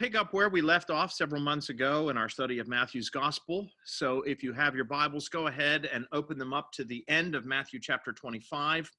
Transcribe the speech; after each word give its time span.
pick 0.00 0.14
up 0.14 0.32
where 0.32 0.48
we 0.48 0.62
left 0.62 0.88
off 0.88 1.12
several 1.12 1.42
months 1.42 1.68
ago 1.68 2.08
in 2.08 2.16
our 2.16 2.28
study 2.30 2.58
of 2.58 2.66
Matthew's 2.66 3.10
Gospel. 3.10 3.68
So 3.84 4.22
if 4.22 4.42
you 4.42 4.54
have 4.54 4.74
your 4.74 4.86
Bibles, 4.86 5.28
go 5.28 5.48
ahead 5.48 5.90
and 5.92 6.06
open 6.10 6.38
them 6.38 6.54
up 6.54 6.72
to 6.72 6.84
the 6.84 7.04
end 7.08 7.34
of 7.34 7.44
Matthew 7.44 7.78
chapter 7.78 8.10
25, 8.10 8.90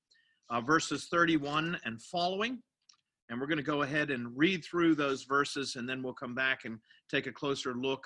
uh, 0.52 0.62
verses 0.62 1.08
31 1.10 1.76
and 1.86 2.00
following. 2.04 2.62
And 3.30 3.42
we're 3.42 3.48
going 3.48 3.58
to 3.58 3.64
go 3.64 3.82
ahead 3.82 4.12
and 4.12 4.28
read 4.38 4.64
through 4.64 4.94
those 4.94 5.24
verses, 5.24 5.76
and 5.76 5.90
then 5.90 6.04
we'll 6.04 6.14
come 6.14 6.36
back 6.36 6.66
and 6.66 6.78
take 7.10 7.26
a 7.26 7.32
closer 7.32 7.74
look, 7.74 8.06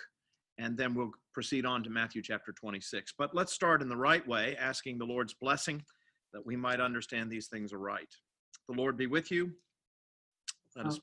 and 0.57 0.77
then 0.77 0.95
we'll 0.95 1.11
proceed 1.33 1.65
on 1.65 1.83
to 1.83 1.89
Matthew 1.89 2.21
chapter 2.21 2.53
26. 2.53 3.13
But 3.17 3.35
let's 3.35 3.51
start 3.51 3.81
in 3.81 3.89
the 3.89 3.97
right 3.97 4.25
way, 4.25 4.55
asking 4.57 4.99
the 4.99 5.05
Lord's 5.05 5.33
blessing 5.33 5.83
that 6.31 6.45
we 6.45 6.55
might 6.55 6.79
understand 6.79 7.29
these 7.29 7.47
things 7.47 7.73
aright. 7.73 8.15
The 8.69 8.75
Lord 8.75 8.95
be 8.95 9.07
with 9.07 9.31
you. 9.31 9.51
Let 10.77 10.85
us. 10.87 10.99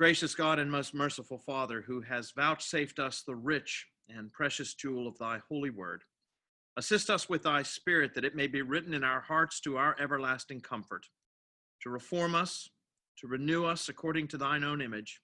Gracious 0.00 0.34
God 0.34 0.58
and 0.58 0.70
most 0.70 0.94
merciful 0.94 1.36
Father, 1.36 1.82
who 1.82 2.00
has 2.00 2.30
vouchsafed 2.30 2.98
us 2.98 3.22
the 3.22 3.34
rich 3.34 3.86
and 4.08 4.32
precious 4.32 4.72
jewel 4.72 5.06
of 5.06 5.18
thy 5.18 5.40
holy 5.46 5.68
word, 5.68 6.04
assist 6.78 7.10
us 7.10 7.28
with 7.28 7.42
thy 7.42 7.62
spirit 7.62 8.14
that 8.14 8.24
it 8.24 8.34
may 8.34 8.46
be 8.46 8.62
written 8.62 8.94
in 8.94 9.04
our 9.04 9.20
hearts 9.20 9.60
to 9.60 9.76
our 9.76 9.94
everlasting 10.00 10.58
comfort 10.62 11.04
to 11.82 11.90
reform 11.90 12.34
us, 12.34 12.66
to 13.18 13.26
renew 13.26 13.66
us 13.66 13.90
according 13.90 14.26
to 14.26 14.38
thine 14.38 14.64
own 14.64 14.80
image, 14.80 15.20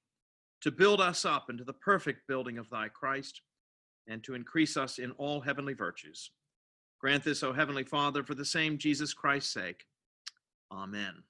to 0.61 0.71
build 0.71 1.01
us 1.01 1.25
up 1.25 1.49
into 1.49 1.65
the 1.65 1.73
perfect 1.73 2.29
building 2.29 2.59
of 2.59 2.69
thy 2.69 2.87
Christ, 2.89 3.41
and 4.07 4.23
to 4.25 4.35
increase 4.35 4.77
us 4.77 4.99
in 4.99 5.11
all 5.13 5.41
heavenly 5.41 5.73
virtues. 5.73 6.33
Grant 7.01 7.25
this, 7.25 7.43
O 7.43 7.55
Heavenly 7.55 7.85
Father, 7.85 8.23
for 8.23 8.35
the 8.35 8.45
same 8.45 8.77
Jesus 8.77 9.15
Christ's 9.15 9.55
sake. 9.55 9.85
Amen. 10.71 11.23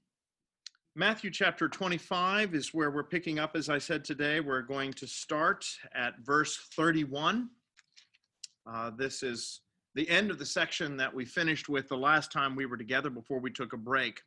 Matthew 0.98 1.30
chapter 1.30 1.68
25 1.68 2.54
is 2.54 2.72
where 2.72 2.90
we're 2.90 3.04
picking 3.04 3.38
up, 3.38 3.54
as 3.54 3.68
I 3.68 3.76
said 3.76 4.02
today. 4.02 4.40
We're 4.40 4.62
going 4.62 4.94
to 4.94 5.06
start 5.06 5.66
at 5.94 6.14
verse 6.24 6.56
31. 6.74 7.50
Uh, 8.66 8.90
this 8.96 9.22
is 9.22 9.60
the 9.94 10.08
end 10.08 10.30
of 10.30 10.38
the 10.38 10.46
section 10.46 10.96
that 10.96 11.14
we 11.14 11.26
finished 11.26 11.68
with 11.68 11.86
the 11.88 11.96
last 11.96 12.32
time 12.32 12.56
we 12.56 12.64
were 12.64 12.78
together 12.78 13.10
before 13.10 13.40
we 13.40 13.50
took 13.50 13.74
a 13.74 13.76
break 13.76 14.20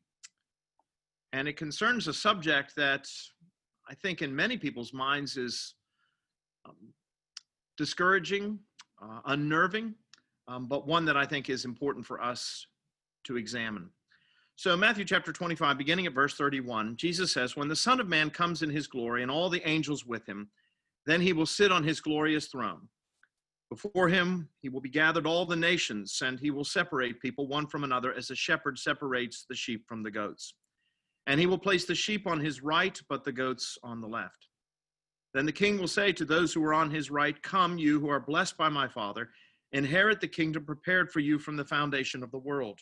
and 1.34 1.48
it 1.48 1.58
concerns 1.58 2.08
a 2.08 2.14
subject 2.14 2.76
that 2.76 3.08
I 3.90 3.94
think 3.96 4.22
in 4.22 4.36
many 4.36 4.58
people's 4.58 4.94
minds 4.94 5.38
is 5.38 5.76
um, 6.68 6.76
discouraging, 7.78 8.60
uh, 9.02 9.22
unnerving, 9.26 9.96
um, 10.48 10.68
but 10.68 10.88
one 10.88 11.06
that 11.06 11.18
I 11.18 11.26
think 11.26 11.50
is 11.50 11.66
important 11.66 12.06
for 12.06 12.22
us 12.22 12.66
to 13.26 13.38
examine. 13.38 13.90
So, 14.60 14.76
Matthew 14.76 15.06
chapter 15.06 15.32
25, 15.32 15.78
beginning 15.78 16.06
at 16.06 16.12
verse 16.12 16.36
31, 16.36 16.98
Jesus 16.98 17.32
says, 17.32 17.56
When 17.56 17.70
the 17.70 17.78
Son 17.78 18.02
of 18.02 18.10
Man 18.10 18.30
comes 18.30 18.62
in 18.62 18.70
his 18.70 18.88
glory 18.88 19.22
and 19.22 19.32
all 19.32 19.50
the 19.50 19.66
angels 19.66 20.06
with 20.06 20.26
him, 20.26 20.50
then 21.06 21.22
he 21.22 21.32
will 21.32 21.46
sit 21.46 21.72
on 21.72 21.82
his 21.82 22.02
glorious 22.02 22.48
throne. 22.48 22.90
Before 23.70 24.10
him, 24.10 24.50
he 24.62 24.68
will 24.68 24.82
be 24.82 24.90
gathered 24.90 25.26
all 25.26 25.46
the 25.46 25.56
nations, 25.56 26.22
and 26.22 26.38
he 26.38 26.52
will 26.52 26.66
separate 26.66 27.22
people 27.22 27.48
one 27.48 27.68
from 27.68 27.86
another 27.86 28.14
as 28.14 28.32
a 28.32 28.36
shepherd 28.36 28.78
separates 28.78 29.46
the 29.48 29.56
sheep 29.56 29.88
from 29.88 30.04
the 30.04 30.12
goats. 30.12 30.54
And 31.26 31.40
he 31.40 31.46
will 31.46 31.58
place 31.58 31.86
the 31.86 31.96
sheep 31.96 32.28
on 32.28 32.42
his 32.42 32.62
right, 32.62 33.02
but 33.08 33.24
the 33.24 33.32
goats 33.32 33.78
on 33.82 34.02
the 34.02 34.10
left. 34.10 34.50
Then 35.34 35.46
the 35.46 35.54
king 35.54 35.80
will 35.80 35.88
say 35.88 36.12
to 36.12 36.26
those 36.26 36.54
who 36.54 36.66
are 36.66 36.74
on 36.74 36.92
his 36.92 37.10
right, 37.10 37.42
Come, 37.44 37.78
you 37.78 38.02
who 38.02 38.10
are 38.10 38.20
blessed 38.20 38.58
by 38.58 38.68
my 38.68 38.90
Father, 38.90 39.30
inherit 39.72 40.20
the 40.20 40.28
kingdom 40.28 40.66
prepared 40.66 41.10
for 41.10 41.22
you 41.22 41.40
from 41.40 41.56
the 41.56 41.64
foundation 41.64 42.24
of 42.24 42.32
the 42.32 42.40
world. 42.40 42.82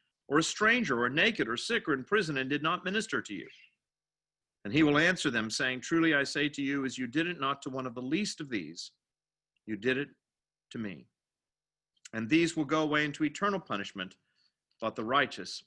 or 0.31 0.37
a 0.37 0.43
stranger, 0.43 1.03
or 1.03 1.09
naked, 1.09 1.49
or 1.49 1.57
sick, 1.57 1.89
or 1.89 1.93
in 1.93 2.05
prison, 2.05 2.37
and 2.37 2.49
did 2.49 2.63
not 2.63 2.85
minister 2.85 3.21
to 3.21 3.33
you? 3.33 3.45
And 4.63 4.73
he 4.73 4.81
will 4.81 4.97
answer 4.97 5.29
them, 5.29 5.49
saying, 5.49 5.81
Truly 5.81 6.15
I 6.15 6.23
say 6.23 6.47
to 6.47 6.61
you, 6.61 6.85
as 6.85 6.97
you 6.97 7.05
did 7.05 7.27
it 7.27 7.41
not 7.41 7.61
to 7.63 7.69
one 7.69 7.85
of 7.85 7.95
the 7.95 8.01
least 8.01 8.39
of 8.39 8.49
these, 8.49 8.91
you 9.65 9.75
did 9.75 9.97
it 9.97 10.07
to 10.71 10.77
me. 10.77 11.05
And 12.13 12.29
these 12.29 12.55
will 12.55 12.63
go 12.63 12.81
away 12.81 13.03
into 13.03 13.25
eternal 13.25 13.59
punishment, 13.59 14.15
but 14.79 14.95
the 14.95 15.03
righteous 15.03 15.63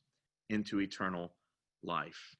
into 0.49 0.81
eternal 0.81 1.35
life. 1.83 2.35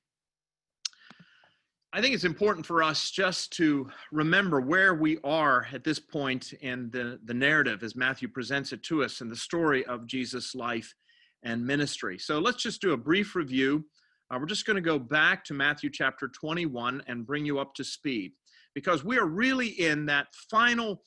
I 1.93 2.01
think 2.01 2.15
it's 2.15 2.25
important 2.25 2.65
for 2.65 2.83
us 2.83 3.11
just 3.11 3.53
to 3.53 3.91
remember 4.11 4.63
where 4.63 4.95
we 4.95 5.19
are 5.25 5.67
at 5.75 5.85
this 5.85 5.99
point 5.99 6.55
in 6.55 6.91
the, 6.91 7.21
the 7.27 7.35
narrative 7.35 7.83
as 7.83 7.95
Matthew 7.95 8.29
presents 8.29 8.73
it 8.73 8.83
to 8.85 9.05
us 9.05 9.21
in 9.21 9.29
the 9.29 9.37
story 9.37 9.85
of 9.85 10.07
Jesus' 10.07 10.55
life 10.55 10.95
and 11.45 11.65
ministry. 11.65 12.19
So 12.19 12.39
let's 12.39 12.63
just 12.63 12.81
do 12.81 12.93
a 12.93 12.97
brief 12.97 13.37
review. 13.37 13.85
Uh, 14.31 14.39
we're 14.41 14.47
just 14.47 14.67
going 14.67 14.77
to 14.77 14.81
go 14.81 14.99
back 14.99 15.45
to 15.45 15.55
Matthew 15.55 15.91
chapter 15.91 16.29
21 16.29 17.03
and 17.07 17.27
bring 17.27 17.47
you 17.47 17.59
up 17.59 17.75
to 17.75 17.85
speed 17.85 18.33
because 18.75 19.05
we 19.05 19.19
are 19.19 19.27
really 19.27 19.69
in 19.69 20.07
that 20.07 20.29
final 20.51 21.03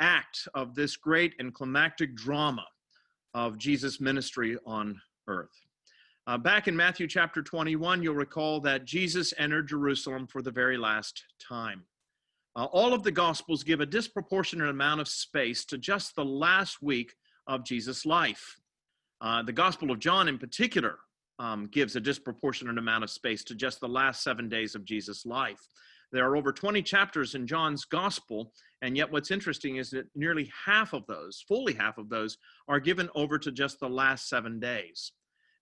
act 0.00 0.46
of 0.54 0.74
this 0.74 0.96
great 0.96 1.34
and 1.38 1.54
climactic 1.54 2.14
drama 2.14 2.66
of 3.34 3.58
Jesus' 3.58 4.00
ministry 4.00 4.58
on 4.66 5.00
earth. 5.28 5.48
Uh, 6.26 6.36
back 6.36 6.68
in 6.68 6.76
Matthew 6.76 7.06
chapter 7.06 7.42
21, 7.42 8.02
you'll 8.02 8.14
recall 8.14 8.60
that 8.60 8.84
Jesus 8.84 9.32
entered 9.38 9.68
Jerusalem 9.68 10.26
for 10.26 10.42
the 10.42 10.50
very 10.50 10.76
last 10.76 11.24
time. 11.40 11.84
Uh, 12.54 12.64
all 12.66 12.92
of 12.92 13.02
the 13.02 13.10
Gospels 13.10 13.62
give 13.62 13.80
a 13.80 13.86
disproportionate 13.86 14.68
amount 14.68 15.00
of 15.00 15.08
space 15.08 15.64
to 15.66 15.78
just 15.78 16.14
the 16.16 16.24
last 16.24 16.82
week 16.82 17.14
of 17.46 17.64
Jesus' 17.64 18.04
life. 18.04 18.58
Uh, 19.20 19.42
the 19.42 19.52
Gospel 19.52 19.90
of 19.90 19.98
John, 19.98 20.28
in 20.28 20.38
particular, 20.38 20.98
um, 21.38 21.68
gives 21.70 21.96
a 21.96 22.00
disproportionate 22.00 22.78
amount 22.78 23.04
of 23.04 23.10
space 23.10 23.44
to 23.44 23.54
just 23.54 23.80
the 23.80 23.88
last 23.88 24.22
seven 24.22 24.48
days 24.48 24.74
of 24.74 24.84
Jesus' 24.84 25.26
life. 25.26 25.60
There 26.10 26.26
are 26.26 26.36
over 26.36 26.52
20 26.52 26.82
chapters 26.82 27.34
in 27.34 27.46
John's 27.46 27.84
Gospel, 27.84 28.52
and 28.82 28.96
yet 28.96 29.10
what's 29.10 29.30
interesting 29.30 29.76
is 29.76 29.90
that 29.90 30.06
nearly 30.14 30.50
half 30.64 30.94
of 30.94 31.06
those, 31.06 31.44
fully 31.46 31.74
half 31.74 31.98
of 31.98 32.08
those, 32.08 32.38
are 32.66 32.80
given 32.80 33.10
over 33.14 33.38
to 33.38 33.52
just 33.52 33.78
the 33.78 33.88
last 33.88 34.28
seven 34.28 34.58
days. 34.58 35.12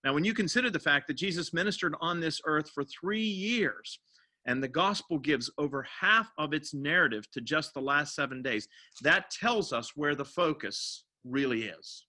Now, 0.03 0.13
when 0.13 0.23
you 0.23 0.33
consider 0.33 0.69
the 0.69 0.79
fact 0.79 1.07
that 1.07 1.15
Jesus 1.15 1.53
ministered 1.53 1.95
on 1.99 2.19
this 2.19 2.39
earth 2.45 2.69
for 2.69 2.85
three 2.85 3.25
years, 3.25 3.99
and 4.45 4.63
the 4.63 4.67
gospel 4.69 5.19
gives 5.19 5.51
over 5.57 5.83
half 5.83 6.31
of 6.37 6.53
its 6.53 6.73
narrative 6.73 7.29
to 7.31 7.41
just 7.41 7.73
the 7.73 7.81
last 7.81 8.15
seven 8.15 8.41
days, 8.41 8.69
that 9.01 9.29
tells 9.29 9.73
us 9.73 9.91
where 9.95 10.15
the 10.15 10.23
focus 10.23 11.03
really 11.25 11.65
is. 11.65 12.06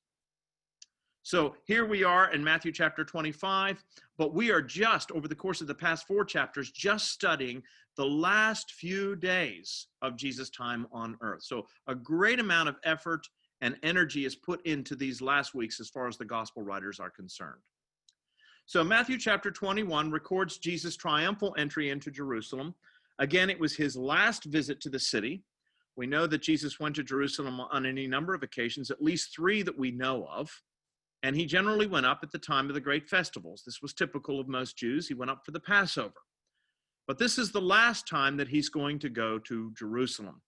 So 1.28 1.56
here 1.66 1.84
we 1.84 2.04
are 2.04 2.32
in 2.32 2.42
Matthew 2.42 2.72
chapter 2.72 3.04
25, 3.04 3.84
but 4.16 4.32
we 4.32 4.50
are 4.50 4.62
just, 4.62 5.12
over 5.12 5.28
the 5.28 5.34
course 5.34 5.60
of 5.60 5.66
the 5.66 5.74
past 5.74 6.06
four 6.06 6.24
chapters, 6.24 6.70
just 6.70 7.10
studying 7.10 7.62
the 7.98 8.06
last 8.06 8.72
few 8.72 9.14
days 9.14 9.88
of 10.00 10.16
Jesus' 10.16 10.48
time 10.48 10.86
on 10.90 11.18
earth. 11.20 11.42
So 11.42 11.66
a 11.86 11.94
great 11.94 12.40
amount 12.40 12.70
of 12.70 12.76
effort 12.82 13.28
and 13.60 13.76
energy 13.82 14.24
is 14.24 14.36
put 14.36 14.64
into 14.64 14.96
these 14.96 15.20
last 15.20 15.54
weeks 15.54 15.80
as 15.80 15.90
far 15.90 16.08
as 16.08 16.16
the 16.16 16.24
gospel 16.24 16.62
writers 16.62 16.98
are 16.98 17.10
concerned. 17.10 17.60
So 18.64 18.82
Matthew 18.82 19.18
chapter 19.18 19.50
21 19.50 20.10
records 20.10 20.56
Jesus' 20.56 20.96
triumphal 20.96 21.54
entry 21.58 21.90
into 21.90 22.10
Jerusalem. 22.10 22.74
Again, 23.18 23.50
it 23.50 23.60
was 23.60 23.76
his 23.76 23.98
last 23.98 24.44
visit 24.44 24.80
to 24.80 24.88
the 24.88 24.98
city. 24.98 25.42
We 25.94 26.06
know 26.06 26.26
that 26.26 26.40
Jesus 26.40 26.80
went 26.80 26.96
to 26.96 27.02
Jerusalem 27.02 27.60
on 27.60 27.84
any 27.84 28.06
number 28.06 28.32
of 28.32 28.42
occasions, 28.42 28.90
at 28.90 29.02
least 29.02 29.34
three 29.36 29.60
that 29.60 29.78
we 29.78 29.90
know 29.90 30.26
of. 30.26 30.50
And 31.22 31.34
he 31.34 31.46
generally 31.46 31.86
went 31.86 32.06
up 32.06 32.20
at 32.22 32.30
the 32.30 32.38
time 32.38 32.68
of 32.68 32.74
the 32.74 32.80
great 32.80 33.08
festivals. 33.08 33.62
This 33.66 33.82
was 33.82 33.92
typical 33.92 34.38
of 34.38 34.48
most 34.48 34.76
Jews. 34.76 35.08
He 35.08 35.14
went 35.14 35.30
up 35.30 35.44
for 35.44 35.50
the 35.50 35.60
Passover. 35.60 36.14
But 37.06 37.18
this 37.18 37.38
is 37.38 37.50
the 37.50 37.60
last 37.60 38.06
time 38.06 38.36
that 38.36 38.48
he's 38.48 38.68
going 38.68 38.98
to 39.00 39.08
go 39.08 39.38
to 39.40 39.72
Jerusalem. 39.76 40.42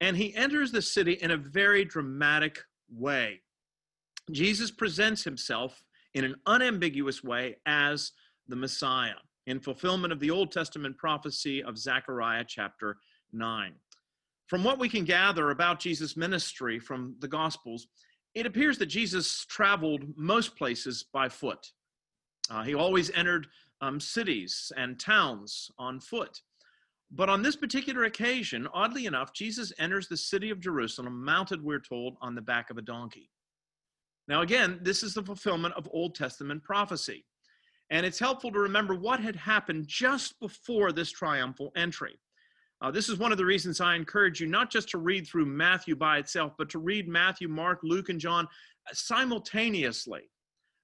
And 0.00 0.16
he 0.16 0.34
enters 0.34 0.72
the 0.72 0.82
city 0.82 1.14
in 1.14 1.32
a 1.32 1.36
very 1.36 1.84
dramatic 1.84 2.60
way. 2.90 3.40
Jesus 4.30 4.70
presents 4.70 5.24
himself 5.24 5.84
in 6.14 6.24
an 6.24 6.36
unambiguous 6.46 7.22
way 7.22 7.56
as 7.66 8.12
the 8.48 8.56
Messiah 8.56 9.14
in 9.46 9.60
fulfillment 9.60 10.12
of 10.12 10.20
the 10.20 10.30
Old 10.30 10.52
Testament 10.52 10.96
prophecy 10.96 11.62
of 11.62 11.76
Zechariah 11.76 12.44
chapter 12.46 12.96
9. 13.32 13.74
From 14.46 14.64
what 14.64 14.78
we 14.78 14.88
can 14.88 15.04
gather 15.04 15.50
about 15.50 15.80
Jesus' 15.80 16.16
ministry 16.16 16.78
from 16.78 17.16
the 17.20 17.28
Gospels, 17.28 17.86
it 18.34 18.46
appears 18.46 18.78
that 18.78 18.86
Jesus 18.86 19.44
traveled 19.46 20.04
most 20.16 20.56
places 20.56 21.04
by 21.12 21.28
foot. 21.28 21.70
Uh, 22.50 22.62
he 22.62 22.74
always 22.74 23.10
entered 23.12 23.46
um, 23.80 24.00
cities 24.00 24.72
and 24.76 24.98
towns 24.98 25.70
on 25.78 26.00
foot. 26.00 26.40
But 27.10 27.28
on 27.28 27.42
this 27.42 27.54
particular 27.54 28.04
occasion, 28.04 28.66
oddly 28.74 29.06
enough, 29.06 29.32
Jesus 29.32 29.72
enters 29.78 30.08
the 30.08 30.16
city 30.16 30.50
of 30.50 30.60
Jerusalem 30.60 31.24
mounted, 31.24 31.62
we're 31.62 31.80
told, 31.80 32.16
on 32.20 32.34
the 32.34 32.42
back 32.42 32.70
of 32.70 32.78
a 32.78 32.82
donkey. 32.82 33.30
Now, 34.26 34.40
again, 34.40 34.80
this 34.82 35.02
is 35.02 35.14
the 35.14 35.22
fulfillment 35.22 35.74
of 35.74 35.88
Old 35.92 36.14
Testament 36.14 36.64
prophecy. 36.64 37.24
And 37.90 38.04
it's 38.04 38.18
helpful 38.18 38.50
to 38.50 38.58
remember 38.58 38.94
what 38.94 39.20
had 39.20 39.36
happened 39.36 39.86
just 39.86 40.40
before 40.40 40.90
this 40.90 41.12
triumphal 41.12 41.70
entry. 41.76 42.18
Uh, 42.80 42.90
this 42.90 43.08
is 43.08 43.18
one 43.18 43.32
of 43.32 43.38
the 43.38 43.44
reasons 43.44 43.80
I 43.80 43.94
encourage 43.94 44.40
you 44.40 44.46
not 44.46 44.70
just 44.70 44.88
to 44.90 44.98
read 44.98 45.26
through 45.26 45.46
Matthew 45.46 45.96
by 45.96 46.18
itself, 46.18 46.52
but 46.58 46.68
to 46.70 46.78
read 46.78 47.08
Matthew, 47.08 47.48
Mark, 47.48 47.80
Luke, 47.82 48.08
and 48.08 48.20
John 48.20 48.46
simultaneously, 48.92 50.22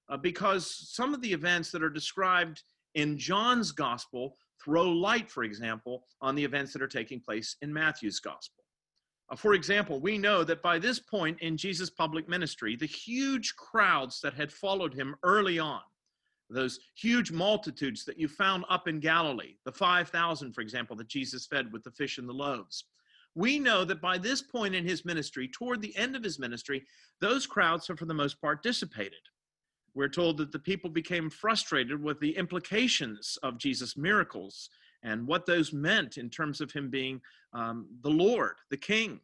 uh, 0.09 0.17
because 0.17 0.89
some 0.91 1.13
of 1.13 1.21
the 1.21 1.31
events 1.31 1.71
that 1.71 1.83
are 1.83 1.89
described 1.89 2.63
in 2.95 3.17
John's 3.17 3.71
gospel 3.71 4.37
throw 4.63 4.89
light, 4.89 5.29
for 5.29 5.43
example, 5.43 6.03
on 6.21 6.35
the 6.35 6.43
events 6.43 6.73
that 6.73 6.81
are 6.81 6.87
taking 6.87 7.19
place 7.19 7.55
in 7.61 7.73
Matthew's 7.73 8.19
gospel. 8.19 8.63
Uh, 9.31 9.35
for 9.35 9.53
example, 9.53 9.99
we 9.99 10.17
know 10.17 10.43
that 10.43 10.61
by 10.61 10.77
this 10.77 10.99
point 10.99 11.37
in 11.41 11.57
Jesus' 11.57 11.89
public 11.89 12.27
ministry, 12.27 12.75
the 12.75 12.85
huge 12.85 13.55
crowds 13.55 14.19
that 14.21 14.33
had 14.33 14.51
followed 14.51 14.93
him 14.93 15.15
early 15.23 15.57
on, 15.57 15.81
those 16.51 16.79
huge 16.95 17.31
multitudes 17.31 18.05
that 18.05 18.19
you 18.19 18.27
found 18.27 18.65
up 18.69 18.87
in 18.87 18.99
Galilee, 18.99 19.55
the 19.65 19.71
5,000, 19.71 20.53
for 20.53 20.61
example, 20.61 20.95
that 20.97 21.07
Jesus 21.07 21.45
fed 21.45 21.71
with 21.71 21.83
the 21.83 21.91
fish 21.91 22.17
and 22.17 22.27
the 22.27 22.33
loaves. 22.33 22.85
We 23.35 23.59
know 23.59 23.85
that 23.85 24.01
by 24.01 24.17
this 24.17 24.41
point 24.41 24.75
in 24.75 24.85
his 24.85 25.05
ministry, 25.05 25.47
toward 25.47 25.81
the 25.81 25.95
end 25.95 26.15
of 26.15 26.23
his 26.23 26.37
ministry, 26.37 26.83
those 27.21 27.47
crowds 27.47 27.87
have 27.87 27.97
for 27.97 28.05
the 28.05 28.13
most 28.13 28.41
part 28.41 28.61
dissipated. 28.61 29.21
We're 29.93 30.09
told 30.09 30.37
that 30.37 30.51
the 30.51 30.59
people 30.59 30.89
became 30.89 31.29
frustrated 31.29 32.01
with 32.01 32.19
the 32.19 32.35
implications 32.37 33.37
of 33.43 33.57
Jesus' 33.57 33.97
miracles 33.97 34.69
and 35.03 35.27
what 35.27 35.45
those 35.45 35.73
meant 35.73 36.17
in 36.17 36.29
terms 36.29 36.61
of 36.61 36.71
him 36.71 36.89
being 36.89 37.21
um, 37.53 37.87
the 38.01 38.09
Lord, 38.09 38.55
the 38.69 38.77
King. 38.77 39.19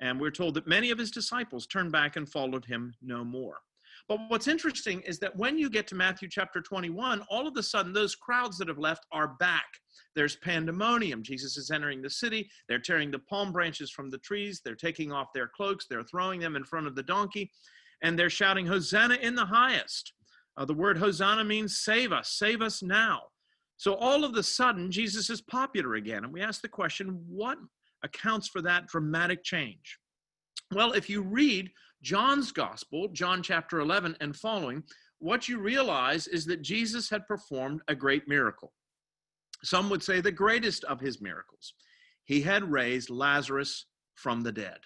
And 0.00 0.20
we're 0.20 0.30
told 0.30 0.54
that 0.54 0.66
many 0.66 0.90
of 0.90 0.98
his 0.98 1.10
disciples 1.10 1.66
turned 1.66 1.92
back 1.92 2.16
and 2.16 2.28
followed 2.28 2.64
him 2.64 2.94
no 3.02 3.24
more. 3.24 3.58
But 4.08 4.20
what's 4.28 4.48
interesting 4.48 5.00
is 5.02 5.18
that 5.18 5.36
when 5.36 5.58
you 5.58 5.68
get 5.68 5.86
to 5.88 5.94
Matthew 5.94 6.28
chapter 6.30 6.62
21, 6.62 7.22
all 7.28 7.46
of 7.46 7.56
a 7.56 7.62
sudden 7.62 7.92
those 7.92 8.14
crowds 8.14 8.56
that 8.56 8.68
have 8.68 8.78
left 8.78 9.04
are 9.12 9.36
back. 9.38 9.66
There's 10.14 10.36
pandemonium. 10.36 11.22
Jesus 11.22 11.58
is 11.58 11.70
entering 11.70 12.00
the 12.00 12.08
city. 12.08 12.48
They're 12.68 12.78
tearing 12.78 13.10
the 13.10 13.18
palm 13.18 13.52
branches 13.52 13.90
from 13.90 14.08
the 14.08 14.18
trees. 14.18 14.62
They're 14.64 14.74
taking 14.74 15.12
off 15.12 15.28
their 15.34 15.48
cloaks. 15.48 15.86
They're 15.88 16.04
throwing 16.04 16.40
them 16.40 16.56
in 16.56 16.64
front 16.64 16.86
of 16.86 16.94
the 16.94 17.02
donkey. 17.02 17.50
And 18.02 18.18
they're 18.18 18.30
shouting, 18.30 18.66
Hosanna 18.66 19.16
in 19.16 19.34
the 19.34 19.44
highest. 19.44 20.14
Uh, 20.56 20.64
the 20.64 20.74
word 20.74 20.96
Hosanna 20.96 21.44
means 21.44 21.78
save 21.78 22.10
us, 22.10 22.30
save 22.30 22.62
us 22.62 22.82
now. 22.82 23.22
So 23.76 23.94
all 23.94 24.24
of 24.24 24.34
a 24.34 24.42
sudden, 24.42 24.90
Jesus 24.90 25.30
is 25.30 25.40
popular 25.40 25.94
again. 25.94 26.24
And 26.24 26.32
we 26.32 26.40
ask 26.40 26.62
the 26.62 26.68
question 26.68 27.22
what 27.28 27.58
accounts 28.02 28.48
for 28.48 28.62
that 28.62 28.86
dramatic 28.86 29.44
change? 29.44 29.98
Well, 30.72 30.92
if 30.92 31.08
you 31.08 31.22
read 31.22 31.70
John's 32.02 32.52
gospel, 32.52 33.08
John 33.08 33.42
chapter 33.42 33.80
11 33.80 34.16
and 34.20 34.36
following, 34.36 34.82
what 35.18 35.48
you 35.48 35.58
realize 35.58 36.26
is 36.28 36.44
that 36.46 36.62
Jesus 36.62 37.10
had 37.10 37.26
performed 37.26 37.80
a 37.88 37.94
great 37.94 38.28
miracle. 38.28 38.72
Some 39.64 39.90
would 39.90 40.02
say 40.02 40.20
the 40.20 40.30
greatest 40.30 40.84
of 40.84 41.00
his 41.00 41.20
miracles. 41.20 41.74
He 42.24 42.40
had 42.40 42.70
raised 42.70 43.10
Lazarus 43.10 43.86
from 44.14 44.42
the 44.42 44.52
dead. 44.52 44.78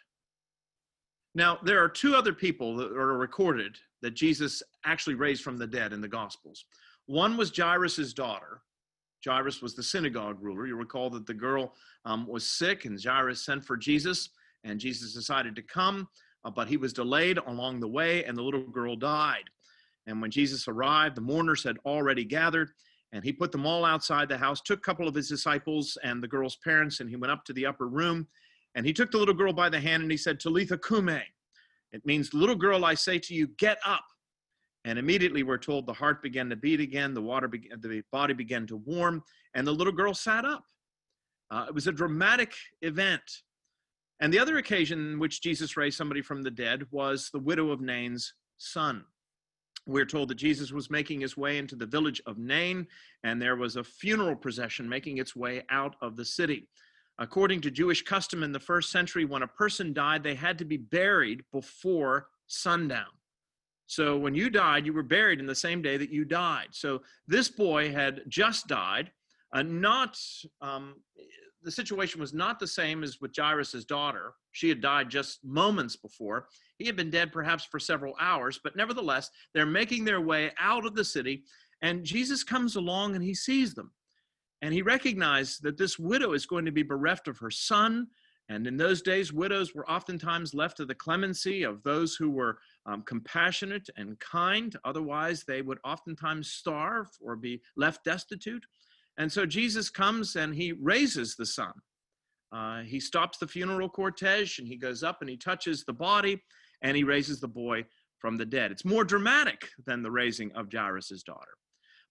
Now, 1.35 1.59
there 1.65 1.83
are 1.83 1.89
two 1.89 2.15
other 2.15 2.33
people 2.33 2.77
that 2.77 2.93
are 2.93 3.17
recorded 3.17 3.77
that 4.03 4.15
Jesus 4.15 4.63
actually 4.85 5.15
raised 5.15 5.43
from 5.43 5.59
the 5.59 5.67
dead 5.67 5.93
in 5.93 6.01
the 6.01 6.09
Gospels. 6.09 6.65
One 7.07 7.37
was 7.37 7.57
Jairus' 7.57 8.13
daughter. 8.13 8.63
Jairus 9.25 9.63
was 9.63 9.75
the 9.75 9.83
synagogue 9.83 10.39
ruler. 10.41 10.67
You 10.67 10.77
recall 10.77 11.09
that 11.11 11.27
the 11.27 11.35
girl 11.35 11.75
um, 12.05 12.27
was 12.27 12.47
sick, 12.47 12.85
and 12.85 13.03
Jairus 13.03 13.45
sent 13.45 13.65
for 13.65 13.77
Jesus, 13.77 14.31
and 14.65 14.81
Jesus 14.81 15.15
decided 15.15 15.55
to 15.57 15.63
come 15.63 16.09
uh, 16.45 16.51
but 16.51 16.69
he 16.69 16.77
was 16.77 16.93
delayed 16.93 17.39
along 17.39 17.81
the 17.81 17.89
way, 17.89 18.25
and 18.25 18.37
the 18.37 18.43
little 18.43 18.63
girl 18.63 18.97
died. 18.97 19.45
And 20.07 20.21
when 20.21 20.31
Jesus 20.31 20.67
arrived, 20.69 21.17
the 21.17 21.21
mourners 21.21 21.63
had 21.63 21.79
already 21.85 22.25
gathered, 22.25 22.71
and 23.13 23.23
he 23.23 23.33
put 23.33 23.53
them 23.53 23.67
all 23.67 23.85
outside 23.85 24.29
the 24.29 24.39
house, 24.39 24.61
took 24.61 24.79
a 24.79 24.83
couple 24.83 25.07
of 25.07 25.15
his 25.15 25.29
disciples 25.29 25.99
and 26.03 26.23
the 26.23 26.29
girl's 26.29 26.57
parents, 26.57 27.01
and 27.01 27.09
he 27.09 27.17
went 27.17 27.31
up 27.31 27.45
to 27.45 27.53
the 27.53 27.67
upper 27.67 27.87
room. 27.87 28.27
And 28.75 28.87
he 28.87 28.93
took 28.93 29.11
the 29.11 29.19
little 29.19 29.35
girl 29.35 29.53
by 29.53 29.69
the 29.69 29.79
hand 29.79 30.03
and 30.03 30.11
he 30.11 30.17
said, 30.17 30.41
Talitha 30.41 30.79
kume. 30.79 31.21
It 31.93 32.07
means, 32.07 32.33
little 32.33 32.57
girl, 32.57 32.87
I 32.87 32.95
say 32.95 33.19
to 33.19 33.35
you, 33.35 33.49
get 33.59 33.79
up. 33.85 34.05
And 34.85 34.99
immediately 34.99 35.43
we're 35.43 35.59
told 35.59 35.87
the 35.87 35.93
heart 35.93 36.23
began 36.23 36.49
to 36.49 36.57
beat 36.57 36.81
again, 36.81 37.13
the 37.13 37.21
water, 37.21 37.49
the 37.49 38.03
body 38.11 38.33
began 38.35 38.67
to 38.69 38.79
warm, 38.79 39.23
and 39.55 39.67
the 39.67 39.73
little 39.73 39.93
girl 39.93 40.15
sat 40.15 40.45
up. 40.45 40.65
Uh, 41.51 41.67
it 41.69 41.75
was 41.75 41.87
a 41.87 41.93
dramatic 41.93 42.55
event. 42.81 43.21
And 44.23 44.33
the 44.33 44.39
other 44.39 44.59
occasion 44.59 45.01
in 45.01 45.19
which 45.19 45.43
Jesus 45.43 45.77
raised 45.77 45.99
somebody 45.99 46.23
from 46.23 46.43
the 46.43 46.51
dead 46.51 46.87
was 46.93 47.29
the 47.33 47.41
widow 47.41 47.73
of 47.73 47.81
Nain's 47.81 48.35
son. 48.57 49.05
We're 49.85 50.07
told 50.07 50.29
that 50.29 50.37
Jesus 50.37 50.71
was 50.71 50.93
making 50.93 51.21
his 51.21 51.37
way 51.37 51.59
into 51.59 51.75
the 51.75 51.87
village 51.87 52.23
of 52.25 52.39
Nain, 52.39 52.87
and 53.25 53.43
there 53.43 53.57
was 53.57 53.75
a 53.75 53.83
funeral 53.83 54.37
procession 54.37 54.89
making 54.89 55.19
its 55.19 55.35
way 55.35 55.65
out 55.71 55.97
of 56.01 56.15
the 56.15 56.25
city. 56.25 56.69
According 57.19 57.63
to 57.63 57.71
Jewish 57.73 58.03
custom 58.03 58.45
in 58.45 58.53
the 58.53 58.61
first 58.61 58.93
century, 58.93 59.25
when 59.25 59.43
a 59.43 59.49
person 59.49 59.93
died, 59.93 60.23
they 60.23 60.37
had 60.37 60.57
to 60.59 60.65
be 60.65 60.77
buried 60.77 61.43
before 61.53 62.29
sundown. 62.47 63.11
So 63.87 64.17
when 64.17 64.37
you 64.37 64.51
died, 64.51 64.87
you 64.87 64.93
were 64.93 65.03
buried 65.03 65.41
in 65.41 65.47
the 65.47 65.55
same 65.57 65.83
day 65.83 65.97
that 65.97 66.13
you 66.13 66.25
died. 66.25 66.69
So 66.71 67.03
this 67.27 67.49
boy 67.49 67.91
had 67.91 68.23
just 68.29 68.69
died, 68.69 69.11
uh, 69.53 69.63
not 69.63 70.17
um, 70.61 70.95
the 71.63 71.71
situation 71.71 72.21
was 72.21 72.35
not 72.35 72.59
the 72.59 72.67
same 72.67 73.03
as 73.03 73.21
with 73.21 73.37
Jairus' 73.37 73.85
daughter. 73.85 74.35
She 74.53 74.69
had 74.69 74.81
died 74.81 75.11
just 75.11 75.45
moments 75.45 75.97
before. 75.97 76.49
He 76.79 76.87
had 76.87 76.97
been 76.97 77.11
dead 77.11 77.33
perhaps 77.33 77.65
for 77.65 77.79
several 77.79 78.15
hours, 78.21 78.61
but 78.63 78.77
nevertheless, 78.77 79.31
they're 79.55 79.67
making 79.67 80.05
their 80.05 80.21
way 80.21 80.53
out 80.59 80.85
of 80.87 80.95
the 80.95 81.05
city, 81.05 81.45
and 81.83 82.05
Jesus 82.05 82.45
comes 82.45 82.77
along 82.77 83.15
and 83.15 83.25
he 83.25 83.35
sees 83.35 83.75
them. 83.75 83.93
And 84.63 84.73
he 84.73 84.83
recognized 84.83 85.63
that 85.65 85.77
this 85.77 85.99
widow 85.99 86.33
is 86.33 86.47
going 86.47 86.65
to 86.65 86.73
be 86.73 86.85
bereft 86.85 87.27
of 87.27 87.39
her 87.39 87.51
son. 87.51 88.07
And 88.49 88.67
in 88.67 88.77
those 88.77 89.03
days, 89.03 89.33
widows 89.33 89.75
were 89.75 89.89
oftentimes 89.91 90.55
left 90.55 90.77
to 90.77 90.85
the 90.85 90.95
clemency 90.95 91.65
of 91.65 91.83
those 91.83 92.15
who 92.15 92.31
were 92.31 92.59
um, 92.87 93.03
compassionate 93.03 93.89
and 93.97 94.19
kind. 94.21 94.77
Otherwise, 94.85 95.45
they 95.45 95.63
would 95.63 95.79
oftentimes 95.85 96.53
starve 96.53 97.09
or 97.21 97.35
be 97.35 97.61
left 97.77 98.05
destitute. 98.05 98.65
And 99.19 99.31
so 99.31 99.47
Jesus 99.47 99.91
comes 99.91 100.37
and 100.37 100.55
he 100.55 100.73
raises 100.73 101.37
the 101.37 101.47
son. 101.47 101.73
Uh, 102.53 102.83
he 102.83 103.01
stops 103.01 103.39
the 103.39 103.47
funeral 103.47 103.89
cortege 103.89 104.59
and 104.59 104.69
he 104.69 104.77
goes 104.77 105.03
up 105.03 105.19
and 105.21 105.31
he 105.31 105.37
touches 105.37 105.85
the 105.85 105.93
body 105.93 106.43
and 106.83 106.97
he 106.97 107.05
raises 107.05 107.41
the 107.41 107.49
boy 107.49 107.85
from 108.19 108.37
the 108.37 108.45
dead. 108.47 108.71
It's 108.71 108.85
more 108.85 109.05
dramatic 109.05 109.69
than 109.87 110.03
the 110.03 110.11
raising 110.11 110.53
of 110.53 110.73
Jairus' 110.73 111.23
daughter. 111.25 111.53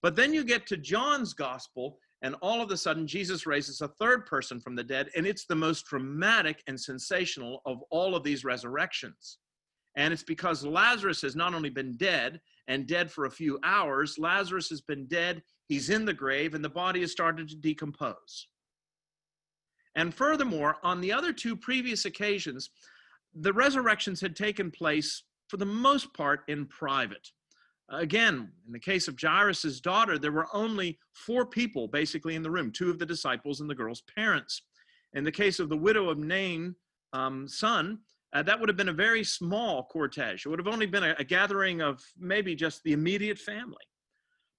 But 0.02 0.16
then 0.16 0.34
you 0.34 0.44
get 0.44 0.66
to 0.68 0.78
John's 0.78 1.34
gospel, 1.34 1.98
and 2.24 2.36
all 2.42 2.62
of 2.62 2.72
a 2.72 2.78
sudden, 2.78 3.06
Jesus 3.06 3.46
raises 3.46 3.82
a 3.82 3.88
third 3.88 4.26
person 4.26 4.60
from 4.60 4.76
the 4.76 4.84
dead, 4.84 5.10
and 5.16 5.26
it's 5.26 5.46
the 5.46 5.56
most 5.56 5.86
dramatic 5.86 6.64
and 6.68 6.80
sensational 6.80 7.62
of 7.66 7.80
all 7.92 8.16
of 8.16 8.24
these 8.24 8.44
resurrections. 8.44 9.38
And 9.96 10.14
it's 10.14 10.24
because 10.24 10.64
Lazarus 10.66 11.22
has 11.22 11.36
not 11.36 11.54
only 11.54 11.70
been 11.70 11.98
dead 11.98 12.40
and 12.68 12.88
dead 12.88 13.12
for 13.12 13.26
a 13.26 13.32
few 13.32 13.60
hours, 13.64 14.18
Lazarus 14.18 14.70
has 14.70 14.82
been 14.82 15.06
dead 15.08 15.42
He's 15.72 15.90
in 15.90 16.04
the 16.04 16.14
grave, 16.14 16.54
and 16.54 16.62
the 16.62 16.68
body 16.68 17.00
has 17.00 17.14
started 17.14 17.48
to 17.48 17.56
decompose. 17.56 18.48
And 19.96 20.14
furthermore, 20.14 20.76
on 20.84 21.00
the 21.00 21.14
other 21.14 21.32
two 21.32 21.56
previous 21.56 22.04
occasions, 22.04 22.72
the 23.34 23.54
resurrections 23.54 24.20
had 24.20 24.36
taken 24.36 24.70
place 24.70 25.24
for 25.48 25.56
the 25.56 25.66
most 25.66 26.14
part 26.14 26.42
in 26.50 26.66
private. 26.66 27.26
Again, 27.88 28.52
in 28.68 28.74
the 28.74 28.80
case 28.82 29.08
of 29.08 29.16
Jairus' 29.18 29.80
daughter, 29.80 30.20
there 30.20 30.34
were 30.34 30.50
only 30.52 31.00
four 31.14 31.46
people 31.46 31.88
basically 31.88 32.36
in 32.36 32.44
the 32.44 32.52
room 32.52 32.74
two 32.74 32.90
of 32.90 33.00
the 33.00 33.06
disciples 33.06 33.62
and 33.62 33.70
the 33.70 33.74
girl's 33.74 34.04
parents. 34.14 34.64
In 35.14 35.24
the 35.24 35.32
case 35.32 35.58
of 35.62 35.70
the 35.70 35.78
widow 35.78 36.10
of 36.10 36.18
Nain, 36.18 36.76
um, 37.14 37.48
son, 37.48 38.00
uh, 38.34 38.44
that 38.44 38.60
would 38.60 38.68
have 38.68 38.78
been 38.78 38.90
a 38.90 38.94
very 39.08 39.24
small 39.24 39.88
cortege. 39.90 40.46
It 40.46 40.50
would 40.50 40.60
have 40.60 40.68
only 40.68 40.86
been 40.86 41.06
a, 41.06 41.16
a 41.18 41.24
gathering 41.24 41.82
of 41.82 42.04
maybe 42.20 42.56
just 42.56 42.84
the 42.84 42.92
immediate 42.92 43.40
family. 43.40 43.86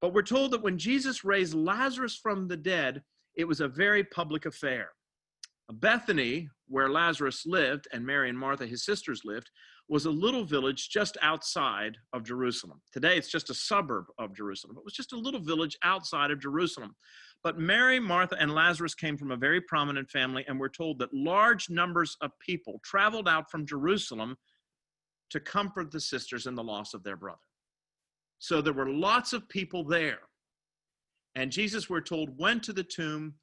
But 0.02 0.12
we're 0.12 0.22
told 0.22 0.50
that 0.50 0.62
when 0.62 0.78
Jesus 0.78 1.24
raised 1.24 1.54
Lazarus 1.54 2.16
from 2.20 2.48
the 2.48 2.56
dead, 2.56 3.02
it 3.36 3.44
was 3.46 3.60
a 3.60 3.68
very 3.68 4.04
public 4.04 4.44
affair. 4.44 4.90
Bethany, 5.72 6.48
where 6.66 6.90
Lazarus 6.90 7.44
lived 7.46 7.86
and 7.92 8.04
Mary 8.04 8.28
and 8.28 8.38
Martha, 8.38 8.66
his 8.66 8.84
sisters, 8.84 9.22
lived, 9.24 9.48
was 9.88 10.04
a 10.04 10.10
little 10.10 10.44
village 10.44 10.90
just 10.90 11.16
outside 11.22 11.96
of 12.12 12.24
Jerusalem. 12.24 12.82
Today 12.92 13.16
it's 13.16 13.30
just 13.30 13.48
a 13.48 13.54
suburb 13.54 14.06
of 14.18 14.34
Jerusalem. 14.34 14.76
It 14.76 14.84
was 14.84 14.94
just 14.94 15.12
a 15.12 15.18
little 15.18 15.40
village 15.40 15.78
outside 15.84 16.30
of 16.30 16.40
Jerusalem. 16.40 16.94
But 17.44 17.58
Mary, 17.58 18.00
Martha, 18.00 18.36
and 18.38 18.54
Lazarus 18.54 18.94
came 18.94 19.16
from 19.16 19.30
a 19.30 19.36
very 19.36 19.60
prominent 19.60 20.10
family, 20.10 20.44
and 20.48 20.58
we're 20.58 20.68
told 20.68 20.98
that 20.98 21.14
large 21.14 21.70
numbers 21.70 22.16
of 22.20 22.32
people 22.40 22.80
traveled 22.84 23.28
out 23.28 23.50
from 23.50 23.66
Jerusalem 23.66 24.36
to 25.30 25.40
comfort 25.40 25.90
the 25.90 26.00
sisters 26.00 26.46
in 26.46 26.54
the 26.54 26.62
loss 26.62 26.92
of 26.92 27.02
their 27.02 27.16
brother. 27.16 27.38
So 28.42 28.60
there 28.60 28.72
were 28.72 28.90
lots 28.90 29.32
of 29.32 29.48
people 29.48 29.84
there. 29.84 30.18
And 31.36 31.52
Jesus, 31.52 31.88
we're 31.88 32.00
told, 32.00 32.36
went 32.36 32.64
to 32.64 32.72
the 32.72 32.82
tomb 32.82 33.34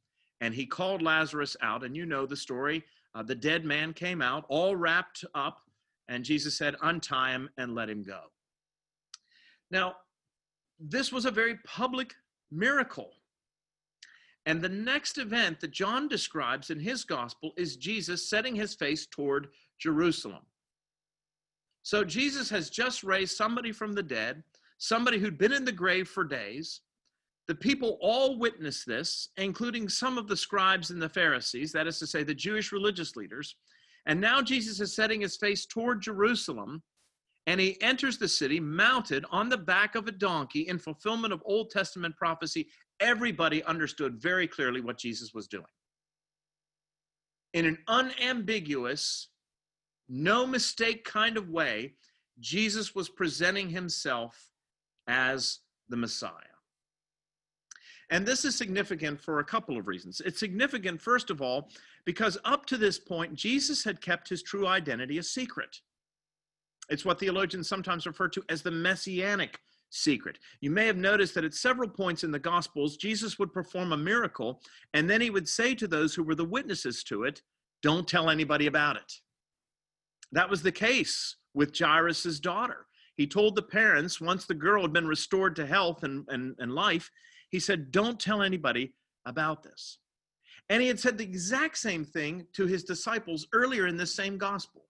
and 0.41 0.53
he 0.53 0.65
called 0.65 1.01
Lazarus 1.01 1.55
out. 1.61 1.85
And 1.85 1.95
you 1.95 2.05
know 2.05 2.25
the 2.25 2.35
story. 2.35 2.83
Uh, 3.15 3.23
the 3.23 3.33
dead 3.33 3.63
man 3.63 3.93
came 3.93 4.21
out, 4.21 4.43
all 4.49 4.75
wrapped 4.75 5.23
up, 5.33 5.61
and 6.09 6.25
Jesus 6.25 6.57
said, 6.57 6.75
Untie 6.81 7.31
him 7.31 7.49
and 7.57 7.75
let 7.75 7.89
him 7.89 8.03
go. 8.03 8.19
Now, 9.71 9.95
this 10.81 11.13
was 11.13 11.23
a 11.23 11.31
very 11.31 11.55
public 11.65 12.13
miracle. 12.51 13.11
And 14.47 14.61
the 14.61 14.67
next 14.67 15.17
event 15.17 15.61
that 15.61 15.71
John 15.71 16.09
describes 16.09 16.71
in 16.71 16.79
his 16.79 17.05
gospel 17.05 17.53
is 17.55 17.77
Jesus 17.77 18.29
setting 18.29 18.53
his 18.53 18.75
face 18.75 19.07
toward 19.07 19.47
Jerusalem. 19.79 20.43
So 21.83 22.03
Jesus 22.03 22.49
has 22.49 22.69
just 22.69 23.05
raised 23.05 23.37
somebody 23.37 23.71
from 23.71 23.93
the 23.93 24.03
dead, 24.03 24.43
somebody 24.79 25.19
who'd 25.19 25.37
been 25.37 25.53
in 25.53 25.65
the 25.65 25.71
grave 25.71 26.07
for 26.07 26.23
days. 26.23 26.81
The 27.47 27.55
people 27.55 27.97
all 28.01 28.39
witness 28.39 28.83
this, 28.83 29.29
including 29.37 29.89
some 29.89 30.17
of 30.17 30.27
the 30.27 30.37
scribes 30.37 30.89
and 30.89 31.01
the 31.01 31.09
Pharisees, 31.09 31.71
that 31.73 31.87
is 31.87 31.99
to 31.99 32.07
say, 32.07 32.23
the 32.23 32.33
Jewish 32.33 32.71
religious 32.71 33.15
leaders. 33.15 33.55
And 34.05 34.19
now 34.19 34.41
Jesus 34.41 34.79
is 34.79 34.95
setting 34.95 35.21
his 35.21 35.37
face 35.37 35.65
toward 35.65 36.01
Jerusalem, 36.01 36.81
and 37.47 37.59
he 37.59 37.81
enters 37.81 38.17
the 38.17 38.27
city 38.27 38.59
mounted 38.59 39.25
on 39.31 39.49
the 39.49 39.57
back 39.57 39.95
of 39.95 40.07
a 40.07 40.11
donkey 40.11 40.67
in 40.67 40.79
fulfillment 40.79 41.33
of 41.33 41.41
Old 41.45 41.71
Testament 41.71 42.15
prophecy. 42.15 42.67
Everybody 42.99 43.63
understood 43.63 44.21
very 44.21 44.47
clearly 44.47 44.81
what 44.81 44.97
Jesus 44.97 45.33
was 45.33 45.47
doing. 45.47 45.65
In 47.53 47.65
an 47.65 47.79
unambiguous, 47.87 49.29
no 50.07 50.45
mistake 50.45 51.03
kind 51.03 51.35
of 51.35 51.49
way, 51.49 51.93
Jesus 52.39 52.93
was 52.93 53.09
presenting 53.09 53.69
himself 53.69 54.48
as 55.09 55.59
the 55.89 55.97
Messiah. 55.97 56.31
And 58.11 58.25
this 58.25 58.45
is 58.45 58.55
significant 58.55 59.19
for 59.19 59.39
a 59.39 59.43
couple 59.43 59.77
of 59.77 59.87
reasons. 59.87 60.21
It's 60.25 60.39
significant, 60.39 61.01
first 61.01 61.29
of 61.29 61.41
all, 61.41 61.69
because 62.05 62.37
up 62.45 62.65
to 62.67 62.77
this 62.77 62.97
point, 62.97 63.35
Jesus 63.35 63.83
had 63.83 64.01
kept 64.01 64.29
his 64.29 64.41
true 64.41 64.67
identity 64.67 65.17
a 65.17 65.23
secret. 65.23 65.81
It's 66.89 67.05
what 67.05 67.19
theologians 67.19 67.67
sometimes 67.67 68.07
refer 68.07 68.27
to 68.29 68.43
as 68.49 68.61
the 68.61 68.71
messianic 68.71 69.59
secret. 69.91 70.39
You 70.61 70.71
may 70.71 70.87
have 70.87 70.97
noticed 70.97 71.35
that 71.35 71.43
at 71.43 71.53
several 71.53 71.89
points 71.89 72.23
in 72.23 72.31
the 72.31 72.39
Gospels, 72.39 72.97
Jesus 72.97 73.37
would 73.37 73.53
perform 73.53 73.91
a 73.91 73.97
miracle, 73.97 74.61
and 74.93 75.07
then 75.07 75.21
he 75.21 75.29
would 75.29 75.47
say 75.47 75.75
to 75.75 75.87
those 75.87 76.15
who 76.15 76.23
were 76.23 76.35
the 76.35 76.45
witnesses 76.45 77.03
to 77.05 77.23
it, 77.23 77.41
Don't 77.83 78.07
tell 78.07 78.29
anybody 78.29 78.65
about 78.65 78.95
it. 78.95 79.13
That 80.31 80.49
was 80.49 80.63
the 80.63 80.71
case 80.71 81.35
with 81.53 81.77
Jairus' 81.77 82.39
daughter. 82.39 82.87
He 83.19 83.27
told 83.27 83.57
the 83.57 83.61
parents, 83.61 84.21
once 84.21 84.45
the 84.45 84.53
girl 84.53 84.81
had 84.81 84.93
been 84.93 85.05
restored 85.05 85.53
to 85.57 85.65
health 85.65 86.03
and, 86.03 86.25
and, 86.29 86.55
and 86.57 86.73
life, 86.73 87.11
he 87.49 87.59
said, 87.59 87.91
Don't 87.91 88.17
tell 88.17 88.41
anybody 88.41 88.93
about 89.25 89.61
this. 89.61 89.97
And 90.69 90.81
he 90.81 90.87
had 90.87 91.01
said 91.01 91.17
the 91.17 91.25
exact 91.25 91.77
same 91.77 92.05
thing 92.05 92.47
to 92.53 92.65
his 92.65 92.85
disciples 92.85 93.45
earlier 93.51 93.87
in 93.87 93.97
this 93.97 94.15
same 94.15 94.37
gospel. 94.37 94.85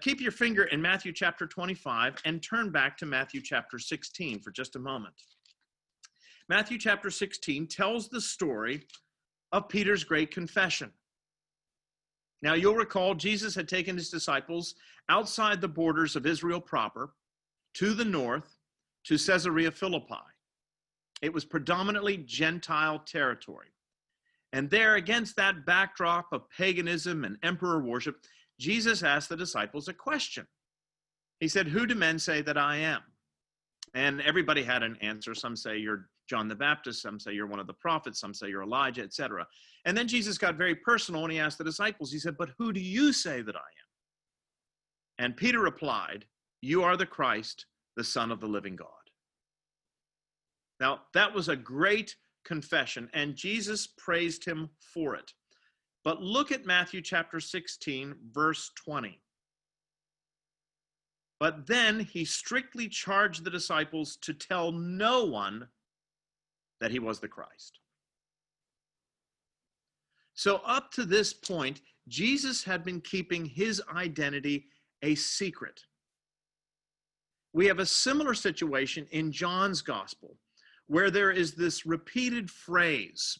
Keep 0.00 0.22
your 0.22 0.32
finger 0.32 0.64
in 0.64 0.80
Matthew 0.80 1.12
chapter 1.12 1.46
25 1.46 2.16
and 2.24 2.42
turn 2.42 2.72
back 2.72 2.96
to 2.96 3.04
Matthew 3.04 3.42
chapter 3.42 3.78
16 3.78 4.40
for 4.40 4.50
just 4.50 4.76
a 4.76 4.78
moment. 4.78 5.14
Matthew 6.48 6.78
chapter 6.78 7.10
16 7.10 7.66
tells 7.66 8.08
the 8.08 8.22
story 8.22 8.86
of 9.52 9.68
Peter's 9.68 10.04
great 10.04 10.30
confession. 10.30 10.90
Now, 12.40 12.54
you'll 12.54 12.76
recall 12.76 13.14
Jesus 13.14 13.54
had 13.54 13.68
taken 13.68 13.94
his 13.94 14.08
disciples 14.08 14.74
outside 15.10 15.60
the 15.60 15.68
borders 15.68 16.16
of 16.16 16.24
Israel 16.24 16.58
proper 16.58 17.10
to 17.74 17.94
the 17.94 18.04
north 18.04 18.56
to 19.04 19.18
Caesarea 19.18 19.70
Philippi. 19.70 20.14
It 21.22 21.32
was 21.32 21.44
predominantly 21.44 22.18
Gentile 22.18 22.98
territory. 23.00 23.68
And 24.52 24.68
there, 24.68 24.96
against 24.96 25.36
that 25.36 25.64
backdrop 25.64 26.32
of 26.32 26.48
paganism 26.50 27.24
and 27.24 27.38
emperor 27.42 27.82
worship, 27.82 28.16
Jesus 28.58 29.02
asked 29.02 29.28
the 29.28 29.36
disciples 29.36 29.88
a 29.88 29.94
question. 29.94 30.46
He 31.40 31.48
said, 31.48 31.68
Who 31.68 31.86
do 31.86 31.94
men 31.94 32.18
say 32.18 32.42
that 32.42 32.58
I 32.58 32.76
am? 32.76 33.00
And 33.94 34.20
everybody 34.20 34.62
had 34.62 34.82
an 34.82 34.96
answer. 35.00 35.34
Some 35.34 35.56
say 35.56 35.78
you're 35.78 36.08
John 36.28 36.48
the 36.48 36.54
Baptist, 36.54 37.02
some 37.02 37.18
say 37.18 37.32
you're 37.32 37.46
one 37.46 37.60
of 37.60 37.66
the 37.66 37.72
prophets, 37.72 38.20
some 38.20 38.32
say 38.32 38.48
you're 38.48 38.62
Elijah, 38.62 39.02
etc. 39.02 39.46
And 39.84 39.96
then 39.96 40.06
Jesus 40.06 40.38
got 40.38 40.56
very 40.56 40.74
personal 40.74 41.24
and 41.24 41.32
he 41.32 41.38
asked 41.38 41.58
the 41.58 41.64
disciples, 41.64 42.12
He 42.12 42.18
said, 42.18 42.36
But 42.36 42.50
who 42.58 42.72
do 42.72 42.80
you 42.80 43.12
say 43.12 43.42
that 43.42 43.56
I 43.56 43.58
am? 43.58 45.24
And 45.24 45.36
Peter 45.36 45.60
replied, 45.60 46.26
You 46.62 46.84
are 46.84 46.96
the 46.96 47.04
Christ, 47.04 47.66
the 47.96 48.04
Son 48.04 48.30
of 48.30 48.40
the 48.40 48.46
living 48.46 48.76
God. 48.76 48.88
Now, 50.80 51.02
that 51.12 51.34
was 51.34 51.48
a 51.48 51.56
great 51.56 52.16
confession, 52.44 53.10
and 53.12 53.36
Jesus 53.36 53.86
praised 53.86 54.44
him 54.44 54.70
for 54.78 55.14
it. 55.14 55.32
But 56.04 56.22
look 56.22 56.50
at 56.50 56.64
Matthew 56.64 57.00
chapter 57.02 57.40
16, 57.40 58.14
verse 58.32 58.70
20. 58.84 59.20
But 61.38 61.66
then 61.66 62.00
he 62.00 62.24
strictly 62.24 62.88
charged 62.88 63.44
the 63.44 63.50
disciples 63.50 64.16
to 64.22 64.32
tell 64.32 64.70
no 64.70 65.24
one 65.24 65.68
that 66.80 66.92
he 66.92 67.00
was 67.00 67.18
the 67.18 67.28
Christ. 67.28 67.80
So, 70.34 70.56
up 70.64 70.92
to 70.92 71.04
this 71.04 71.32
point, 71.32 71.80
Jesus 72.08 72.64
had 72.64 72.84
been 72.84 73.00
keeping 73.00 73.44
his 73.44 73.82
identity 73.94 74.66
a 75.02 75.14
secret. 75.14 75.80
We 77.52 77.66
have 77.66 77.78
a 77.78 77.86
similar 77.86 78.34
situation 78.34 79.06
in 79.10 79.30
John's 79.30 79.82
gospel 79.82 80.36
where 80.86 81.10
there 81.10 81.30
is 81.30 81.54
this 81.54 81.86
repeated 81.86 82.50
phrase. 82.50 83.38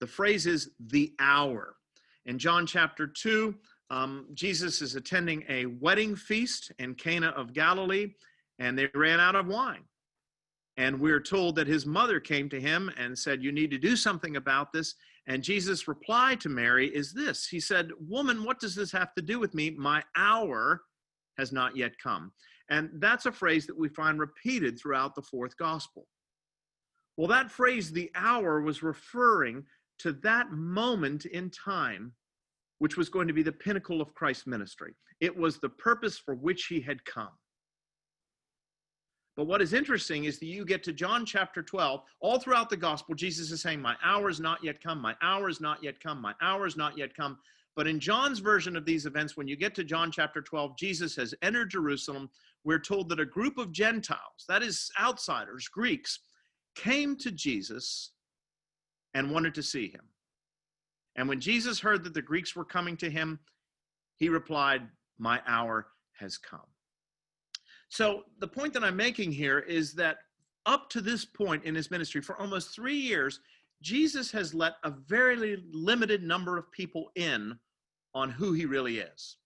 The 0.00 0.06
phrase 0.06 0.46
is 0.46 0.70
the 0.88 1.12
hour. 1.18 1.76
In 2.26 2.38
John 2.38 2.66
chapter 2.66 3.06
2, 3.06 3.54
um, 3.90 4.26
Jesus 4.34 4.82
is 4.82 4.94
attending 4.94 5.44
a 5.48 5.66
wedding 5.66 6.14
feast 6.14 6.72
in 6.78 6.94
Cana 6.94 7.28
of 7.28 7.52
Galilee, 7.52 8.12
and 8.58 8.78
they 8.78 8.88
ran 8.94 9.20
out 9.20 9.34
of 9.34 9.46
wine. 9.46 9.82
And 10.76 10.98
we're 10.98 11.20
told 11.20 11.56
that 11.56 11.66
his 11.66 11.84
mother 11.84 12.20
came 12.20 12.48
to 12.50 12.60
him 12.60 12.90
and 12.96 13.18
said, 13.18 13.42
You 13.42 13.52
need 13.52 13.70
to 13.72 13.78
do 13.78 13.96
something 13.96 14.36
about 14.36 14.72
this. 14.72 14.94
And 15.26 15.42
Jesus' 15.42 15.88
reply 15.88 16.36
to 16.36 16.48
Mary 16.48 16.88
is 16.88 17.12
this 17.12 17.46
He 17.46 17.60
said, 17.60 17.90
Woman, 17.98 18.44
what 18.44 18.60
does 18.60 18.74
this 18.74 18.92
have 18.92 19.14
to 19.14 19.22
do 19.22 19.38
with 19.38 19.54
me? 19.54 19.70
My 19.70 20.02
hour 20.16 20.82
has 21.38 21.52
not 21.52 21.76
yet 21.76 21.92
come. 22.02 22.32
And 22.68 22.90
that's 22.94 23.26
a 23.26 23.32
phrase 23.32 23.66
that 23.66 23.78
we 23.78 23.88
find 23.88 24.18
repeated 24.18 24.78
throughout 24.78 25.14
the 25.14 25.22
fourth 25.22 25.56
gospel. 25.56 26.06
Well, 27.16 27.28
that 27.28 27.50
phrase, 27.50 27.90
the 27.90 28.10
hour, 28.14 28.60
was 28.60 28.82
referring 28.82 29.64
to 29.98 30.12
that 30.22 30.52
moment 30.52 31.26
in 31.26 31.50
time, 31.50 32.12
which 32.78 32.96
was 32.96 33.08
going 33.08 33.28
to 33.28 33.34
be 33.34 33.42
the 33.42 33.52
pinnacle 33.52 34.00
of 34.00 34.14
Christ's 34.14 34.46
ministry. 34.46 34.94
It 35.20 35.36
was 35.36 35.58
the 35.58 35.68
purpose 35.68 36.18
for 36.18 36.34
which 36.34 36.66
he 36.66 36.80
had 36.80 37.04
come. 37.04 37.32
But 39.36 39.46
what 39.46 39.62
is 39.62 39.72
interesting 39.72 40.24
is 40.24 40.38
that 40.38 40.46
you 40.46 40.64
get 40.64 40.82
to 40.84 40.92
John 40.92 41.24
chapter 41.24 41.62
12, 41.62 42.02
all 42.20 42.38
throughout 42.38 42.68
the 42.68 42.76
gospel, 42.76 43.14
Jesus 43.14 43.50
is 43.50 43.62
saying, 43.62 43.80
My 43.80 43.96
hour 44.04 44.28
is 44.28 44.40
not 44.40 44.62
yet 44.62 44.82
come, 44.82 45.00
my 45.00 45.14
hour 45.22 45.48
is 45.48 45.60
not 45.60 45.82
yet 45.82 46.00
come, 46.00 46.20
my 46.20 46.34
hour 46.42 46.66
is 46.66 46.76
not 46.76 46.98
yet 46.98 47.14
come. 47.14 47.38
But 47.76 47.86
in 47.86 48.00
John's 48.00 48.40
version 48.40 48.76
of 48.76 48.84
these 48.84 49.06
events, 49.06 49.36
when 49.36 49.48
you 49.48 49.56
get 49.56 49.74
to 49.76 49.84
John 49.84 50.10
chapter 50.10 50.42
12, 50.42 50.76
Jesus 50.76 51.16
has 51.16 51.34
entered 51.42 51.70
Jerusalem. 51.70 52.28
We're 52.64 52.78
told 52.78 53.08
that 53.08 53.20
a 53.20 53.24
group 53.24 53.58
of 53.58 53.72
Gentiles, 53.72 54.44
that 54.48 54.62
is 54.62 54.90
outsiders, 55.00 55.68
Greeks, 55.68 56.20
came 56.74 57.16
to 57.16 57.30
Jesus 57.30 58.10
and 59.14 59.30
wanted 59.30 59.54
to 59.54 59.62
see 59.62 59.88
him. 59.88 60.02
And 61.16 61.28
when 61.28 61.40
Jesus 61.40 61.80
heard 61.80 62.04
that 62.04 62.14
the 62.14 62.22
Greeks 62.22 62.54
were 62.54 62.64
coming 62.64 62.96
to 62.98 63.10
him, 63.10 63.38
he 64.16 64.28
replied, 64.28 64.82
My 65.18 65.40
hour 65.46 65.88
has 66.18 66.38
come. 66.38 66.60
So, 67.88 68.24
the 68.38 68.46
point 68.46 68.72
that 68.74 68.84
I'm 68.84 68.96
making 68.96 69.32
here 69.32 69.58
is 69.58 69.94
that 69.94 70.18
up 70.66 70.88
to 70.90 71.00
this 71.00 71.24
point 71.24 71.64
in 71.64 71.74
his 71.74 71.90
ministry, 71.90 72.20
for 72.20 72.40
almost 72.40 72.74
three 72.74 72.96
years, 72.96 73.40
Jesus 73.82 74.30
has 74.32 74.54
let 74.54 74.74
a 74.84 74.90
very 74.90 75.62
limited 75.72 76.22
number 76.22 76.58
of 76.58 76.70
people 76.70 77.10
in 77.14 77.58
on 78.14 78.30
who 78.30 78.52
he 78.52 78.66
really 78.66 78.98
is. 78.98 79.36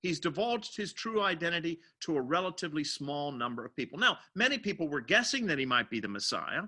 He's 0.00 0.20
divulged 0.20 0.76
his 0.76 0.92
true 0.92 1.22
identity 1.22 1.80
to 2.00 2.16
a 2.16 2.20
relatively 2.20 2.84
small 2.84 3.32
number 3.32 3.64
of 3.64 3.74
people. 3.74 3.98
Now, 3.98 4.18
many 4.34 4.58
people 4.58 4.88
were 4.88 5.00
guessing 5.00 5.46
that 5.46 5.58
he 5.58 5.66
might 5.66 5.90
be 5.90 6.00
the 6.00 6.08
Messiah. 6.08 6.62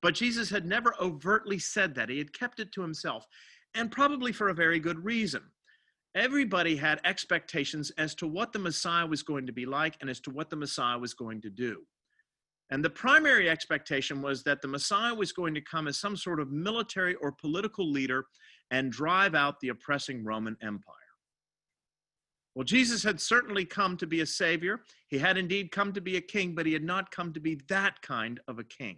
But 0.00 0.14
Jesus 0.14 0.50
had 0.50 0.66
never 0.66 0.94
overtly 1.00 1.58
said 1.58 1.94
that. 1.94 2.08
He 2.08 2.18
had 2.18 2.32
kept 2.32 2.60
it 2.60 2.72
to 2.72 2.82
himself, 2.82 3.26
and 3.74 3.90
probably 3.90 4.32
for 4.32 4.48
a 4.48 4.54
very 4.54 4.80
good 4.80 5.04
reason. 5.04 5.42
Everybody 6.14 6.76
had 6.76 7.00
expectations 7.04 7.90
as 7.98 8.14
to 8.16 8.26
what 8.26 8.52
the 8.52 8.58
Messiah 8.58 9.06
was 9.06 9.22
going 9.22 9.46
to 9.46 9.52
be 9.52 9.64
like 9.64 9.96
and 10.00 10.10
as 10.10 10.20
to 10.20 10.30
what 10.30 10.50
the 10.50 10.56
Messiah 10.56 10.98
was 10.98 11.14
going 11.14 11.40
to 11.42 11.50
do. 11.50 11.82
And 12.72 12.82
the 12.82 12.88
primary 12.88 13.50
expectation 13.50 14.22
was 14.22 14.42
that 14.44 14.62
the 14.62 14.66
Messiah 14.66 15.14
was 15.14 15.30
going 15.30 15.52
to 15.52 15.60
come 15.60 15.86
as 15.86 15.98
some 15.98 16.16
sort 16.16 16.40
of 16.40 16.50
military 16.50 17.14
or 17.16 17.30
political 17.30 17.86
leader 17.86 18.24
and 18.70 18.90
drive 18.90 19.34
out 19.34 19.60
the 19.60 19.68
oppressing 19.68 20.24
Roman 20.24 20.56
Empire. 20.62 20.94
Well, 22.54 22.64
Jesus 22.64 23.02
had 23.02 23.20
certainly 23.20 23.66
come 23.66 23.98
to 23.98 24.06
be 24.06 24.22
a 24.22 24.26
savior. 24.26 24.80
He 25.08 25.18
had 25.18 25.36
indeed 25.36 25.70
come 25.70 25.92
to 25.92 26.00
be 26.00 26.16
a 26.16 26.20
king, 26.22 26.54
but 26.54 26.64
he 26.64 26.72
had 26.72 26.82
not 26.82 27.10
come 27.10 27.34
to 27.34 27.40
be 27.40 27.60
that 27.68 28.00
kind 28.00 28.40
of 28.48 28.58
a 28.58 28.64
king. 28.64 28.96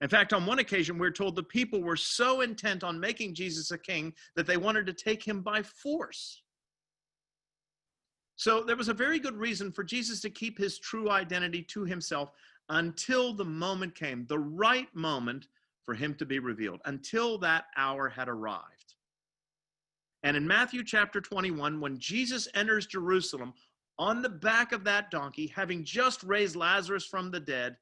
In 0.00 0.08
fact, 0.08 0.32
on 0.32 0.44
one 0.44 0.58
occasion, 0.58 0.98
we're 0.98 1.12
told 1.12 1.36
the 1.36 1.44
people 1.44 1.84
were 1.84 1.94
so 1.94 2.40
intent 2.40 2.82
on 2.82 2.98
making 2.98 3.36
Jesus 3.36 3.70
a 3.70 3.78
king 3.78 4.14
that 4.34 4.48
they 4.48 4.56
wanted 4.56 4.84
to 4.86 4.92
take 4.92 5.22
him 5.22 5.42
by 5.42 5.62
force. 5.62 6.42
So 8.34 8.62
there 8.62 8.76
was 8.76 8.88
a 8.88 8.94
very 8.94 9.18
good 9.20 9.36
reason 9.36 9.72
for 9.72 9.82
Jesus 9.82 10.20
to 10.20 10.30
keep 10.30 10.58
his 10.58 10.78
true 10.78 11.08
identity 11.08 11.62
to 11.62 11.84
himself 11.84 12.32
until 12.68 13.32
the 13.32 13.44
moment 13.44 13.94
came, 13.94 14.26
the 14.26 14.38
right 14.38 14.88
moment 14.94 15.48
for 15.84 15.94
him 15.94 16.14
to 16.16 16.26
be 16.26 16.38
revealed, 16.38 16.80
until 16.84 17.38
that 17.38 17.66
hour 17.76 18.08
had 18.08 18.28
arrived. 18.28 18.94
And 20.22 20.36
in 20.36 20.46
Matthew 20.46 20.82
chapter 20.82 21.20
21, 21.20 21.80
when 21.80 21.98
Jesus 21.98 22.48
enters 22.54 22.86
Jerusalem 22.86 23.54
on 23.98 24.22
the 24.22 24.28
back 24.28 24.72
of 24.72 24.82
that 24.84 25.10
donkey, 25.10 25.46
having 25.46 25.84
just 25.84 26.22
raised 26.24 26.56
Lazarus 26.56 27.06
from 27.06 27.30
the 27.30 27.40
dead, 27.40 27.76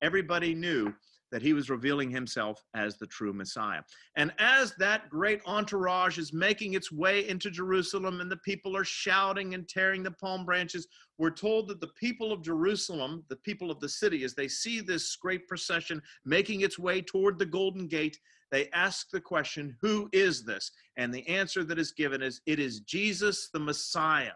everybody 0.00 0.54
knew 0.54 0.94
that 1.30 1.42
he 1.42 1.52
was 1.52 1.70
revealing 1.70 2.10
himself 2.10 2.62
as 2.74 2.96
the 2.96 3.06
true 3.06 3.32
Messiah. 3.32 3.82
And 4.16 4.32
as 4.38 4.74
that 4.76 5.08
great 5.08 5.40
entourage 5.46 6.18
is 6.18 6.32
making 6.32 6.74
its 6.74 6.90
way 6.90 7.28
into 7.28 7.50
Jerusalem 7.50 8.20
and 8.20 8.30
the 8.30 8.36
people 8.38 8.76
are 8.76 8.84
shouting 8.84 9.54
and 9.54 9.68
tearing 9.68 10.02
the 10.02 10.10
palm 10.10 10.44
branches, 10.44 10.88
we're 11.18 11.30
told 11.30 11.68
that 11.68 11.80
the 11.80 11.92
people 11.98 12.32
of 12.32 12.42
Jerusalem, 12.42 13.24
the 13.28 13.36
people 13.36 13.70
of 13.70 13.80
the 13.80 13.88
city, 13.88 14.24
as 14.24 14.34
they 14.34 14.48
see 14.48 14.80
this 14.80 15.16
great 15.16 15.46
procession 15.46 16.02
making 16.24 16.62
its 16.62 16.78
way 16.78 17.00
toward 17.02 17.38
the 17.38 17.46
Golden 17.46 17.86
Gate, 17.86 18.18
they 18.50 18.68
ask 18.72 19.10
the 19.10 19.20
question, 19.20 19.76
Who 19.80 20.08
is 20.12 20.44
this? 20.44 20.72
And 20.96 21.14
the 21.14 21.26
answer 21.28 21.62
that 21.64 21.78
is 21.78 21.92
given 21.92 22.22
is, 22.22 22.40
It 22.46 22.58
is 22.58 22.80
Jesus 22.80 23.48
the 23.52 23.60
Messiah 23.60 24.32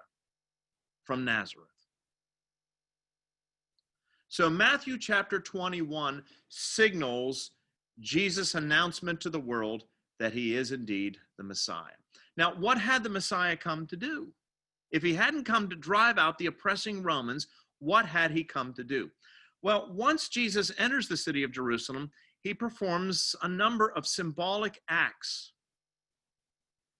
from 1.04 1.24
Nazareth. 1.24 1.73
So, 4.28 4.50
Matthew 4.50 4.98
chapter 4.98 5.38
21 5.38 6.22
signals 6.48 7.52
Jesus' 8.00 8.54
announcement 8.54 9.20
to 9.20 9.30
the 9.30 9.40
world 9.40 9.84
that 10.18 10.32
he 10.32 10.56
is 10.56 10.72
indeed 10.72 11.18
the 11.38 11.44
Messiah. 11.44 11.92
Now, 12.36 12.54
what 12.54 12.78
had 12.78 13.02
the 13.02 13.08
Messiah 13.08 13.56
come 13.56 13.86
to 13.86 13.96
do? 13.96 14.32
If 14.90 15.02
he 15.02 15.14
hadn't 15.14 15.44
come 15.44 15.68
to 15.68 15.76
drive 15.76 16.18
out 16.18 16.38
the 16.38 16.46
oppressing 16.46 17.02
Romans, 17.02 17.46
what 17.78 18.06
had 18.06 18.30
he 18.30 18.44
come 18.44 18.72
to 18.74 18.84
do? 18.84 19.10
Well, 19.62 19.90
once 19.92 20.28
Jesus 20.28 20.72
enters 20.78 21.08
the 21.08 21.16
city 21.16 21.42
of 21.42 21.52
Jerusalem, 21.52 22.10
he 22.40 22.54
performs 22.54 23.34
a 23.42 23.48
number 23.48 23.92
of 23.92 24.06
symbolic 24.06 24.80
acts 24.88 25.52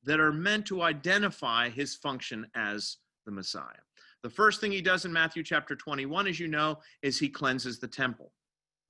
that 0.04 0.21
are 0.21 0.33
meant 0.33 0.66
to 0.66 0.83
identify 0.83 1.69
his 1.69 1.95
function 1.95 2.47
as 2.54 2.99
the 3.26 3.33
Messiah. 3.33 3.85
The 4.25 4.31
first 4.31 4.59
thing 4.59 4.73
he 4.73 4.81
does 4.81 5.04
in 5.04 5.12
Matthew 5.12 5.43
chapter 5.43 5.76
21, 5.76 6.26
as 6.26 6.40
you 6.40 6.49
know, 6.49 6.78
is 7.02 7.19
he 7.19 7.28
cleanses 7.28 7.78
the 7.78 7.87
temple. 7.87 8.33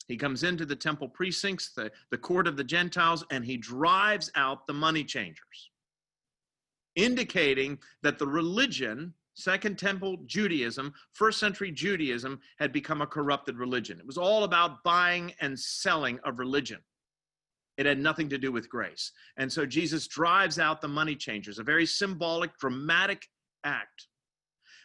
He 0.06 0.16
comes 0.16 0.44
into 0.44 0.64
the 0.64 0.76
temple 0.76 1.08
precincts, 1.08 1.72
the, 1.72 1.90
the 2.12 2.18
court 2.18 2.46
of 2.46 2.56
the 2.56 2.62
Gentiles, 2.62 3.24
and 3.32 3.44
he 3.44 3.56
drives 3.56 4.30
out 4.36 4.64
the 4.68 4.72
money 4.72 5.02
changers, 5.02 5.72
indicating 6.94 7.80
that 8.04 8.16
the 8.16 8.28
religion, 8.28 9.12
Second 9.34 9.76
Temple 9.76 10.18
Judaism, 10.24 10.94
first 11.14 11.40
century 11.40 11.72
Judaism, 11.72 12.38
had 12.60 12.72
become 12.72 13.02
a 13.02 13.06
corrupted 13.06 13.58
religion. 13.58 13.98
It 13.98 14.06
was 14.06 14.18
all 14.18 14.44
about 14.44 14.84
buying 14.84 15.32
and 15.40 15.58
selling 15.58 16.20
of 16.22 16.38
religion. 16.38 16.78
It 17.76 17.86
had 17.86 17.98
nothing 17.98 18.28
to 18.28 18.38
do 18.38 18.52
with 18.52 18.68
grace. 18.68 19.10
And 19.36 19.52
so 19.52 19.66
Jesus 19.66 20.06
drives 20.06 20.60
out 20.60 20.80
the 20.80 20.86
money 20.86 21.16
changers, 21.16 21.58
a 21.58 21.64
very 21.64 21.86
symbolic, 21.86 22.56
dramatic 22.58 23.26
act. 23.64 24.06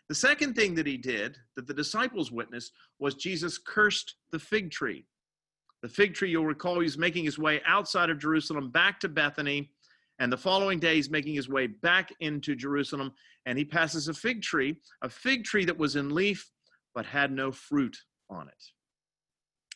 The 0.09 0.15
second 0.15 0.55
thing 0.55 0.73
that 0.75 0.87
he 0.87 0.97
did, 0.97 1.37
that 1.55 1.67
the 1.67 1.73
disciples 1.73 2.31
witnessed, 2.31 2.73
was 2.97 3.13
Jesus 3.13 3.59
cursed 3.59 4.15
the 4.31 4.39
fig 4.39 4.71
tree. 4.71 5.05
The 5.83 5.89
fig 5.89 6.15
tree, 6.15 6.31
you'll 6.31 6.45
recall, 6.45 6.79
he's 6.79 6.97
making 6.97 7.25
his 7.25 7.37
way 7.37 7.61
outside 7.65 8.09
of 8.09 8.19
Jerusalem 8.19 8.71
back 8.71 8.99
to 9.01 9.07
Bethany. 9.07 9.69
And 10.17 10.33
the 10.33 10.37
following 10.37 10.79
day, 10.79 10.95
he's 10.95 11.11
making 11.11 11.35
his 11.35 11.47
way 11.47 11.67
back 11.67 12.11
into 12.19 12.55
Jerusalem. 12.55 13.13
And 13.45 13.57
he 13.57 13.63
passes 13.63 14.07
a 14.07 14.13
fig 14.13 14.41
tree, 14.41 14.77
a 15.03 15.09
fig 15.09 15.43
tree 15.43 15.63
that 15.65 15.77
was 15.77 15.95
in 15.95 16.13
leaf 16.13 16.49
but 16.95 17.05
had 17.05 17.31
no 17.31 17.51
fruit 17.51 17.95
on 18.29 18.47
it. 18.47 18.63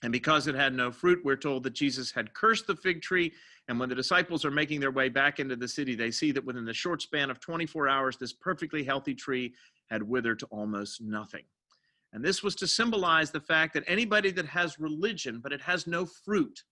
And 0.03 0.11
because 0.11 0.47
it 0.47 0.55
had 0.55 0.73
no 0.73 0.91
fruit, 0.91 1.23
we're 1.23 1.37
told 1.37 1.63
that 1.63 1.73
Jesus 1.73 2.11
had 2.11 2.33
cursed 2.33 2.67
the 2.67 2.75
fig 2.75 3.01
tree. 3.01 3.31
And 3.69 3.79
when 3.79 3.87
the 3.87 3.95
disciples 3.95 4.43
are 4.43 4.51
making 4.51 4.81
their 4.81 4.91
way 4.91 5.07
back 5.07 5.39
into 5.39 5.55
the 5.55 5.67
city, 5.67 5.95
they 5.95 6.11
see 6.11 6.33
that 6.33 6.43
within 6.43 6.65
the 6.65 6.73
short 6.73 7.01
span 7.01 7.29
of 7.29 7.39
24 7.39 7.87
hours, 7.87 8.17
this 8.17 8.33
perfectly 8.33 8.83
healthy 8.83 9.15
tree 9.15 9.53
had 9.93 10.03
withered 10.03 10.39
to 10.39 10.45
almost 10.47 11.01
nothing. 11.01 11.43
And 12.11 12.23
this 12.23 12.43
was 12.43 12.55
to 12.55 12.67
symbolize 12.67 13.31
the 13.31 13.39
fact 13.39 13.73
that 13.73 13.83
anybody 13.87 14.31
that 14.31 14.45
has 14.45 14.79
religion, 14.79 15.39
but 15.41 15.53
it 15.53 15.61
has 15.61 15.87
no 15.87 16.05
fruit, 16.05 16.63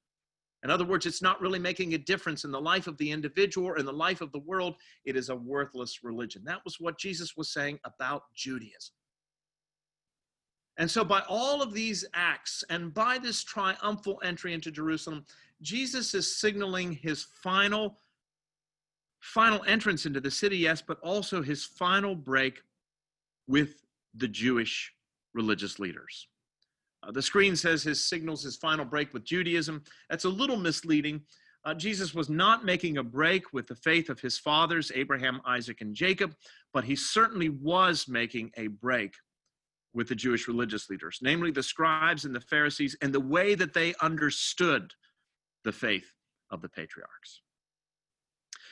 in 0.63 0.69
other 0.69 0.85
words, 0.85 1.05
it's 1.05 1.21
not 1.21 1.41
really 1.41 1.59
making 1.59 1.93
a 1.93 1.97
difference 1.97 2.43
in 2.43 2.51
the 2.51 2.61
life 2.61 2.85
of 2.85 2.97
the 2.97 3.09
individual 3.09 3.67
or 3.67 3.79
in 3.79 3.85
the 3.85 3.93
life 3.93 4.21
of 4.21 4.31
the 4.31 4.39
world, 4.39 4.75
it 5.05 5.15
is 5.15 5.29
a 5.29 5.35
worthless 5.35 6.03
religion. 6.03 6.43
That 6.45 6.63
was 6.63 6.79
what 6.79 6.99
Jesus 6.99 7.35
was 7.35 7.51
saying 7.51 7.79
about 7.83 8.23
Judaism. 8.35 8.93
And 10.77 10.89
so, 10.89 11.03
by 11.03 11.21
all 11.27 11.61
of 11.61 11.73
these 11.73 12.05
acts 12.13 12.63
and 12.69 12.93
by 12.93 13.17
this 13.17 13.43
triumphal 13.43 14.21
entry 14.23 14.53
into 14.53 14.71
Jerusalem, 14.71 15.25
Jesus 15.61 16.13
is 16.13 16.39
signaling 16.39 16.93
his 16.93 17.27
final, 17.43 17.99
final 19.19 19.63
entrance 19.65 20.05
into 20.05 20.21
the 20.21 20.31
city, 20.31 20.57
yes, 20.57 20.81
but 20.81 20.99
also 21.01 21.41
his 21.41 21.65
final 21.65 22.15
break 22.15 22.61
with 23.51 23.83
the 24.15 24.29
Jewish 24.29 24.93
religious 25.33 25.77
leaders. 25.77 26.27
Uh, 27.03 27.11
the 27.11 27.21
screen 27.21 27.55
says 27.55 27.83
his 27.83 28.07
signals 28.07 28.43
his 28.43 28.55
final 28.55 28.85
break 28.85 29.13
with 29.13 29.25
Judaism. 29.25 29.83
That's 30.09 30.23
a 30.23 30.29
little 30.29 30.55
misleading. 30.55 31.21
Uh, 31.65 31.73
Jesus 31.73 32.13
was 32.13 32.29
not 32.29 32.63
making 32.63 32.97
a 32.97 33.03
break 33.03 33.51
with 33.53 33.67
the 33.67 33.75
faith 33.75 34.09
of 34.09 34.19
his 34.19 34.37
fathers, 34.37 34.91
Abraham, 34.95 35.41
Isaac, 35.45 35.81
and 35.81 35.93
Jacob, 35.93 36.33
but 36.73 36.85
he 36.85 36.95
certainly 36.95 37.49
was 37.49 38.07
making 38.07 38.51
a 38.57 38.67
break 38.67 39.13
with 39.93 40.07
the 40.07 40.15
Jewish 40.15 40.47
religious 40.47 40.89
leaders, 40.89 41.19
namely 41.21 41.51
the 41.51 41.61
scribes 41.61 42.23
and 42.23 42.33
the 42.33 42.41
Pharisees, 42.41 42.95
and 43.01 43.13
the 43.13 43.19
way 43.19 43.53
that 43.55 43.73
they 43.73 43.93
understood 44.01 44.93
the 45.65 45.73
faith 45.73 46.09
of 46.51 46.61
the 46.61 46.69
patriarchs. 46.69 47.41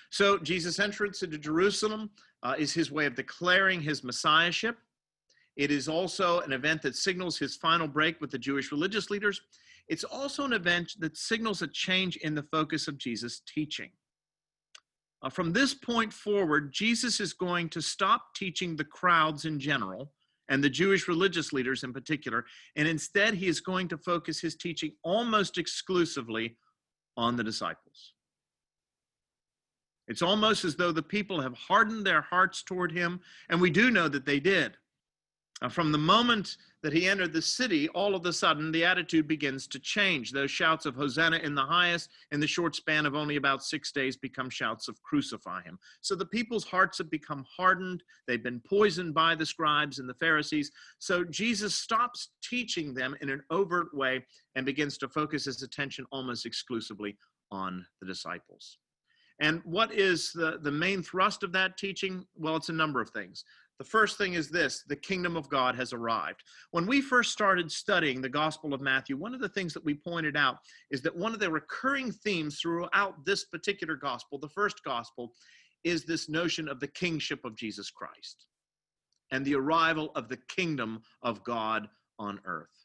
So 0.10 0.38
Jesus' 0.40 0.80
entrance 0.80 1.22
into 1.22 1.38
Jerusalem 1.38 2.10
uh, 2.44 2.56
is 2.58 2.74
his 2.74 2.92
way 2.92 3.06
of 3.06 3.16
declaring 3.16 3.82
his 3.82 4.04
messiahship. 4.04 4.78
It 5.56 5.72
is 5.72 5.88
also 5.88 6.40
an 6.40 6.54
event 6.54 6.82
that 6.84 6.96
signals 6.96 7.38
his 7.38 7.58
final 7.58 7.88
break 7.88 8.22
with 8.22 8.32
the 8.32 8.38
Jewish 8.38 8.72
religious 8.72 9.10
leaders. 9.10 9.42
It's 9.90 10.04
also 10.04 10.46
an 10.46 10.54
event 10.54 10.94
that 11.00 11.18
signals 11.18 11.62
a 11.62 11.68
change 11.68 12.16
in 12.18 12.36
the 12.36 12.44
focus 12.44 12.88
of 12.88 12.98
Jesus' 12.98 13.42
teaching. 13.46 13.90
Uh, 15.22 15.30
from 15.30 15.52
this 15.52 15.74
point 15.74 16.14
forward, 16.14 16.72
Jesus 16.72 17.20
is 17.20 17.34
going 17.34 17.68
to 17.70 17.82
stop 17.82 18.34
teaching 18.36 18.76
the 18.76 18.86
crowds 18.86 19.46
in 19.46 19.60
general 19.60 20.14
and 20.48 20.64
the 20.64 20.70
Jewish 20.70 21.08
religious 21.08 21.52
leaders 21.52 21.84
in 21.84 21.92
particular, 21.92 22.46
and 22.76 22.88
instead 22.88 23.34
he 23.34 23.48
is 23.48 23.60
going 23.60 23.88
to 23.90 23.98
focus 23.98 24.40
his 24.40 24.56
teaching 24.56 24.94
almost 25.04 25.58
exclusively 25.58 26.58
on 27.18 27.36
the 27.36 27.44
disciples. 27.44 28.14
It's 30.10 30.24
almost 30.24 30.66
as 30.66 30.76
though 30.76 30.92
the 30.92 31.04
people 31.04 31.40
have 31.40 31.54
hardened 31.54 32.06
their 32.06 32.22
hearts 32.22 32.64
toward 32.64 32.92
him, 32.92 33.22
and 33.50 33.62
we 33.62 33.70
do 33.70 33.92
know 33.92 34.10
that 34.10 34.26
they 34.26 34.40
did. 34.40 34.76
Uh, 35.62 35.70
from 35.70 35.92
the 35.92 35.98
moment 35.98 36.58
that 36.82 36.94
he 36.94 37.08
entered 37.08 37.34
the 37.34 37.42
city, 37.42 37.90
all 37.90 38.16
of 38.16 38.26
a 38.26 38.32
sudden 38.32 38.72
the 38.72 38.86
attitude 38.86 39.28
begins 39.28 39.68
to 39.68 39.78
change. 39.78 40.32
Those 40.32 40.50
shouts 40.50 40.86
of 40.86 40.96
Hosanna 40.96 41.38
in 41.38 41.54
the 41.54 41.66
highest, 41.66 42.10
in 42.32 42.40
the 42.40 42.48
short 42.48 42.76
span 42.76 43.06
of 43.06 43.14
only 43.14 43.36
about 43.36 43.64
six 43.64 43.92
days, 43.92 44.16
become 44.16 44.50
shouts 44.50 44.88
of 44.88 45.02
crucify 45.04 45.62
him. 45.62 45.78
So 46.02 46.16
the 46.16 46.26
people's 46.26 46.64
hearts 46.64 46.98
have 47.00 47.12
become 47.12 47.46
hardened. 47.56 48.02
They've 48.28 48.42
been 48.42 48.62
poisoned 48.62 49.14
by 49.14 49.36
the 49.36 49.46
scribes 49.46 50.00
and 50.00 50.08
the 50.08 50.14
Pharisees. 50.14 50.72
So 51.00 51.26
Jesus 51.26 51.76
stops 51.76 52.30
teaching 52.42 52.94
them 52.94 53.16
in 53.22 53.30
an 53.30 53.44
overt 53.52 53.94
way 53.94 54.26
and 54.56 54.66
begins 54.66 54.98
to 55.00 55.10
focus 55.10 55.46
his 55.46 55.62
attention 55.62 56.06
almost 56.12 56.46
exclusively 56.46 57.18
on 57.52 57.86
the 58.00 58.08
disciples. 58.08 58.78
And 59.40 59.62
what 59.64 59.94
is 59.94 60.32
the, 60.34 60.60
the 60.62 60.72
main 60.72 61.02
thrust 61.02 61.44
of 61.44 61.52
that 61.54 61.78
teaching? 61.78 62.26
Well, 62.36 62.56
it's 62.56 62.70
a 62.70 62.74
number 62.74 63.02
of 63.02 63.10
things. 63.12 63.46
The 63.78 63.86
first 63.86 64.18
thing 64.18 64.34
is 64.34 64.50
this 64.50 64.84
the 64.88 64.96
kingdom 64.96 65.38
of 65.38 65.50
God 65.50 65.76
has 65.76 65.94
arrived. 65.94 66.44
When 66.72 66.86
we 66.86 67.00
first 67.00 67.32
started 67.32 67.72
studying 67.72 68.22
the 68.22 68.28
Gospel 68.28 68.74
of 68.74 68.82
Matthew, 68.82 69.16
one 69.16 69.34
of 69.34 69.40
the 69.40 69.50
things 69.50 69.74
that 69.74 69.86
we 69.86 69.94
pointed 69.94 70.36
out 70.36 70.58
is 70.92 71.02
that 71.04 71.16
one 71.16 71.34
of 71.34 71.40
the 71.40 71.50
recurring 71.50 72.12
themes 72.12 72.60
throughout 72.60 73.26
this 73.26 73.46
particular 73.46 73.96
Gospel, 73.96 74.38
the 74.38 74.50
first 74.50 74.84
Gospel, 74.84 75.32
is 75.86 76.04
this 76.04 76.28
notion 76.28 76.68
of 76.68 76.82
the 76.82 76.88
kingship 76.88 77.46
of 77.46 77.56
Jesus 77.56 77.90
Christ 77.90 78.48
and 79.32 79.46
the 79.46 79.56
arrival 79.56 80.12
of 80.16 80.28
the 80.28 80.40
kingdom 80.50 81.02
of 81.22 81.44
God 81.46 81.88
on 82.18 82.42
earth. 82.44 82.79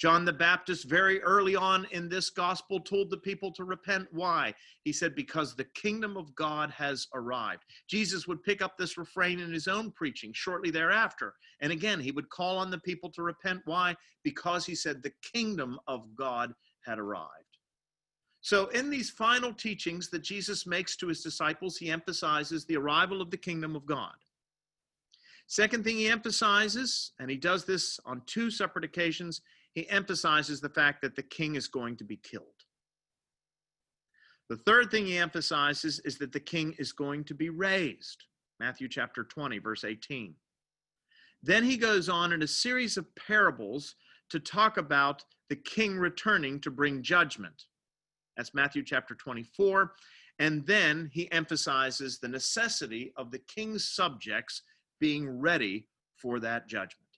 John 0.00 0.24
the 0.24 0.32
Baptist, 0.32 0.88
very 0.88 1.22
early 1.22 1.54
on 1.54 1.86
in 1.90 2.08
this 2.08 2.30
gospel, 2.30 2.80
told 2.80 3.10
the 3.10 3.18
people 3.18 3.52
to 3.52 3.64
repent. 3.64 4.08
Why? 4.12 4.54
He 4.82 4.94
said, 4.94 5.14
Because 5.14 5.54
the 5.54 5.66
kingdom 5.74 6.16
of 6.16 6.34
God 6.34 6.70
has 6.70 7.06
arrived. 7.14 7.64
Jesus 7.86 8.26
would 8.26 8.42
pick 8.42 8.62
up 8.62 8.78
this 8.78 8.96
refrain 8.96 9.40
in 9.40 9.52
his 9.52 9.68
own 9.68 9.90
preaching 9.90 10.32
shortly 10.32 10.70
thereafter. 10.70 11.34
And 11.60 11.70
again, 11.70 12.00
he 12.00 12.12
would 12.12 12.30
call 12.30 12.56
on 12.56 12.70
the 12.70 12.78
people 12.78 13.10
to 13.10 13.22
repent. 13.22 13.60
Why? 13.66 13.94
Because 14.24 14.64
he 14.64 14.74
said, 14.74 15.02
The 15.02 15.12
kingdom 15.34 15.78
of 15.86 16.16
God 16.16 16.54
had 16.80 16.98
arrived. 16.98 17.28
So, 18.40 18.68
in 18.68 18.88
these 18.88 19.10
final 19.10 19.52
teachings 19.52 20.08
that 20.10 20.22
Jesus 20.22 20.66
makes 20.66 20.96
to 20.96 21.08
his 21.08 21.22
disciples, 21.22 21.76
he 21.76 21.90
emphasizes 21.90 22.64
the 22.64 22.78
arrival 22.78 23.20
of 23.20 23.30
the 23.30 23.36
kingdom 23.36 23.76
of 23.76 23.84
God. 23.84 24.14
Second 25.46 25.84
thing 25.84 25.96
he 25.96 26.08
emphasizes, 26.08 27.12
and 27.18 27.28
he 27.28 27.36
does 27.36 27.66
this 27.66 28.00
on 28.06 28.22
two 28.24 28.50
separate 28.50 28.84
occasions, 28.84 29.42
he 29.74 29.88
emphasizes 29.88 30.60
the 30.60 30.68
fact 30.68 31.02
that 31.02 31.16
the 31.16 31.22
king 31.22 31.54
is 31.54 31.68
going 31.68 31.96
to 31.96 32.04
be 32.04 32.16
killed. 32.16 32.44
The 34.48 34.56
third 34.56 34.90
thing 34.90 35.06
he 35.06 35.16
emphasizes 35.16 36.00
is 36.00 36.18
that 36.18 36.32
the 36.32 36.40
king 36.40 36.74
is 36.78 36.92
going 36.92 37.24
to 37.24 37.34
be 37.34 37.50
raised. 37.50 38.24
Matthew 38.58 38.88
chapter 38.88 39.22
20, 39.22 39.58
verse 39.58 39.84
18. 39.84 40.34
Then 41.42 41.64
he 41.64 41.76
goes 41.76 42.08
on 42.08 42.32
in 42.32 42.42
a 42.42 42.48
series 42.48 42.96
of 42.96 43.14
parables 43.14 43.94
to 44.30 44.40
talk 44.40 44.76
about 44.76 45.24
the 45.48 45.56
king 45.56 45.96
returning 45.96 46.60
to 46.60 46.70
bring 46.70 47.02
judgment. 47.02 47.64
That's 48.36 48.54
Matthew 48.54 48.82
chapter 48.84 49.14
24. 49.14 49.92
And 50.38 50.66
then 50.66 51.10
he 51.12 51.30
emphasizes 51.32 52.18
the 52.18 52.28
necessity 52.28 53.12
of 53.16 53.30
the 53.30 53.40
king's 53.40 53.88
subjects 53.88 54.62
being 54.98 55.28
ready 55.40 55.86
for 56.16 56.40
that 56.40 56.66
judgment. 56.66 57.09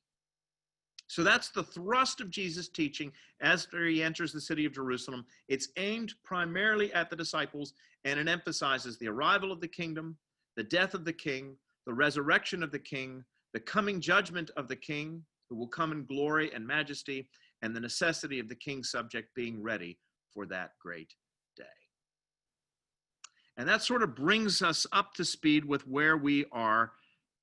So 1.12 1.22
that's 1.22 1.50
the 1.50 1.62
thrust 1.62 2.22
of 2.22 2.30
Jesus' 2.30 2.70
teaching 2.70 3.12
as 3.42 3.68
he 3.70 4.02
enters 4.02 4.32
the 4.32 4.40
city 4.40 4.64
of 4.64 4.72
Jerusalem. 4.72 5.26
It's 5.46 5.68
aimed 5.76 6.14
primarily 6.24 6.90
at 6.94 7.10
the 7.10 7.16
disciples 7.16 7.74
and 8.06 8.18
it 8.18 8.28
emphasizes 8.28 8.96
the 8.96 9.08
arrival 9.08 9.52
of 9.52 9.60
the 9.60 9.68
kingdom, 9.68 10.16
the 10.56 10.62
death 10.62 10.94
of 10.94 11.04
the 11.04 11.12
king, 11.12 11.54
the 11.84 11.92
resurrection 11.92 12.62
of 12.62 12.72
the 12.72 12.78
king, 12.78 13.22
the 13.52 13.60
coming 13.60 14.00
judgment 14.00 14.50
of 14.56 14.68
the 14.68 14.76
king 14.76 15.22
who 15.50 15.56
will 15.56 15.68
come 15.68 15.92
in 15.92 16.06
glory 16.06 16.50
and 16.54 16.66
majesty, 16.66 17.28
and 17.60 17.76
the 17.76 17.80
necessity 17.80 18.38
of 18.38 18.48
the 18.48 18.54
king's 18.54 18.90
subject 18.90 19.28
being 19.34 19.62
ready 19.62 19.98
for 20.32 20.46
that 20.46 20.70
great 20.80 21.12
day. 21.58 21.64
And 23.58 23.68
that 23.68 23.82
sort 23.82 24.02
of 24.02 24.14
brings 24.14 24.62
us 24.62 24.86
up 24.92 25.12
to 25.16 25.26
speed 25.26 25.66
with 25.66 25.86
where 25.86 26.16
we 26.16 26.46
are 26.52 26.92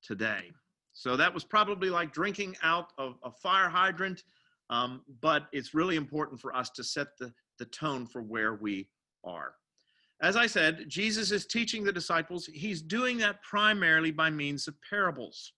today. 0.02 0.50
So 0.92 1.16
that 1.16 1.32
was 1.32 1.44
probably 1.44 1.90
like 1.90 2.12
drinking 2.12 2.56
out 2.62 2.92
of 2.98 3.18
a 3.22 3.30
fire 3.30 3.68
hydrant, 3.68 4.24
um, 4.70 5.02
but 5.20 5.46
it's 5.52 5.74
really 5.74 5.96
important 5.96 6.40
for 6.40 6.54
us 6.54 6.70
to 6.70 6.84
set 6.84 7.16
the, 7.18 7.32
the 7.58 7.64
tone 7.66 8.06
for 8.06 8.22
where 8.22 8.54
we 8.54 8.88
are. 9.24 9.54
As 10.22 10.36
I 10.36 10.46
said, 10.46 10.84
Jesus 10.88 11.30
is 11.30 11.46
teaching 11.46 11.82
the 11.82 11.92
disciples. 11.92 12.46
He's 12.52 12.82
doing 12.82 13.16
that 13.18 13.42
primarily 13.42 14.10
by 14.10 14.28
means 14.28 14.68
of 14.68 14.74
parables. 14.88 15.52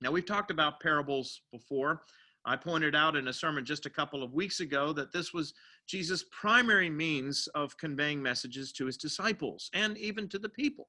Now, 0.00 0.10
we've 0.10 0.26
talked 0.26 0.50
about 0.50 0.80
parables 0.80 1.42
before. 1.52 2.02
I 2.44 2.56
pointed 2.56 2.94
out 2.94 3.14
in 3.14 3.28
a 3.28 3.32
sermon 3.32 3.64
just 3.64 3.86
a 3.86 3.90
couple 3.90 4.22
of 4.22 4.32
weeks 4.32 4.60
ago 4.60 4.92
that 4.94 5.12
this 5.12 5.32
was 5.32 5.54
Jesus' 5.86 6.24
primary 6.32 6.90
means 6.90 7.48
of 7.54 7.76
conveying 7.76 8.22
messages 8.22 8.72
to 8.72 8.86
his 8.86 8.96
disciples 8.96 9.70
and 9.74 9.98
even 9.98 10.28
to 10.28 10.38
the 10.38 10.48
people. 10.48 10.88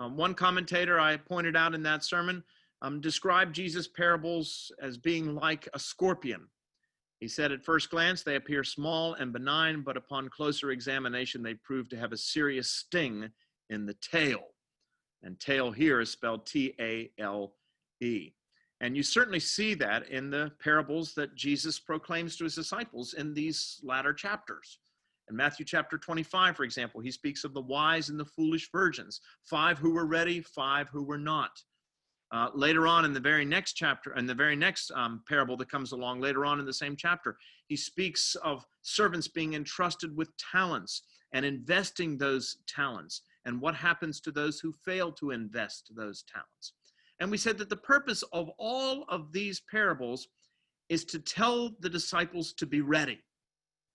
Um, 0.00 0.16
one 0.16 0.32
commentator 0.32 0.98
I 0.98 1.18
pointed 1.18 1.56
out 1.56 1.74
in 1.74 1.82
that 1.82 2.02
sermon 2.02 2.42
um, 2.80 3.02
described 3.02 3.54
Jesus' 3.54 3.86
parables 3.86 4.72
as 4.80 4.96
being 4.96 5.34
like 5.34 5.68
a 5.74 5.78
scorpion. 5.78 6.48
He 7.20 7.28
said, 7.28 7.52
at 7.52 7.62
first 7.62 7.90
glance, 7.90 8.22
they 8.22 8.36
appear 8.36 8.64
small 8.64 9.12
and 9.12 9.30
benign, 9.30 9.82
but 9.82 9.98
upon 9.98 10.30
closer 10.30 10.70
examination, 10.70 11.42
they 11.42 11.52
prove 11.52 11.90
to 11.90 11.98
have 11.98 12.12
a 12.12 12.16
serious 12.16 12.70
sting 12.70 13.28
in 13.68 13.84
the 13.84 13.94
tail. 14.00 14.40
And 15.22 15.38
tail 15.38 15.70
here 15.70 16.00
is 16.00 16.10
spelled 16.10 16.46
T 16.46 16.74
A 16.80 17.10
L 17.18 17.52
E. 18.00 18.32
And 18.80 18.96
you 18.96 19.02
certainly 19.02 19.38
see 19.38 19.74
that 19.74 20.08
in 20.08 20.30
the 20.30 20.50
parables 20.64 21.12
that 21.12 21.34
Jesus 21.34 21.78
proclaims 21.78 22.36
to 22.36 22.44
his 22.44 22.54
disciples 22.54 23.12
in 23.12 23.34
these 23.34 23.78
latter 23.82 24.14
chapters. 24.14 24.78
In 25.30 25.36
Matthew 25.36 25.64
chapter 25.64 25.96
25, 25.96 26.56
for 26.56 26.64
example, 26.64 27.00
he 27.00 27.12
speaks 27.12 27.44
of 27.44 27.54
the 27.54 27.60
wise 27.62 28.08
and 28.08 28.18
the 28.18 28.24
foolish 28.24 28.68
virgins, 28.72 29.20
five 29.48 29.78
who 29.78 29.92
were 29.92 30.06
ready, 30.06 30.40
five 30.40 30.88
who 30.88 31.04
were 31.04 31.18
not. 31.18 31.52
Uh, 32.32 32.48
later 32.52 32.88
on 32.88 33.04
in 33.04 33.12
the 33.12 33.20
very 33.20 33.44
next 33.44 33.74
chapter, 33.74 34.14
in 34.16 34.26
the 34.26 34.34
very 34.34 34.56
next 34.56 34.90
um, 34.90 35.22
parable 35.28 35.56
that 35.56 35.70
comes 35.70 35.92
along 35.92 36.20
later 36.20 36.44
on 36.44 36.58
in 36.58 36.66
the 36.66 36.72
same 36.72 36.96
chapter, 36.96 37.36
he 37.68 37.76
speaks 37.76 38.34
of 38.42 38.66
servants 38.82 39.28
being 39.28 39.54
entrusted 39.54 40.16
with 40.16 40.36
talents 40.36 41.02
and 41.32 41.44
investing 41.44 42.18
those 42.18 42.56
talents, 42.66 43.22
and 43.44 43.60
what 43.60 43.74
happens 43.76 44.20
to 44.20 44.32
those 44.32 44.58
who 44.58 44.72
fail 44.84 45.12
to 45.12 45.30
invest 45.30 45.92
those 45.94 46.24
talents. 46.24 46.72
And 47.20 47.30
we 47.30 47.38
said 47.38 47.56
that 47.58 47.68
the 47.68 47.76
purpose 47.76 48.24
of 48.32 48.50
all 48.58 49.04
of 49.08 49.32
these 49.32 49.62
parables 49.70 50.26
is 50.88 51.04
to 51.04 51.20
tell 51.20 51.70
the 51.78 51.88
disciples 51.88 52.52
to 52.54 52.66
be 52.66 52.80
ready 52.80 53.20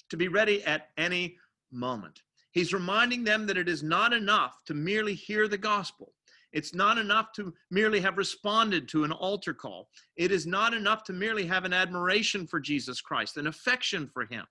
to 0.10 0.18
be 0.18 0.28
ready 0.28 0.64
at 0.66 0.90
any 0.98 1.38
moment. 1.72 2.22
He's 2.52 2.74
reminding 2.74 3.24
them 3.24 3.46
that 3.48 3.58
it 3.58 3.68
is 3.68 3.84
not 3.84 4.14
enough 4.14 4.64
to 4.66 4.74
merely 4.74 5.14
hear 5.14 5.48
the 5.48 5.58
gospel. 5.58 6.14
It's 6.54 6.74
not 6.74 6.98
enough 6.98 7.34
to 7.34 7.54
merely 7.70 8.00
have 8.00 8.18
responded 8.18 8.88
to 8.90 9.04
an 9.04 9.12
altar 9.12 9.54
call. 9.54 9.90
It 10.16 10.32
is 10.32 10.48
not 10.48 10.74
enough 10.74 11.04
to 11.06 11.14
merely 11.14 11.46
have 11.48 11.66
an 11.66 11.74
admiration 11.74 12.48
for 12.48 12.62
Jesus 12.62 13.02
Christ, 13.02 13.36
an 13.36 13.48
affection 13.48 14.10
for 14.14 14.26
him. 14.26 14.46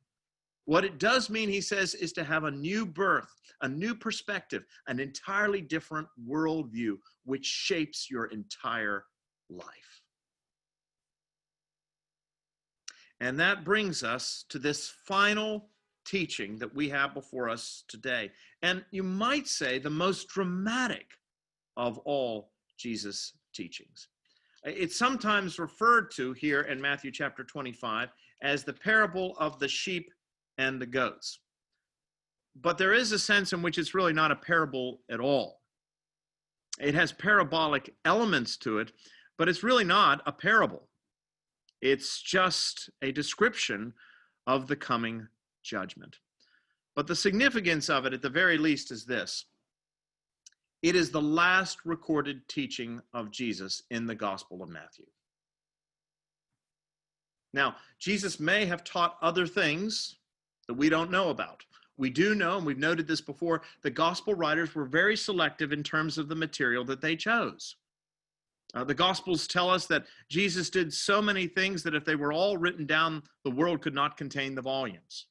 What 0.67 0.85
it 0.85 0.99
does 0.99 1.31
mean, 1.31 1.49
he 1.49 1.63
says, 1.63 1.95
is 1.95 2.13
to 2.13 2.25
have 2.25 2.45
a 2.45 2.51
new 2.51 2.85
birth, 2.85 3.31
a 3.63 3.69
new 3.69 3.95
perspective, 3.95 4.65
an 4.87 5.01
entirely 5.01 5.63
different 5.63 6.09
worldview, 6.29 6.97
which 7.25 7.47
shapes 7.47 8.11
your 8.11 8.27
entire 8.27 9.05
life. 9.49 10.03
And 13.25 13.41
that 13.41 13.65
brings 13.65 14.03
us 14.03 14.45
to 14.51 14.59
this 14.59 14.93
final 15.07 15.71
teaching 16.05 16.59
that 16.59 16.75
we 16.75 16.91
have 16.91 17.15
before 17.15 17.49
us 17.49 17.85
today. 17.89 18.31
And 18.61 18.85
you 18.91 19.03
might 19.03 19.49
say 19.49 19.79
the 19.79 19.89
most 19.89 20.29
dramatic 20.29 21.07
of 21.79 21.97
all 22.01 22.51
Jesus' 22.77 23.33
teachings. 23.55 24.09
It's 24.65 24.99
sometimes 24.99 25.59
referred 25.59 26.11
to 26.17 26.35
here 26.35 26.61
in 26.63 26.79
Matthew 26.79 27.11
chapter 27.11 27.45
25 27.45 28.11
as 28.43 28.63
the 28.63 28.75
parable 28.75 29.39
of 29.39 29.59
the 29.59 29.69
sheep 29.69 30.13
and 30.59 30.79
the 30.79 30.85
goats. 30.85 31.39
But 32.61 32.77
there 32.77 32.93
is 32.93 33.13
a 33.13 33.19
sense 33.19 33.55
in 33.55 33.63
which 33.63 33.79
it's 33.79 33.95
really 33.95 34.13
not 34.13 34.33
a 34.33 34.37
parable 34.37 35.01
at 35.11 35.21
all. 35.21 35.63
It 36.79 36.95
has 36.95 37.11
parabolic 37.11 37.95
elements 38.05 38.59
to 38.59 38.81
it, 38.81 38.93
but 39.39 39.49
it's 39.49 39.63
really 39.63 39.85
not 39.85 40.21
a 40.27 40.33
parable. 40.33 40.91
It's 41.85 42.23
just 42.23 42.89
a 43.03 43.13
description 43.13 43.93
of 44.47 44.69
the 44.69 44.75
coming 44.75 45.29
judgment. 45.63 46.17
But 46.97 47.07
the 47.07 47.15
significance 47.15 47.91
of 47.91 48.07
it, 48.07 48.15
at 48.15 48.23
the 48.23 48.31
very 48.31 48.57
least, 48.57 48.91
is 48.91 49.05
this 49.05 49.45
it 50.83 50.97
is 50.97 51.11
the 51.11 51.21
last 51.21 51.79
recorded 51.85 52.49
teaching 52.49 53.03
of 53.13 53.31
Jesus 53.31 53.83
in 53.91 54.07
the 54.07 54.15
Gospel 54.15 54.63
of 54.63 54.71
Matthew. 54.71 55.05
Now, 57.53 57.77
Jesus 57.99 58.41
may 58.41 58.65
have 58.65 58.83
taught 58.83 59.19
other 59.21 59.47
things 59.47 60.17
that 60.69 60.75
we 60.75 60.89
don't 60.89 61.11
know 61.11 61.29
about. 61.29 61.65
We 61.99 62.09
do 62.09 62.35
know, 62.35 62.57
and 62.57 62.67
we've 62.67 62.79
noted 62.79 63.07
this 63.07 63.21
before, 63.21 63.61
the 63.83 63.91
gospel 63.91 64.35
writers 64.35 64.75
were 64.75 64.87
very 64.87 65.17
selective 65.17 65.73
in 65.73 65.83
terms 65.83 66.17
of 66.17 66.29
the 66.29 66.35
material 66.35 66.85
that 66.87 67.03
they 67.03 67.15
chose. 67.15 67.77
Uh, 68.75 68.85
the 68.85 68.95
Gospels 68.95 69.47
tell 69.47 69.71
us 69.71 69.87
that 69.87 70.05
Jesus 70.29 70.69
did 70.69 70.93
so 70.93 71.23
many 71.23 71.47
things 71.47 71.83
that 71.83 71.95
if 71.95 72.05
they 72.05 72.17
were 72.17 72.33
all 72.33 72.57
written 72.57 72.87
down, 72.87 73.23
the 73.45 73.51
world 73.51 73.81
could 73.81 73.95
not 73.95 74.17
contain 74.17 74.55
the 74.55 74.63
volumes. 74.63 75.27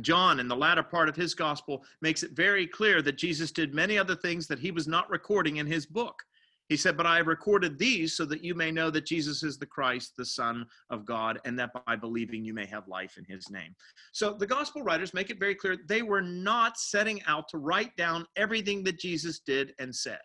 John, 0.00 0.40
in 0.40 0.48
the 0.48 0.56
latter 0.56 0.82
part 0.82 1.08
of 1.08 1.16
his 1.16 1.34
Gospel, 1.34 1.82
makes 2.00 2.22
it 2.22 2.32
very 2.32 2.66
clear 2.66 3.02
that 3.02 3.16
Jesus 3.16 3.50
did 3.50 3.74
many 3.74 3.98
other 3.98 4.14
things 4.14 4.46
that 4.46 4.58
he 4.58 4.70
was 4.70 4.86
not 4.86 5.10
recording 5.10 5.56
in 5.56 5.66
his 5.66 5.86
book. 5.86 6.22
He 6.68 6.76
said, 6.76 6.96
But 6.96 7.06
I 7.06 7.16
have 7.16 7.26
recorded 7.26 7.78
these 7.78 8.14
so 8.14 8.24
that 8.26 8.44
you 8.44 8.54
may 8.54 8.70
know 8.70 8.90
that 8.90 9.06
Jesus 9.06 9.42
is 9.42 9.58
the 9.58 9.66
Christ, 9.66 10.12
the 10.16 10.24
Son 10.24 10.66
of 10.90 11.06
God, 11.06 11.40
and 11.44 11.58
that 11.58 11.70
by 11.86 11.96
believing 11.96 12.44
you 12.44 12.52
may 12.52 12.66
have 12.66 12.86
life 12.86 13.16
in 13.16 13.24
his 13.24 13.50
name. 13.50 13.74
So 14.12 14.34
the 14.34 14.46
gospel 14.46 14.82
writers 14.82 15.14
make 15.14 15.30
it 15.30 15.40
very 15.40 15.54
clear 15.54 15.78
they 15.86 16.02
were 16.02 16.22
not 16.22 16.78
setting 16.78 17.22
out 17.26 17.48
to 17.48 17.58
write 17.58 17.96
down 17.96 18.26
everything 18.36 18.84
that 18.84 18.98
Jesus 18.98 19.40
did 19.40 19.72
and 19.78 19.94
said. 19.94 20.20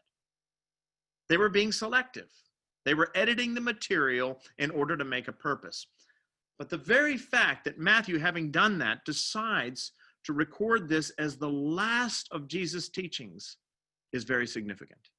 They 1.30 1.38
were 1.38 1.50
being 1.50 1.72
selective. 1.72 2.30
They 2.86 2.94
were 2.94 3.12
editing 3.16 3.54
the 3.54 3.62
material 3.62 4.42
in 4.58 4.72
order 4.72 4.98
to 4.98 5.06
make 5.06 5.28
a 5.28 5.34
purpose. 5.34 5.88
But 6.60 6.70
the 6.70 6.78
very 6.78 7.18
fact 7.18 7.66
that 7.66 7.80
Matthew, 7.80 8.20
having 8.20 8.52
done 8.52 8.78
that, 8.80 9.06
decides 9.06 9.92
to 10.26 10.34
record 10.34 10.88
this 10.88 11.10
as 11.12 11.38
the 11.38 11.50
last 11.50 12.28
of 12.32 12.48
Jesus' 12.48 12.90
teachings 12.90 13.58
is 14.12 14.24
very 14.24 14.48
significant. 14.48 15.10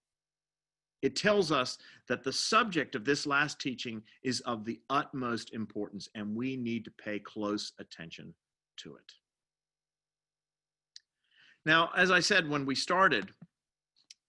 It 1.03 1.17
tells 1.17 1.53
us 1.53 1.77
that 2.09 2.25
the 2.25 2.33
subject 2.33 2.95
of 2.95 3.05
this 3.05 3.27
last 3.27 3.61
teaching 3.61 4.03
is 4.23 4.41
of 4.41 4.65
the 4.65 4.81
utmost 4.89 5.53
importance, 5.53 6.09
and 6.15 6.35
we 6.35 6.57
need 6.57 6.85
to 6.87 6.91
pay 6.93 7.19
close 7.19 7.73
attention 7.79 8.33
to 8.79 8.95
it. 8.97 9.13
Now, 11.67 11.91
as 11.97 12.11
I 12.11 12.21
said 12.21 12.49
when 12.49 12.65
we 12.65 12.75
started, 12.75 13.35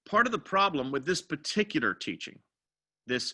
part 0.08 0.26
of 0.26 0.32
the 0.32 0.40
problem 0.40 0.92
with 0.92 1.06
this 1.06 1.22
particular 1.22 1.94
teaching, 1.94 2.40
this 3.08 3.34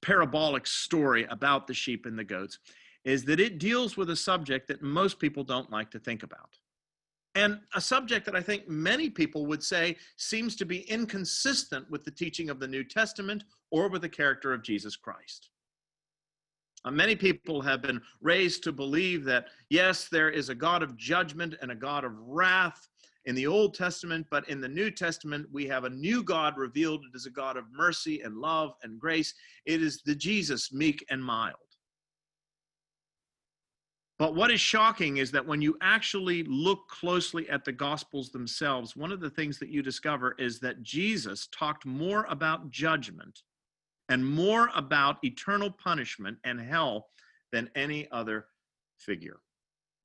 parabolic 0.00 0.66
story 0.66 1.26
about 1.30 1.66
the 1.66 1.74
sheep 1.74 2.06
and 2.06 2.18
the 2.18 2.24
goats, 2.24 2.58
is 3.04 3.24
that 3.24 3.40
it 3.40 3.58
deals 3.58 3.96
with 3.96 4.10
a 4.10 4.16
subject 4.16 4.68
that 4.68 4.82
most 4.82 5.18
people 5.18 5.42
don't 5.42 5.70
like 5.70 5.90
to 5.90 5.98
think 5.98 6.22
about. 6.22 6.56
And 7.34 7.60
a 7.74 7.80
subject 7.80 8.26
that 8.26 8.36
I 8.36 8.42
think 8.42 8.68
many 8.68 9.08
people 9.08 9.46
would 9.46 9.62
say 9.62 9.96
seems 10.16 10.54
to 10.56 10.66
be 10.66 10.80
inconsistent 10.90 11.90
with 11.90 12.04
the 12.04 12.10
teaching 12.10 12.50
of 12.50 12.60
the 12.60 12.68
New 12.68 12.84
Testament 12.84 13.44
or 13.70 13.88
with 13.88 14.02
the 14.02 14.08
character 14.08 14.52
of 14.52 14.62
Jesus 14.62 14.96
Christ. 14.96 15.48
Uh, 16.84 16.90
many 16.90 17.16
people 17.16 17.62
have 17.62 17.80
been 17.80 18.02
raised 18.20 18.62
to 18.64 18.72
believe 18.72 19.24
that, 19.24 19.46
yes, 19.70 20.08
there 20.10 20.30
is 20.30 20.48
a 20.48 20.54
God 20.54 20.82
of 20.82 20.96
judgment 20.96 21.54
and 21.62 21.70
a 21.70 21.76
God 21.76 22.04
of 22.04 22.12
wrath 22.18 22.88
in 23.24 23.34
the 23.34 23.46
Old 23.46 23.74
Testament, 23.74 24.26
but 24.30 24.48
in 24.48 24.60
the 24.60 24.68
New 24.68 24.90
Testament, 24.90 25.46
we 25.52 25.66
have 25.66 25.84
a 25.84 25.90
new 25.90 26.22
God 26.22 26.56
revealed. 26.56 27.02
It 27.04 27.16
is 27.16 27.26
a 27.26 27.30
God 27.30 27.56
of 27.56 27.64
mercy 27.72 28.20
and 28.22 28.36
love 28.36 28.72
and 28.82 28.98
grace. 28.98 29.34
It 29.64 29.82
is 29.82 30.02
the 30.04 30.14
Jesus, 30.14 30.72
meek 30.72 31.04
and 31.10 31.24
mild. 31.24 31.56
But 34.18 34.34
what 34.34 34.52
is 34.52 34.60
shocking 34.60 35.16
is 35.16 35.32
that 35.32 35.46
when 35.46 35.60
you 35.60 35.76
actually 35.80 36.44
look 36.44 36.86
closely 36.88 37.48
at 37.48 37.64
the 37.64 37.72
Gospels 37.72 38.30
themselves, 38.30 38.94
one 38.94 39.10
of 39.10 39.20
the 39.20 39.30
things 39.30 39.58
that 39.58 39.68
you 39.68 39.82
discover 39.82 40.36
is 40.38 40.60
that 40.60 40.82
Jesus 40.82 41.48
talked 41.48 41.84
more 41.86 42.26
about 42.28 42.70
judgment 42.70 43.42
and 44.08 44.24
more 44.24 44.68
about 44.74 45.16
eternal 45.24 45.70
punishment 45.70 46.38
and 46.44 46.60
hell 46.60 47.06
than 47.50 47.70
any 47.74 48.08
other 48.12 48.46
figure. 48.98 49.40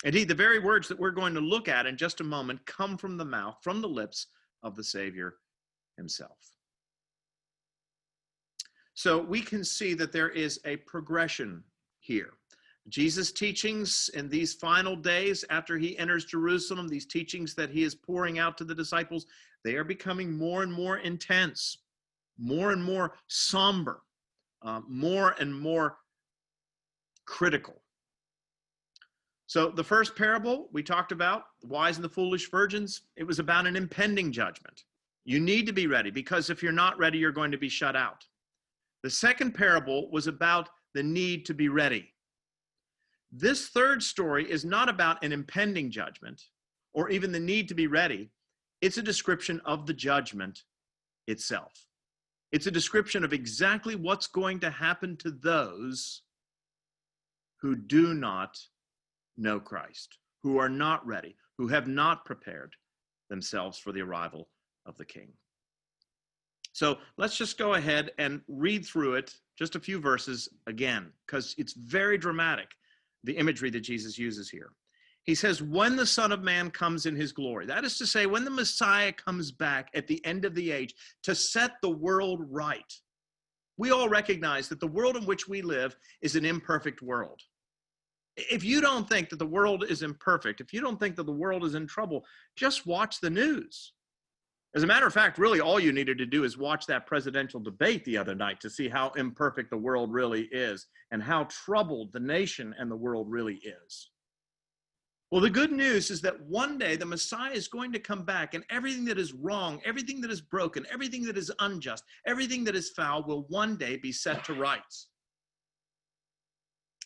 Indeed, 0.03 0.27
the 0.27 0.35
very 0.35 0.59
words 0.59 0.87
that 0.87 0.99
we're 0.99 1.11
going 1.11 1.33
to 1.33 1.41
look 1.41 1.67
at 1.67 1.85
in 1.85 1.97
just 1.97 2.21
a 2.21 2.23
moment 2.23 2.65
come 2.65 2.97
from 2.97 3.17
the 3.17 3.25
mouth, 3.25 3.57
from 3.61 3.81
the 3.81 3.87
lips 3.87 4.27
of 4.63 4.75
the 4.75 4.83
Savior 4.83 5.35
himself. 5.97 6.37
So 8.93 9.19
we 9.19 9.41
can 9.41 9.63
see 9.63 9.93
that 9.95 10.11
there 10.11 10.29
is 10.29 10.59
a 10.65 10.77
progression 10.77 11.63
here. 11.99 12.33
Jesus' 12.89 13.31
teachings 13.31 14.09
in 14.13 14.29
these 14.29 14.53
final 14.53 14.95
days 14.95 15.43
after 15.49 15.77
he 15.77 15.97
enters 15.97 16.25
Jerusalem, 16.25 16.87
these 16.87 17.05
teachings 17.05 17.53
that 17.55 17.69
he 17.69 17.83
is 17.83 17.93
pouring 17.93 18.39
out 18.39 18.57
to 18.57 18.63
the 18.63 18.73
disciples, 18.73 19.25
they 19.63 19.75
are 19.75 19.83
becoming 19.83 20.31
more 20.31 20.63
and 20.63 20.71
more 20.71 20.97
intense, 20.97 21.79
more 22.39 22.71
and 22.71 22.83
more 22.83 23.13
somber, 23.27 24.03
uh, 24.61 24.81
more 24.87 25.35
and 25.39 25.53
more 25.53 25.97
critical. 27.25 27.81
So, 29.47 29.69
the 29.69 29.83
first 29.83 30.15
parable 30.15 30.67
we 30.73 30.83
talked 30.83 31.13
about, 31.13 31.45
the 31.61 31.67
wise 31.67 31.95
and 31.95 32.03
the 32.03 32.09
foolish 32.09 32.51
virgins, 32.51 33.01
it 33.15 33.23
was 33.23 33.39
about 33.39 33.65
an 33.65 33.77
impending 33.77 34.31
judgment. 34.31 34.83
You 35.23 35.39
need 35.39 35.65
to 35.67 35.73
be 35.73 35.87
ready 35.87 36.11
because 36.11 36.49
if 36.49 36.61
you're 36.61 36.73
not 36.73 36.97
ready, 36.97 37.17
you're 37.17 37.31
going 37.31 37.51
to 37.51 37.57
be 37.57 37.69
shut 37.69 37.95
out. 37.95 38.25
The 39.03 39.09
second 39.09 39.53
parable 39.53 40.11
was 40.11 40.27
about 40.27 40.69
the 40.93 41.03
need 41.03 41.45
to 41.45 41.53
be 41.53 41.69
ready. 41.69 42.13
This 43.31 43.69
third 43.69 44.03
story 44.03 44.49
is 44.49 44.65
not 44.65 44.89
about 44.89 45.23
an 45.23 45.31
impending 45.31 45.91
judgment 45.91 46.43
or 46.93 47.09
even 47.09 47.31
the 47.31 47.39
need 47.39 47.69
to 47.69 47.75
be 47.75 47.87
ready. 47.87 48.29
It's 48.81 48.97
a 48.97 49.03
description 49.03 49.61
of 49.65 49.85
the 49.85 49.93
judgment 49.93 50.63
itself. 51.27 51.71
It's 52.51 52.67
a 52.67 52.71
description 52.71 53.23
of 53.23 53.33
exactly 53.33 53.95
what's 53.95 54.27
going 54.27 54.59
to 54.61 54.69
happen 54.69 55.15
to 55.17 55.31
those 55.31 56.23
who 57.61 57.75
do 57.75 58.13
not 58.13 58.57
know 59.37 59.59
Christ, 59.59 60.17
who 60.43 60.57
are 60.57 60.69
not 60.69 61.05
ready, 61.05 61.35
who 61.57 61.67
have 61.67 61.87
not 61.87 62.25
prepared 62.25 62.73
themselves 63.29 63.77
for 63.77 63.91
the 63.91 64.01
arrival 64.01 64.49
of 64.85 64.97
the 64.97 65.05
King. 65.05 65.33
So 66.73 66.97
let's 67.17 67.37
just 67.37 67.57
go 67.57 67.73
ahead 67.73 68.11
and 68.19 68.41
read 68.47 68.85
through 68.85 69.15
it, 69.15 69.33
just 69.57 69.75
a 69.75 69.79
few 69.79 69.99
verses 69.99 70.47
again, 70.67 71.11
because 71.25 71.55
it's 71.57 71.73
very 71.73 72.17
dramatic 72.17 72.67
the 73.23 73.37
imagery 73.37 73.71
that 73.71 73.81
Jesus 73.81 74.17
uses 74.17 74.49
here. 74.49 74.71
He 75.23 75.35
says, 75.35 75.61
when 75.61 75.95
the 75.95 76.05
Son 76.05 76.31
of 76.31 76.43
Man 76.43 76.71
comes 76.71 77.05
in 77.05 77.15
his 77.15 77.33
glory, 77.33 77.65
that 77.65 77.83
is 77.83 77.97
to 77.97 78.05
say, 78.07 78.27
when 78.27 78.45
the 78.45 78.51
Messiah 78.51 79.11
comes 79.11 79.51
back 79.51 79.89
at 79.93 80.07
the 80.07 80.23
end 80.23 80.45
of 80.45 80.55
the 80.55 80.71
age 80.71 80.93
to 81.23 81.35
set 81.35 81.71
the 81.81 81.89
world 81.89 82.41
right. 82.49 82.93
We 83.77 83.91
all 83.91 84.07
recognize 84.07 84.69
that 84.69 84.79
the 84.79 84.87
world 84.87 85.17
in 85.17 85.25
which 85.25 85.47
we 85.47 85.61
live 85.61 85.95
is 86.21 86.35
an 86.35 86.45
imperfect 86.45 87.01
world. 87.01 87.41
If 88.37 88.63
you 88.63 88.81
don't 88.81 89.09
think 89.09 89.29
that 89.29 89.39
the 89.39 89.45
world 89.45 89.83
is 89.89 90.03
imperfect, 90.03 90.61
if 90.61 90.71
you 90.71 90.79
don't 90.79 90.99
think 90.99 91.15
that 91.15 91.25
the 91.25 91.31
world 91.31 91.65
is 91.65 91.73
in 91.73 91.87
trouble, 91.87 92.23
just 92.55 92.85
watch 92.85 93.19
the 93.19 93.31
news. 93.31 93.93
As 94.75 94.83
a 94.83 94.87
matter 94.87 95.07
of 95.07 95.13
fact, 95.13 95.39
really 95.39 95.59
all 95.59 95.79
you 95.79 95.91
needed 95.91 96.19
to 96.19 96.25
do 96.25 96.43
is 96.43 96.55
watch 96.55 96.85
that 96.85 97.07
presidential 97.07 97.59
debate 97.59 98.05
the 98.05 98.17
other 98.17 98.35
night 98.35 98.59
to 98.61 98.69
see 98.69 98.87
how 98.87 99.09
imperfect 99.11 99.71
the 99.71 99.77
world 99.77 100.13
really 100.13 100.43
is 100.51 100.85
and 101.09 101.23
how 101.23 101.45
troubled 101.45 102.13
the 102.13 102.19
nation 102.19 102.75
and 102.77 102.91
the 102.91 102.95
world 102.95 103.27
really 103.27 103.55
is. 103.55 104.11
Well, 105.31 105.41
the 105.41 105.49
good 105.49 105.71
news 105.71 106.11
is 106.11 106.21
that 106.21 106.39
one 106.45 106.77
day 106.77 106.95
the 106.95 107.05
Messiah 107.05 107.51
is 107.51 107.67
going 107.67 107.91
to 107.91 107.99
come 107.99 108.23
back, 108.23 108.53
and 108.53 108.63
everything 108.69 109.03
that 109.05 109.17
is 109.17 109.33
wrong, 109.33 109.81
everything 109.83 110.21
that 110.21 110.31
is 110.31 110.39
broken, 110.39 110.85
everything 110.89 111.23
that 111.23 111.37
is 111.37 111.51
unjust, 111.59 112.05
everything 112.25 112.63
that 112.63 112.75
is 112.75 112.91
foul 112.91 113.23
will 113.23 113.45
one 113.49 113.75
day 113.75 113.97
be 113.97 114.11
set 114.11 114.45
to 114.45 114.53
rights. 114.53 115.07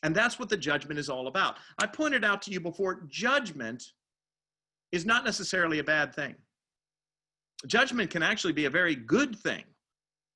And 0.04 0.16
that's 0.16 0.40
what 0.40 0.50
the 0.50 0.58
judgment 0.58 1.00
is 1.00 1.10
all 1.10 1.28
about. 1.28 1.58
I 1.78 1.86
pointed 1.86 2.26
out 2.26 2.42
to 2.44 2.52
you 2.52 2.60
before 2.60 3.04
judgment 3.08 3.84
is 4.92 5.06
not 5.06 5.24
necessarily 5.24 5.80
a 5.80 5.84
bad 5.84 6.14
thing 6.14 6.36
judgment 7.68 8.10
can 8.10 8.24
actually 8.24 8.54
be 8.54 8.66
a 8.66 8.70
very 8.70 8.96
good 8.96 9.36
thing. 9.38 9.64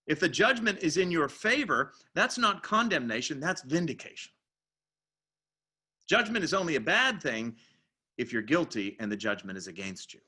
If 0.08 0.20
the 0.20 0.30
judgment 0.30 0.80
is 0.80 0.98
in 0.98 1.10
your 1.10 1.28
favor, 1.28 1.94
that's 2.14 2.38
not 2.38 2.62
condemnation, 2.62 3.40
that's 3.40 3.64
vindication. 3.64 4.32
Judgment 6.08 6.44
is 6.44 6.54
only 6.54 6.76
a 6.76 6.82
bad 6.82 7.22
thing 7.22 7.56
if 8.18 8.32
you're 8.32 8.44
guilty 8.44 8.96
and 9.00 9.12
the 9.12 9.18
judgment 9.18 9.58
is 9.58 9.68
against 9.68 10.14
you. 10.14 10.20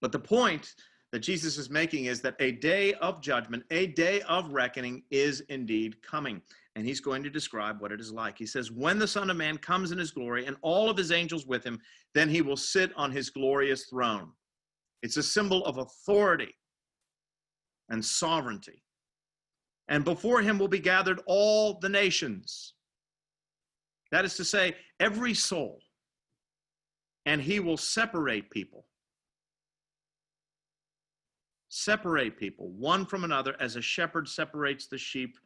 But 0.00 0.12
the 0.12 0.18
point 0.18 0.74
that 1.12 1.20
Jesus 1.20 1.56
is 1.56 1.70
making 1.70 2.06
is 2.06 2.20
that 2.20 2.36
a 2.38 2.52
day 2.52 2.92
of 2.94 3.22
judgment, 3.22 3.64
a 3.70 3.86
day 3.88 4.20
of 4.22 4.52
reckoning 4.52 5.02
is 5.10 5.40
indeed 5.48 6.02
coming. 6.02 6.42
And 6.74 6.86
he's 6.86 7.00
going 7.00 7.22
to 7.22 7.30
describe 7.30 7.80
what 7.80 7.92
it 7.92 8.00
is 8.00 8.12
like. 8.12 8.38
He 8.38 8.46
says, 8.46 8.70
When 8.70 8.98
the 8.98 9.06
Son 9.06 9.28
of 9.28 9.36
Man 9.36 9.58
comes 9.58 9.92
in 9.92 9.98
his 9.98 10.10
glory 10.10 10.46
and 10.46 10.56
all 10.62 10.88
of 10.88 10.96
his 10.96 11.12
angels 11.12 11.46
with 11.46 11.62
him, 11.62 11.78
then 12.14 12.30
he 12.30 12.40
will 12.40 12.56
sit 12.56 12.92
on 12.96 13.12
his 13.12 13.28
glorious 13.28 13.86
throne. 13.86 14.30
It's 15.02 15.18
a 15.18 15.22
symbol 15.22 15.64
of 15.66 15.78
authority 15.78 16.54
and 17.90 18.02
sovereignty. 18.02 18.82
And 19.88 20.04
before 20.04 20.40
him 20.40 20.58
will 20.58 20.68
be 20.68 20.78
gathered 20.78 21.20
all 21.26 21.78
the 21.80 21.88
nations. 21.88 22.74
That 24.10 24.24
is 24.24 24.36
to 24.36 24.44
say, 24.44 24.76
every 25.00 25.34
soul. 25.34 25.80
And 27.26 27.40
he 27.40 27.60
will 27.60 27.76
separate 27.76 28.50
people. 28.50 28.86
Separate 31.68 32.36
people, 32.36 32.70
one 32.70 33.06
from 33.06 33.24
another, 33.24 33.56
as 33.58 33.76
a 33.76 33.82
shepherd 33.82 34.28
separates 34.28 34.86
the 34.86 34.98
sheep 34.98 35.36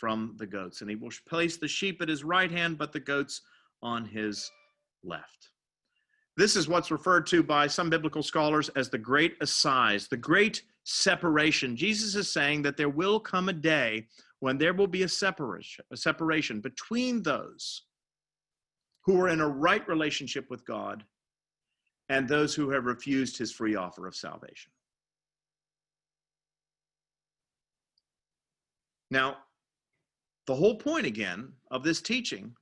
from 0.00 0.34
the 0.38 0.46
goats. 0.46 0.80
And 0.80 0.88
he 0.88 0.96
will 0.96 1.12
place 1.28 1.58
the 1.58 1.68
sheep 1.68 2.00
at 2.00 2.08
his 2.08 2.24
right 2.24 2.50
hand, 2.50 2.78
but 2.78 2.90
the 2.90 3.00
goats 3.00 3.42
on 3.82 4.06
his 4.06 4.50
left. 5.04 5.50
This 6.36 6.56
is 6.56 6.68
what's 6.68 6.90
referred 6.90 7.26
to 7.28 7.42
by 7.42 7.66
some 7.66 7.90
biblical 7.90 8.22
scholars 8.22 8.70
as 8.70 8.88
the 8.88 8.98
great 8.98 9.36
assize, 9.42 10.08
the 10.08 10.16
great 10.16 10.62
separation. 10.84 11.76
Jesus 11.76 12.14
is 12.14 12.32
saying 12.32 12.62
that 12.62 12.78
there 12.78 12.88
will 12.88 13.20
come 13.20 13.50
a 13.50 13.52
day 13.52 14.06
when 14.38 14.56
there 14.56 14.72
will 14.72 14.86
be 14.86 15.02
a 15.02 15.08
separation, 15.08 15.84
a 15.92 15.96
separation 15.96 16.60
between 16.60 17.22
those 17.22 17.82
who 19.04 19.20
are 19.20 19.28
in 19.28 19.42
a 19.42 19.48
right 19.48 19.86
relationship 19.86 20.48
with 20.48 20.64
God 20.64 21.04
and 22.08 22.26
those 22.26 22.54
who 22.54 22.70
have 22.70 22.86
refused 22.86 23.36
his 23.36 23.52
free 23.52 23.76
offer 23.76 24.06
of 24.06 24.16
salvation. 24.16 24.72
Now, 29.10 29.38
the 30.50 30.56
whole 30.56 30.74
point 30.74 31.06
again 31.06 31.52
of 31.70 31.84
this 31.84 32.02
teaching 32.02 32.52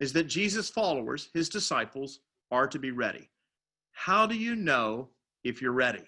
is 0.00 0.12
that 0.12 0.24
Jesus' 0.24 0.68
followers, 0.68 1.30
his 1.32 1.48
disciples, 1.48 2.20
are 2.50 2.66
to 2.66 2.78
be 2.78 2.90
ready. 2.90 3.30
How 3.92 4.26
do 4.26 4.36
you 4.36 4.54
know 4.54 5.08
if 5.42 5.62
you're 5.62 5.72
ready? 5.72 6.04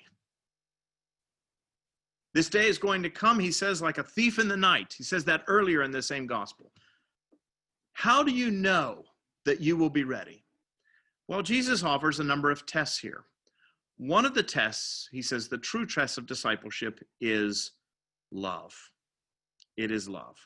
This 2.35 2.51
day 2.51 2.69
is 2.69 2.77
going 2.77 3.03
to 3.05 3.09
come, 3.09 3.39
he 3.39 3.53
says, 3.53 3.81
like 3.81 3.97
a 3.97 4.03
thief 4.03 4.39
in 4.39 4.49
the 4.49 4.57
night. 4.59 4.95
He 4.99 5.03
says 5.03 5.25
that 5.25 5.45
earlier 5.49 5.83
in 5.83 5.91
the 5.91 6.03
same 6.03 6.27
gospel. 6.27 6.71
How 7.95 8.23
do 8.23 8.31
you 8.31 8.51
know 8.51 9.05
that 9.47 9.63
you 9.63 9.79
will 9.79 9.89
be 9.89 10.05
ready? 10.05 10.45
Well, 11.27 11.41
Jesus 11.41 11.83
offers 11.83 12.21
a 12.21 12.25
number 12.25 12.51
of 12.51 12.67
tests 12.67 12.99
here. 12.99 13.25
One 13.97 14.27
of 14.27 14.35
the 14.35 14.43
tests, 14.43 15.09
he 15.11 15.23
says, 15.23 15.49
the 15.49 15.57
true 15.57 15.87
test 15.87 16.19
of 16.19 16.27
discipleship 16.27 17.01
is 17.23 17.71
love. 18.31 18.75
It 19.79 19.91
is 19.91 20.07
love. 20.07 20.37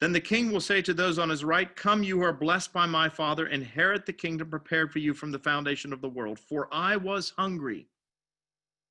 Then 0.00 0.12
the 0.12 0.20
king 0.20 0.52
will 0.52 0.60
say 0.60 0.82
to 0.82 0.92
those 0.92 1.18
on 1.18 1.30
his 1.30 1.44
right, 1.44 1.74
Come, 1.74 2.02
you 2.02 2.18
who 2.18 2.24
are 2.24 2.32
blessed 2.32 2.72
by 2.72 2.84
my 2.84 3.08
Father, 3.08 3.46
inherit 3.46 4.04
the 4.04 4.12
kingdom 4.12 4.50
prepared 4.50 4.92
for 4.92 4.98
you 4.98 5.14
from 5.14 5.32
the 5.32 5.38
foundation 5.38 5.92
of 5.92 6.02
the 6.02 6.08
world. 6.08 6.38
For 6.38 6.68
I 6.72 6.96
was 6.96 7.32
hungry, 7.38 7.86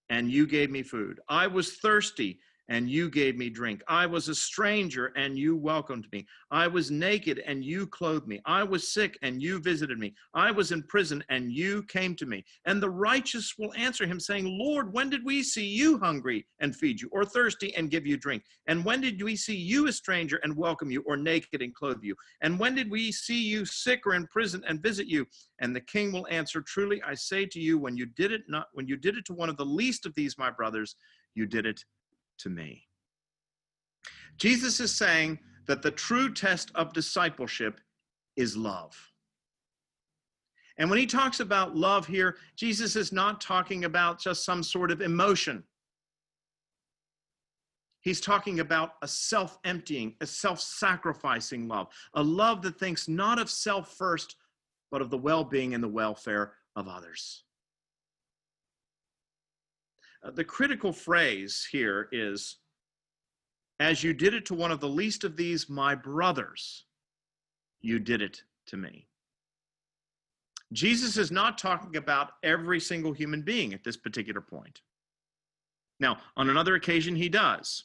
and 0.10 0.32
you 0.32 0.48
gave 0.48 0.72
me 0.72 0.82
food. 0.82 1.20
I 1.30 1.46
was 1.46 1.78
thirsty, 1.78 2.40
and 2.70 2.90
you 2.90 3.10
gave 3.10 3.38
me 3.38 3.50
drink. 3.50 3.82
I 3.88 4.06
was 4.06 4.28
a 4.28 4.36
stranger, 4.36 5.12
and 5.16 5.38
you 5.38 5.56
welcomed 5.56 6.08
me. 6.12 6.26
I 6.52 6.68
was 6.68 6.92
naked, 6.92 7.40
and 7.46 7.64
you 7.64 7.88
clothed 7.88 8.28
me. 8.28 8.42
I 8.46 8.64
was 8.64 8.92
sick, 8.92 9.18
and 9.22 9.42
you 9.42 9.60
visited 9.60 10.00
me. 10.00 10.14
I 10.34 10.52
was 10.52 10.72
in 10.72 10.84
prison, 10.84 11.24
and 11.30 11.52
you 11.52 11.84
came 11.84 12.16
to 12.16 12.26
me. 12.26 12.44
And 12.66 12.82
the 12.82 12.90
righteous 12.90 13.54
will 13.58 13.74
answer 13.76 14.08
him, 14.08 14.20
saying, 14.20 14.46
Lord, 14.46 14.94
when 14.94 15.10
did 15.10 15.24
we 15.24 15.44
see 15.44 15.66
you 15.66 16.00
hungry 16.00 16.46
and 16.60 16.76
feed 16.76 17.02
you, 17.02 17.10
or 17.12 17.26
thirsty 17.26 17.76
and 17.76 17.92
give 17.92 18.08
you 18.08 18.18
drink? 18.18 18.44
And 18.68 18.84
when 18.84 19.02
did 19.02 19.22
we 19.22 19.36
see 19.36 19.56
you 19.56 19.88
a 19.88 19.94
stranger 19.94 20.40
and 20.44 20.56
welcome 20.56 20.90
you, 20.90 21.04
or 21.06 21.18
naked 21.18 21.62
and 21.62 21.74
clothe 21.74 22.04
you? 22.04 22.16
And 22.42 22.60
when 22.60 22.74
did 22.74 22.90
we 22.90 23.12
see 23.12 23.42
you 23.42 23.66
sick 23.66 24.06
or 24.06 24.16
in 24.16 24.28
prison 24.28 24.64
and 24.68 24.82
visit 24.82 25.08
you? 25.08 25.26
And 25.60 25.76
the 25.76 25.82
king 25.82 26.12
will 26.12 26.28
answer, 26.30 26.62
Truly, 26.62 27.02
I 27.06 27.14
say 27.14 27.46
to 27.46 27.60
you, 27.60 27.78
when 27.78 27.96
you 27.96 28.08
did 28.08 28.32
it 28.32 28.44
not, 28.48 28.68
when 28.74 28.88
you 28.88 28.98
did 28.98 29.18
it 29.18 29.26
to 29.26 29.34
one 29.34 29.50
of 29.50 29.58
the 29.58 29.66
least 29.66 30.06
of 30.06 30.16
these, 30.16 30.38
my 30.38 30.50
brothers, 30.50 30.96
you 31.36 31.46
did 31.46 31.66
it 31.66 31.84
to 32.40 32.50
me. 32.50 32.84
Jesus 34.38 34.80
is 34.80 34.94
saying 34.94 35.40
that 35.68 35.82
the 35.82 35.92
true 35.92 36.34
test 36.34 36.72
of 36.76 36.94
discipleship 36.94 37.80
is 38.36 38.58
love. 38.58 38.96
And 40.78 40.90
when 40.90 41.00
he 41.00 41.06
talks 41.06 41.40
about 41.40 41.76
love 41.76 42.06
here, 42.06 42.38
Jesus 42.58 42.96
is 42.96 43.14
not 43.14 43.40
talking 43.40 43.86
about 43.86 44.20
just 44.20 44.44
some 44.44 44.62
sort 44.62 44.92
of 44.92 45.02
emotion. 45.02 45.64
He's 48.02 48.22
talking 48.22 48.60
about 48.60 48.92
a 49.02 49.08
self 49.08 49.58
emptying, 49.64 50.16
a 50.22 50.28
self 50.28 50.60
sacrificing 50.60 51.68
love, 51.68 51.88
a 52.14 52.22
love 52.22 52.62
that 52.64 52.78
thinks 52.78 53.08
not 53.08 53.40
of 53.40 53.50
self 53.50 53.94
first, 53.94 54.36
but 54.92 55.02
of 55.02 55.10
the 55.10 55.18
well 55.18 55.44
being 55.44 55.74
and 55.74 55.84
the 55.84 55.88
welfare 55.88 56.54
of 56.76 56.88
others. 56.88 57.45
Uh, 60.26 60.32
the 60.32 60.44
critical 60.44 60.92
phrase 60.92 61.68
here 61.72 62.10
is, 62.12 62.58
as 63.80 64.04
you 64.04 64.14
did 64.14 64.34
it 64.34 64.46
to 64.46 64.54
one 64.54 64.72
of 64.72 64.80
the 64.80 64.88
least 64.90 65.24
of 65.24 65.36
these, 65.36 65.70
my 65.70 65.94
brothers, 65.94 66.86
you 67.82 68.00
did 68.00 68.22
it 68.22 68.42
to 68.68 68.78
me. 68.78 69.08
Jesus 70.74 71.18
is 71.18 71.32
not 71.32 71.58
talking 71.58 71.96
about 71.96 72.32
every 72.44 72.80
single 72.80 73.14
human 73.14 73.42
being 73.42 73.74
at 73.74 73.84
this 73.84 73.98
particular 73.98 74.42
point. 74.42 74.82
Now, 76.00 76.18
on 76.36 76.50
another 76.50 76.76
occasion, 76.76 77.16
he 77.16 77.30
does. 77.30 77.84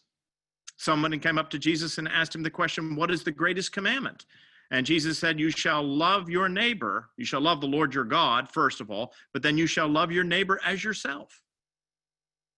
Someone 0.76 1.18
came 1.20 1.38
up 1.38 1.50
to 1.50 1.58
Jesus 1.58 1.98
and 1.98 2.08
asked 2.08 2.34
him 2.34 2.42
the 2.42 2.50
question, 2.50 2.96
What 2.96 3.10
is 3.10 3.22
the 3.22 3.30
greatest 3.30 3.72
commandment? 3.72 4.24
And 4.70 4.86
Jesus 4.86 5.18
said, 5.18 5.38
You 5.38 5.50
shall 5.50 5.82
love 5.82 6.30
your 6.30 6.48
neighbor. 6.48 7.10
You 7.18 7.24
shall 7.24 7.40
love 7.42 7.60
the 7.60 7.66
Lord 7.66 7.94
your 7.94 8.04
God, 8.04 8.48
first 8.48 8.80
of 8.80 8.90
all, 8.90 9.12
but 9.32 9.42
then 9.42 9.58
you 9.58 9.66
shall 9.66 9.88
love 9.88 10.10
your 10.10 10.24
neighbor 10.24 10.58
as 10.64 10.82
yourself. 10.82 11.42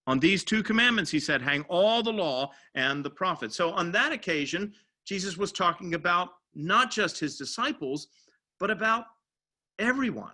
On 0.07 0.19
these 0.19 0.43
two 0.43 0.63
commandments, 0.63 1.11
he 1.11 1.21
said, 1.21 1.41
hang 1.41 1.63
all 1.69 2.03
the 2.03 2.13
law 2.13 2.51
and 2.75 3.05
the 3.05 3.11
prophets. 3.11 3.57
So 3.57 3.71
on 3.71 3.93
that 3.93 4.13
occasion, 4.13 4.73
Jesus 5.07 5.37
was 5.37 5.53
talking 5.53 5.95
about 5.95 6.31
not 6.55 6.91
just 6.91 7.19
his 7.19 7.37
disciples, 7.37 8.09
but 8.59 8.71
about 8.71 9.07
everyone. 9.79 10.33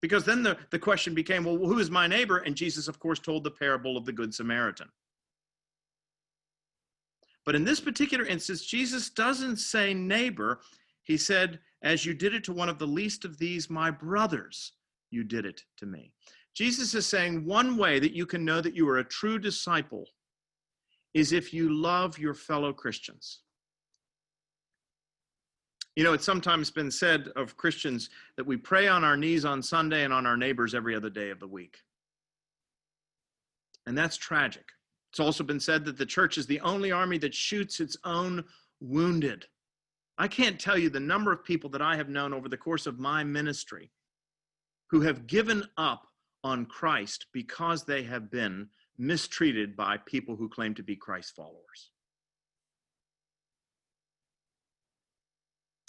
Because 0.00 0.24
then 0.24 0.42
the, 0.42 0.56
the 0.70 0.78
question 0.78 1.14
became, 1.14 1.44
well, 1.44 1.56
who 1.56 1.78
is 1.78 1.90
my 1.90 2.06
neighbor? 2.06 2.38
And 2.38 2.54
Jesus, 2.54 2.88
of 2.88 2.98
course, 2.98 3.18
told 3.18 3.42
the 3.42 3.50
parable 3.50 3.96
of 3.96 4.04
the 4.04 4.12
Good 4.12 4.34
Samaritan. 4.34 4.88
But 7.44 7.54
in 7.54 7.64
this 7.64 7.80
particular 7.80 8.24
instance, 8.24 8.64
Jesus 8.64 9.10
doesn't 9.10 9.56
say 9.56 9.92
neighbor. 9.92 10.60
He 11.02 11.16
said, 11.16 11.58
as 11.82 12.06
you 12.06 12.14
did 12.14 12.34
it 12.34 12.44
to 12.44 12.52
one 12.52 12.68
of 12.68 12.78
the 12.78 12.86
least 12.86 13.24
of 13.24 13.38
these, 13.38 13.68
my 13.68 13.90
brothers, 13.90 14.72
you 15.10 15.24
did 15.24 15.44
it 15.44 15.62
to 15.78 15.86
me. 15.86 16.12
Jesus 16.54 16.94
is 16.94 17.06
saying 17.06 17.44
one 17.44 17.76
way 17.76 17.98
that 17.98 18.14
you 18.14 18.26
can 18.26 18.44
know 18.44 18.60
that 18.60 18.76
you 18.76 18.88
are 18.88 18.98
a 18.98 19.04
true 19.04 19.38
disciple 19.38 20.06
is 21.12 21.32
if 21.32 21.52
you 21.52 21.72
love 21.72 22.18
your 22.18 22.34
fellow 22.34 22.72
Christians. 22.72 23.40
You 25.96 26.02
know, 26.02 26.12
it's 26.12 26.24
sometimes 26.24 26.70
been 26.70 26.90
said 26.90 27.28
of 27.36 27.56
Christians 27.56 28.10
that 28.36 28.46
we 28.46 28.56
pray 28.56 28.88
on 28.88 29.04
our 29.04 29.16
knees 29.16 29.44
on 29.44 29.62
Sunday 29.62 30.04
and 30.04 30.12
on 30.12 30.26
our 30.26 30.36
neighbors 30.36 30.74
every 30.74 30.94
other 30.94 31.10
day 31.10 31.30
of 31.30 31.38
the 31.38 31.46
week. 31.46 31.78
And 33.86 33.96
that's 33.96 34.16
tragic. 34.16 34.64
It's 35.12 35.20
also 35.20 35.44
been 35.44 35.60
said 35.60 35.84
that 35.84 35.96
the 35.96 36.06
church 36.06 36.36
is 36.38 36.46
the 36.46 36.60
only 36.60 36.90
army 36.90 37.18
that 37.18 37.34
shoots 37.34 37.78
its 37.78 37.96
own 38.04 38.42
wounded. 38.80 39.46
I 40.18 40.26
can't 40.26 40.58
tell 40.58 40.78
you 40.78 40.90
the 40.90 41.00
number 41.00 41.32
of 41.32 41.44
people 41.44 41.70
that 41.70 41.82
I 41.82 41.96
have 41.96 42.08
known 42.08 42.32
over 42.32 42.48
the 42.48 42.56
course 42.56 42.86
of 42.86 42.98
my 42.98 43.22
ministry 43.22 43.90
who 44.90 45.00
have 45.02 45.26
given 45.28 45.64
up 45.76 46.08
on 46.44 46.66
Christ 46.66 47.26
because 47.32 47.84
they 47.84 48.02
have 48.04 48.30
been 48.30 48.68
mistreated 48.98 49.74
by 49.74 49.96
people 49.96 50.36
who 50.36 50.48
claim 50.48 50.74
to 50.74 50.82
be 50.82 50.94
Christ 50.94 51.34
followers. 51.34 51.90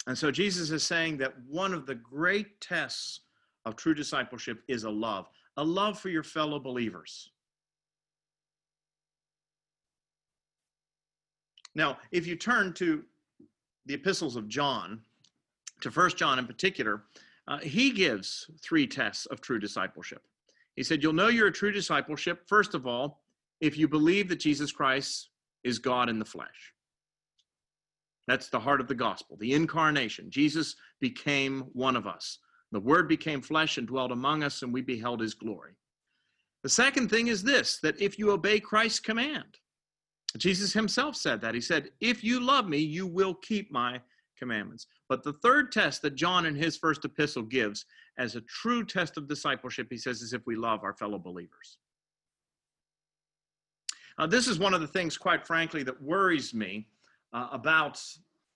And 0.06 0.16
so 0.16 0.30
Jesus 0.30 0.70
is 0.70 0.82
saying 0.82 1.18
that 1.18 1.34
one 1.48 1.74
of 1.74 1.84
the 1.84 1.94
great 1.94 2.60
tests 2.60 3.20
of 3.64 3.76
true 3.76 3.94
discipleship 3.94 4.62
is 4.66 4.84
a 4.84 4.90
love, 4.90 5.28
a 5.56 5.64
love 5.64 5.98
for 5.98 6.08
your 6.08 6.22
fellow 6.22 6.58
believers. 6.58 7.30
Now, 11.74 11.98
if 12.10 12.26
you 12.26 12.36
turn 12.36 12.72
to 12.74 13.04
the 13.84 13.94
epistles 13.94 14.36
of 14.36 14.48
John, 14.48 15.02
to 15.82 15.90
First 15.90 16.16
John 16.16 16.38
in 16.38 16.46
particular, 16.46 17.02
uh, 17.48 17.58
he 17.58 17.90
gives 17.90 18.50
three 18.62 18.86
tests 18.86 19.26
of 19.26 19.40
true 19.40 19.58
discipleship. 19.58 20.22
He 20.76 20.82
said, 20.82 21.02
You'll 21.02 21.12
know 21.12 21.28
you're 21.28 21.48
a 21.48 21.52
true 21.52 21.72
discipleship, 21.72 22.42
first 22.46 22.74
of 22.74 22.86
all, 22.86 23.22
if 23.60 23.76
you 23.76 23.88
believe 23.88 24.28
that 24.28 24.40
Jesus 24.40 24.70
Christ 24.70 25.30
is 25.64 25.78
God 25.78 26.08
in 26.08 26.18
the 26.18 26.24
flesh. 26.24 26.74
That's 28.28 28.48
the 28.48 28.60
heart 28.60 28.80
of 28.80 28.88
the 28.88 28.94
gospel, 28.94 29.36
the 29.38 29.52
incarnation. 29.52 30.30
Jesus 30.30 30.76
became 31.00 31.60
one 31.72 31.96
of 31.96 32.06
us. 32.06 32.38
The 32.72 32.80
word 32.80 33.08
became 33.08 33.40
flesh 33.40 33.78
and 33.78 33.86
dwelt 33.86 34.12
among 34.12 34.42
us, 34.42 34.62
and 34.62 34.72
we 34.72 34.82
beheld 34.82 35.20
his 35.20 35.34
glory. 35.34 35.76
The 36.62 36.68
second 36.68 37.08
thing 37.08 37.28
is 37.28 37.42
this 37.42 37.78
that 37.82 38.00
if 38.00 38.18
you 38.18 38.32
obey 38.32 38.58
Christ's 38.60 39.00
command, 39.00 39.58
Jesus 40.36 40.72
himself 40.72 41.16
said 41.16 41.40
that. 41.40 41.54
He 41.54 41.60
said, 41.60 41.90
If 42.00 42.24
you 42.24 42.40
love 42.40 42.68
me, 42.68 42.78
you 42.78 43.06
will 43.06 43.34
keep 43.34 43.70
my 43.72 44.00
commandments. 44.36 44.86
But 45.08 45.22
the 45.22 45.34
third 45.34 45.72
test 45.72 46.02
that 46.02 46.16
John 46.16 46.46
in 46.46 46.54
his 46.54 46.76
first 46.76 47.04
epistle 47.04 47.42
gives 47.42 47.86
as 48.18 48.36
a 48.36 48.40
true 48.42 48.84
test 48.84 49.16
of 49.16 49.28
discipleship, 49.28 49.88
he 49.90 49.98
says, 49.98 50.22
is 50.22 50.32
if 50.32 50.42
we 50.46 50.56
love 50.56 50.82
our 50.82 50.94
fellow 50.94 51.18
believers. 51.18 51.78
Uh, 54.18 54.26
this 54.26 54.48
is 54.48 54.58
one 54.58 54.72
of 54.72 54.80
the 54.80 54.86
things, 54.86 55.18
quite 55.18 55.46
frankly, 55.46 55.82
that 55.82 56.00
worries 56.00 56.54
me 56.54 56.86
uh, 57.34 57.48
about 57.52 58.02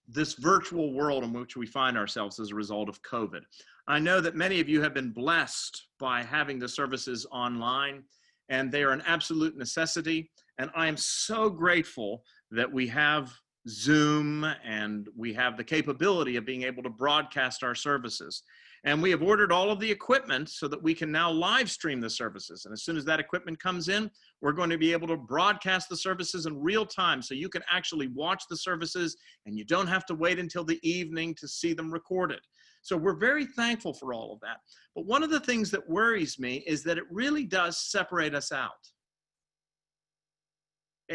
this 0.09 0.35
virtual 0.35 0.93
world 0.93 1.23
in 1.23 1.33
which 1.33 1.57
we 1.57 1.67
find 1.67 1.97
ourselves 1.97 2.41
as 2.41 2.51
a 2.51 2.55
result 2.55 2.89
of 2.89 3.03
COVID. 3.03 3.41
I 3.87 3.99
know 3.99 4.21
that 4.21 4.35
many 4.35 4.61
of 4.61 4.69
you 4.69 4.81
have 4.83 4.95
been 4.95 5.11
blessed 5.11 5.89
by 5.99 6.23
having 6.23 6.59
the 6.59 6.69
services 6.69 7.27
online, 7.31 8.03
and 8.49 8.73
they 8.73 8.83
are 8.83 8.93
an 8.93 9.03
absolute 9.07 9.57
necessity. 9.57 10.31
And 10.59 10.71
I 10.75 10.89
am 10.89 10.97
so 10.97 11.51
grateful 11.51 12.25
that 12.51 12.71
we 12.71 12.89
have 12.89 13.31
Zoom 13.69 14.45
and 14.65 15.09
we 15.17 15.33
have 15.35 15.57
the 15.57 15.65
capability 15.65 16.37
of 16.37 16.47
being 16.47 16.63
able 16.63 16.83
to 16.83 16.91
broadcast 16.91 17.63
our 17.63 17.75
services. 17.75 18.43
And 18.85 19.03
we 19.03 19.11
have 19.11 19.23
ordered 19.23 19.53
all 19.53 19.71
of 19.71 19.79
the 19.79 19.91
equipment 19.91 20.49
so 20.49 20.67
that 20.69 20.83
we 20.83 20.95
can 20.95 21.13
now 21.13 21.31
live 21.31 21.71
stream 21.71 22.01
the 22.01 22.09
services. 22.09 22.65
And 22.65 22.73
as 22.73 22.83
soon 22.83 22.97
as 22.97 23.05
that 23.05 23.21
equipment 23.21 23.59
comes 23.59 23.89
in, 23.89 24.11
we're 24.41 24.53
going 24.53 24.71
to 24.71 24.79
be 24.79 24.93
able 24.93 25.09
to 25.09 25.17
broadcast 25.19 25.91
the 25.91 25.97
services 25.97 26.47
in 26.47 26.59
real 26.59 26.87
time 26.87 27.21
so 27.21 27.35
you 27.35 27.51
can 27.51 27.63
actually 27.71 28.07
watch 28.09 28.45
the 28.49 28.57
services 28.57 29.17
and 29.45 29.59
you 29.59 29.65
don't 29.65 29.87
have 29.87 30.07
to 30.07 30.15
wait 30.15 30.39
until 30.39 30.65
the 30.65 30.81
evening 30.83 31.35
to 31.41 31.47
see 31.47 31.75
them 31.75 31.93
recorded. 31.93 32.41
So 32.83 32.97
we're 32.97 33.19
very 33.19 33.45
thankful 33.45 33.93
for 33.93 34.15
all 34.15 34.33
of 34.33 34.41
that. 34.41 34.59
But 34.95 35.05
one 35.05 35.23
of 35.23 35.29
the 35.29 35.41
things 35.41 35.71
that 35.73 35.89
worries 35.89 36.39
me 36.39 36.65
is 36.67 36.83
that 36.85 36.97
it 36.97 37.05
really 37.11 37.45
does 37.45 37.77
separate 37.77 38.35
us 38.35 38.51
out 38.51 38.71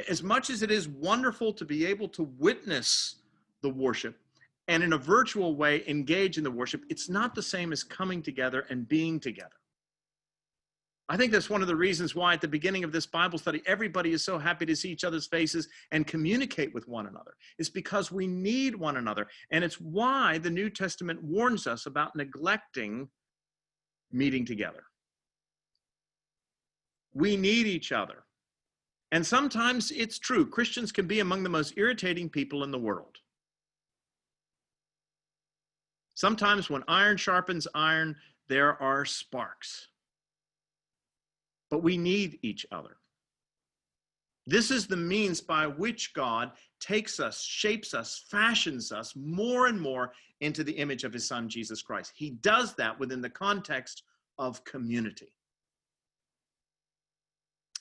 as 0.09 0.21
much 0.21 0.49
as 0.49 0.61
it 0.61 0.71
is 0.71 0.87
wonderful 0.87 1.53
to 1.53 1.65
be 1.65 1.85
able 1.85 2.09
to 2.09 2.23
witness 2.37 3.15
the 3.61 3.69
worship 3.69 4.17
and 4.67 4.83
in 4.83 4.93
a 4.93 4.97
virtual 4.97 5.55
way 5.55 5.83
engage 5.87 6.37
in 6.37 6.43
the 6.43 6.51
worship, 6.51 6.83
it's 6.89 7.09
not 7.09 7.35
the 7.35 7.41
same 7.41 7.71
as 7.71 7.83
coming 7.83 8.21
together 8.21 8.65
and 8.69 8.87
being 8.87 9.19
together. 9.19 9.55
I 11.07 11.17
think 11.17 11.31
that's 11.31 11.51
one 11.51 11.61
of 11.61 11.67
the 11.67 11.75
reasons 11.75 12.15
why 12.15 12.33
at 12.33 12.41
the 12.41 12.47
beginning 12.47 12.83
of 12.83 12.91
this 12.91 13.05
Bible 13.05 13.37
study, 13.37 13.61
everybody 13.67 14.11
is 14.11 14.25
so 14.25 14.39
happy 14.39 14.65
to 14.65 14.75
see 14.75 14.91
each 14.91 15.03
other's 15.03 15.27
faces 15.27 15.67
and 15.91 16.07
communicate 16.07 16.73
with 16.73 16.87
one 16.87 17.05
another. 17.05 17.35
It's 17.59 17.69
because 17.69 18.11
we 18.11 18.25
need 18.25 18.75
one 18.75 18.97
another. 18.97 19.27
And 19.51 19.63
it's 19.63 19.79
why 19.79 20.39
the 20.39 20.49
New 20.49 20.71
Testament 20.71 21.21
warns 21.21 21.67
us 21.67 21.85
about 21.85 22.15
neglecting 22.15 23.07
meeting 24.11 24.45
together. 24.45 24.83
We 27.13 27.37
need 27.37 27.67
each 27.67 27.91
other. 27.91 28.23
And 29.11 29.23
sometimes 29.23 29.91
it's 29.91 30.17
true, 30.17 30.45
Christians 30.45 30.91
can 30.91 31.05
be 31.05 31.19
among 31.19 31.43
the 31.43 31.49
most 31.49 31.75
irritating 31.77 32.29
people 32.29 32.63
in 32.63 32.71
the 32.71 32.79
world. 32.79 33.17
Sometimes 36.15 36.69
when 36.69 36.83
iron 36.87 37.17
sharpens 37.17 37.67
iron, 37.75 38.15
there 38.47 38.81
are 38.81 39.05
sparks 39.05 39.87
but 41.69 41.83
we 41.83 41.97
need 41.97 42.39
each 42.41 42.65
other. 42.71 42.97
This 44.47 44.69
is 44.69 44.87
the 44.87 44.95
means 44.95 45.41
by 45.41 45.65
which 45.65 46.13
God 46.13 46.51
takes 46.79 47.19
us, 47.19 47.41
shapes 47.41 47.93
us, 47.93 48.23
fashions 48.29 48.91
us 48.91 49.13
more 49.15 49.67
and 49.67 49.81
more 49.81 50.13
into 50.41 50.63
the 50.63 50.71
image 50.71 51.03
of 51.03 51.11
his 51.11 51.27
son, 51.27 51.49
Jesus 51.49 51.81
Christ. 51.81 52.13
He 52.15 52.29
does 52.29 52.75
that 52.75 52.97
within 52.99 53.21
the 53.21 53.29
context 53.29 54.03
of 54.37 54.63
community. 54.63 55.33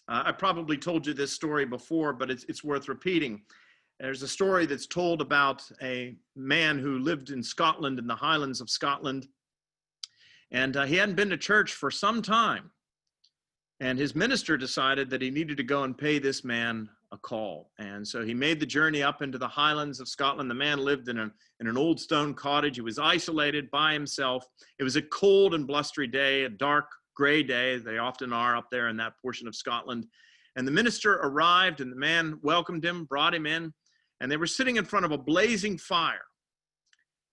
Uh, 0.09 0.25
I 0.27 0.33
probably 0.33 0.77
told 0.77 1.07
you 1.07 1.15
this 1.15 1.33
story 1.33 1.67
before, 1.67 2.13
but 2.13 2.31
it's, 2.31 2.45
it's 2.45 2.65
worth 2.65 2.89
repeating. 2.89 3.43
There's 4.01 4.23
a 4.23 4.29
story 4.29 4.67
that's 4.67 4.87
told 4.87 5.21
about 5.21 5.63
a 5.81 6.17
man 6.35 6.79
who 6.79 6.99
lived 6.99 7.31
in 7.31 7.43
Scotland, 7.43 7.99
in 7.99 8.07
the 8.07 8.15
Highlands 8.15 8.61
of 8.61 8.69
Scotland, 8.69 9.29
and 10.51 10.77
uh, 10.77 10.85
he 10.85 10.97
hadn't 10.97 11.15
been 11.15 11.31
to 11.31 11.37
church 11.37 11.75
for 11.75 11.91
some 11.91 12.21
time. 12.21 12.71
And 13.81 13.99
his 13.99 14.15
minister 14.15 14.57
decided 14.57 15.11
that 15.11 15.23
he 15.23 15.31
needed 15.31 15.57
to 15.57 15.63
go 15.65 15.85
and 15.85 15.97
pay 15.97 16.19
this 16.19 16.45
man 16.45 16.89
a 17.13 17.19
call. 17.19 17.71
And 17.79 18.07
so 18.07 18.25
he 18.25 18.35
made 18.35 18.61
the 18.61 18.67
journey 18.67 19.03
up 19.03 19.23
into 19.23 19.39
the 19.39 19.49
highlands 19.49 20.01
of 20.01 20.09
Scotland. 20.09 20.51
The 20.51 20.55
man 20.55 20.79
lived 20.79 21.09
in, 21.09 21.19
a, 21.19 21.31
in 21.61 21.67
an 21.67 21.77
old 21.77 22.01
stone 22.01 22.35
cottage. 22.35 22.77
He 22.77 22.83
was 22.83 22.99
isolated 22.99 23.71
by 23.71 23.93
himself. 23.93 24.45
It 24.79 24.85
was 24.85 24.97
a 24.97 25.03
cold 25.03 25.55
and 25.55 25.67
blustery 25.67 26.07
day, 26.07 26.45
a 26.45 26.49
dark 26.49 26.87
gray 27.17 27.43
day. 27.43 27.79
They 27.79 27.99
often 27.99 28.33
are 28.33 28.57
up 28.57 28.67
there 28.71 28.89
in 28.89 28.97
that 28.99 29.15
portion 29.21 29.47
of 29.49 29.55
Scotland. 29.55 30.07
And 30.57 30.67
the 30.67 30.73
minister 30.73 31.15
arrived, 31.15 31.81
and 31.81 31.91
the 31.91 31.97
man 31.97 32.39
welcomed 32.43 32.85
him, 32.85 33.05
brought 33.05 33.35
him 33.35 33.47
in, 33.47 33.73
and 34.25 34.33
they 34.33 34.39
were 34.39 34.47
sitting 34.47 34.77
in 34.77 34.87
front 34.87 35.05
of 35.05 35.13
a 35.13 35.19
blazing 35.19 35.77
fire. 35.77 36.25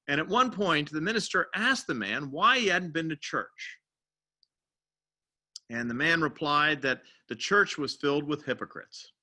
And 0.09 0.19
at 0.19 0.27
one 0.27 0.51
point, 0.51 0.91
the 0.91 0.99
minister 0.99 1.47
asked 1.55 1.87
the 1.87 1.93
man 1.93 2.31
why 2.31 2.59
he 2.59 2.67
hadn't 2.67 2.91
been 2.91 3.07
to 3.07 3.15
church. 3.15 3.77
And 5.69 5.89
the 5.89 5.93
man 5.93 6.19
replied 6.19 6.81
that 6.81 7.03
the 7.29 7.35
church 7.37 7.77
was 7.77 7.95
filled 7.95 8.25
with 8.25 8.43
hypocrites. 8.43 9.13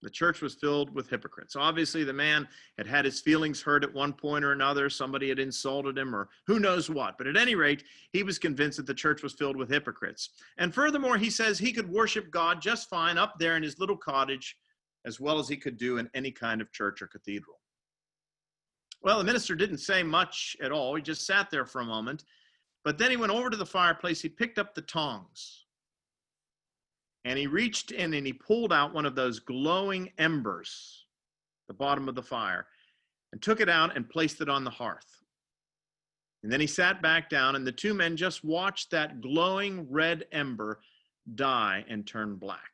The 0.00 0.10
church 0.10 0.42
was 0.42 0.54
filled 0.54 0.94
with 0.94 1.10
hypocrites. 1.10 1.56
Obviously, 1.56 2.04
the 2.04 2.12
man 2.12 2.46
had 2.78 2.86
had 2.86 3.04
his 3.04 3.20
feelings 3.20 3.60
hurt 3.60 3.82
at 3.82 3.92
one 3.92 4.12
point 4.12 4.44
or 4.44 4.52
another. 4.52 4.88
Somebody 4.88 5.28
had 5.28 5.40
insulted 5.40 5.98
him, 5.98 6.14
or 6.14 6.28
who 6.46 6.60
knows 6.60 6.88
what. 6.88 7.18
But 7.18 7.26
at 7.26 7.36
any 7.36 7.56
rate, 7.56 7.82
he 8.12 8.22
was 8.22 8.38
convinced 8.38 8.76
that 8.76 8.86
the 8.86 8.94
church 8.94 9.24
was 9.24 9.32
filled 9.32 9.56
with 9.56 9.70
hypocrites. 9.70 10.30
And 10.58 10.72
furthermore, 10.72 11.18
he 11.18 11.30
says 11.30 11.58
he 11.58 11.72
could 11.72 11.90
worship 11.90 12.30
God 12.30 12.62
just 12.62 12.88
fine 12.88 13.18
up 13.18 13.40
there 13.40 13.56
in 13.56 13.64
his 13.64 13.80
little 13.80 13.96
cottage, 13.96 14.56
as 15.06 15.20
well 15.20 15.38
as 15.38 15.48
he 15.48 15.56
could 15.56 15.76
do 15.76 15.98
in 15.98 16.10
any 16.14 16.30
kind 16.30 16.60
of 16.60 16.72
church 16.72 17.00
or 17.00 17.06
cathedral. 17.06 17.60
Well, 19.02 19.18
the 19.18 19.24
minister 19.24 19.54
didn't 19.54 19.78
say 19.78 20.02
much 20.02 20.56
at 20.62 20.72
all. 20.72 20.94
He 20.96 21.02
just 21.02 21.26
sat 21.26 21.50
there 21.50 21.64
for 21.64 21.80
a 21.80 21.84
moment 21.84 22.24
but 22.86 22.98
then 22.98 23.10
he 23.10 23.16
went 23.16 23.32
over 23.32 23.50
to 23.50 23.56
the 23.56 23.66
fireplace, 23.66 24.22
he 24.22 24.28
picked 24.28 24.60
up 24.60 24.72
the 24.72 24.82
tongs, 24.82 25.64
and 27.24 27.36
he 27.36 27.48
reached 27.48 27.90
in 27.90 28.14
and 28.14 28.24
he 28.24 28.32
pulled 28.32 28.72
out 28.72 28.94
one 28.94 29.04
of 29.04 29.16
those 29.16 29.40
glowing 29.40 30.12
embers, 30.18 31.04
the 31.66 31.74
bottom 31.74 32.08
of 32.08 32.14
the 32.14 32.22
fire, 32.22 32.68
and 33.32 33.42
took 33.42 33.60
it 33.60 33.68
out 33.68 33.96
and 33.96 34.08
placed 34.08 34.40
it 34.40 34.48
on 34.48 34.62
the 34.62 34.70
hearth. 34.70 35.20
And 36.44 36.52
then 36.52 36.60
he 36.60 36.68
sat 36.68 37.02
back 37.02 37.28
down, 37.28 37.56
and 37.56 37.66
the 37.66 37.72
two 37.72 37.92
men 37.92 38.16
just 38.16 38.44
watched 38.44 38.92
that 38.92 39.20
glowing 39.20 39.90
red 39.90 40.26
ember 40.30 40.78
die 41.34 41.84
and 41.88 42.06
turn 42.06 42.36
black. 42.36 42.70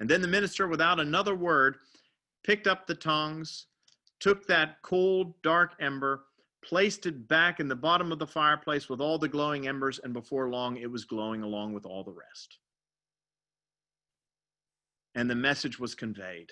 And 0.00 0.08
then 0.08 0.22
the 0.22 0.28
minister, 0.28 0.66
without 0.66 0.98
another 0.98 1.34
word, 1.34 1.76
picked 2.42 2.66
up 2.66 2.86
the 2.86 2.94
tongs, 2.94 3.66
took 4.18 4.46
that 4.46 4.80
cold, 4.82 5.34
dark 5.42 5.74
ember, 5.80 6.24
placed 6.64 7.06
it 7.06 7.28
back 7.28 7.60
in 7.60 7.68
the 7.68 7.76
bottom 7.76 8.10
of 8.10 8.18
the 8.18 8.26
fireplace 8.26 8.88
with 8.88 9.00
all 9.00 9.18
the 9.18 9.28
glowing 9.28 9.68
embers, 9.68 10.00
and 10.02 10.12
before 10.12 10.50
long 10.50 10.78
it 10.78 10.90
was 10.90 11.04
glowing 11.04 11.42
along 11.42 11.74
with 11.74 11.84
all 11.84 12.02
the 12.02 12.12
rest. 12.12 12.58
And 15.14 15.28
the 15.28 15.34
message 15.34 15.78
was 15.78 15.94
conveyed. 15.94 16.50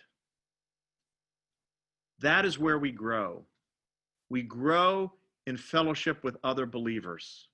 That 2.20 2.44
is 2.44 2.58
where 2.58 2.78
we 2.78 2.90
grow. 2.90 3.46
We 4.28 4.42
grow 4.42 5.12
in 5.46 5.56
fellowship 5.56 6.22
with 6.22 6.36
other 6.44 6.66
believers. 6.66 7.48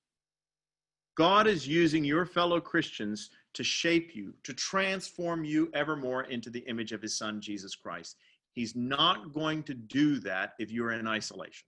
God 1.17 1.47
is 1.47 1.69
using 1.69 2.03
your 2.03 2.27
fellow 2.27 2.61
Christians 2.61 3.31
to 3.55 3.65
shape 3.65 4.15
you, 4.15 4.35
to 4.43 4.53
transform 4.53 5.45
you 5.45 5.71
evermore 5.75 6.25
into 6.25 6.51
the 6.51 6.61
image 6.61 6.93
of 6.93 7.01
his 7.01 7.17
son, 7.17 7.41
Jesus 7.41 7.75
Christ. 7.75 8.17
He's 8.53 8.77
not 8.77 9.33
going 9.33 9.63
to 9.65 9.75
do 9.75 10.19
that 10.21 10.55
if 10.59 10.71
you're 10.71 10.93
in 10.93 11.07
isolation. 11.07 11.67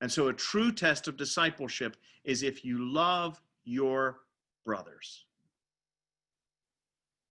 And 0.00 0.10
so, 0.10 0.28
a 0.28 0.32
true 0.32 0.72
test 0.72 1.08
of 1.08 1.16
discipleship 1.16 1.96
is 2.24 2.42
if 2.42 2.64
you 2.64 2.90
love 2.90 3.40
your 3.64 4.20
brothers. 4.64 5.26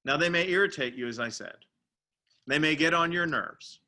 Now, 0.06 0.18
they 0.18 0.30
may 0.30 0.48
irritate 0.48 0.96
you, 0.96 1.08
as 1.08 1.20
I 1.20 1.30
said, 1.30 1.56
they 2.48 2.60
may 2.60 2.76
get 2.76 2.94
on 2.94 3.12
your 3.12 3.26
nerves, 3.26 3.80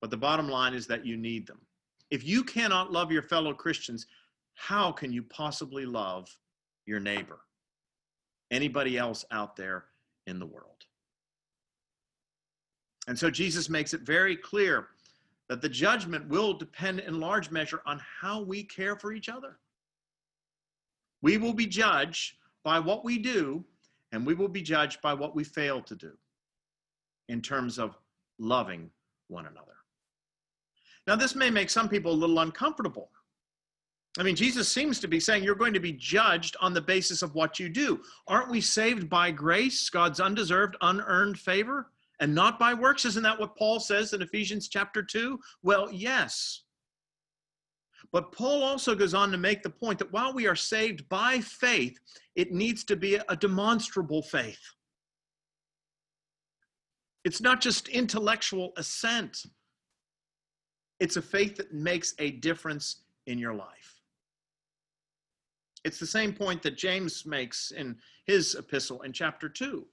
but 0.00 0.10
the 0.10 0.16
bottom 0.16 0.48
line 0.48 0.74
is 0.74 0.86
that 0.86 1.04
you 1.04 1.16
need 1.16 1.46
them. 1.46 1.60
If 2.10 2.24
you 2.24 2.44
cannot 2.44 2.92
love 2.92 3.10
your 3.10 3.22
fellow 3.22 3.52
Christians, 3.52 4.06
how 4.56 4.90
can 4.90 5.12
you 5.12 5.22
possibly 5.22 5.86
love 5.86 6.28
your 6.86 6.98
neighbor? 6.98 7.38
Anybody 8.50 8.98
else 8.98 9.24
out 9.30 9.54
there 9.54 9.84
in 10.26 10.38
the 10.38 10.46
world? 10.46 10.84
And 13.06 13.16
so 13.16 13.30
Jesus 13.30 13.68
makes 13.68 13.94
it 13.94 14.00
very 14.00 14.36
clear 14.36 14.88
that 15.48 15.62
the 15.62 15.68
judgment 15.68 16.28
will 16.28 16.52
depend 16.52 17.00
in 17.00 17.20
large 17.20 17.50
measure 17.50 17.80
on 17.86 18.00
how 18.20 18.42
we 18.42 18.64
care 18.64 18.96
for 18.96 19.12
each 19.12 19.28
other. 19.28 19.58
We 21.22 21.36
will 21.38 21.54
be 21.54 21.66
judged 21.66 22.34
by 22.64 22.80
what 22.80 23.04
we 23.04 23.18
do, 23.18 23.64
and 24.10 24.26
we 24.26 24.34
will 24.34 24.48
be 24.48 24.62
judged 24.62 25.00
by 25.02 25.14
what 25.14 25.36
we 25.36 25.44
fail 25.44 25.80
to 25.82 25.94
do 25.94 26.12
in 27.28 27.40
terms 27.40 27.78
of 27.78 27.96
loving 28.38 28.90
one 29.28 29.46
another. 29.46 29.76
Now, 31.06 31.14
this 31.14 31.36
may 31.36 31.50
make 31.50 31.70
some 31.70 31.88
people 31.88 32.12
a 32.12 32.14
little 32.14 32.40
uncomfortable. 32.40 33.10
I 34.18 34.22
mean, 34.22 34.36
Jesus 34.36 34.68
seems 34.68 34.98
to 35.00 35.08
be 35.08 35.20
saying 35.20 35.44
you're 35.44 35.54
going 35.54 35.74
to 35.74 35.80
be 35.80 35.92
judged 35.92 36.56
on 36.60 36.72
the 36.72 36.80
basis 36.80 37.22
of 37.22 37.34
what 37.34 37.58
you 37.58 37.68
do. 37.68 38.00
Aren't 38.26 38.50
we 38.50 38.60
saved 38.60 39.10
by 39.10 39.30
grace, 39.30 39.90
God's 39.90 40.20
undeserved, 40.20 40.76
unearned 40.80 41.38
favor? 41.38 41.90
and 42.20 42.34
not 42.34 42.58
by 42.58 42.74
works. 42.74 43.04
Isn't 43.04 43.22
that 43.22 43.38
what 43.38 43.56
Paul 43.56 43.80
says 43.80 44.12
in 44.12 44.22
Ephesians 44.22 44.68
chapter 44.68 45.02
2? 45.02 45.38
Well, 45.62 45.90
yes. 45.92 46.62
But 48.12 48.32
Paul 48.32 48.62
also 48.62 48.94
goes 48.94 49.14
on 49.14 49.30
to 49.32 49.38
make 49.38 49.62
the 49.62 49.70
point 49.70 49.98
that 49.98 50.12
while 50.12 50.32
we 50.32 50.46
are 50.46 50.56
saved 50.56 51.08
by 51.08 51.40
faith, 51.40 51.98
it 52.34 52.52
needs 52.52 52.84
to 52.84 52.96
be 52.96 53.16
a 53.28 53.36
demonstrable 53.36 54.22
faith. 54.22 54.60
It's 57.24 57.40
not 57.40 57.60
just 57.60 57.88
intellectual 57.88 58.72
assent, 58.76 59.42
it's 61.00 61.16
a 61.16 61.22
faith 61.22 61.56
that 61.56 61.74
makes 61.74 62.14
a 62.18 62.30
difference 62.30 63.02
in 63.26 63.38
your 63.38 63.52
life. 63.52 63.95
It's 65.86 66.00
the 66.00 66.06
same 66.06 66.32
point 66.32 66.64
that 66.64 66.76
James 66.76 67.24
makes 67.24 67.70
in 67.70 67.96
his 68.24 68.56
epistle 68.56 69.02
in 69.02 69.12
chapter 69.12 69.48
2. 69.48 69.86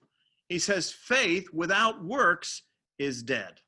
He 0.49 0.57
says, 0.57 0.91
faith 0.91 1.47
without 1.53 2.03
works 2.03 2.63
is 2.97 3.21
dead. 3.21 3.61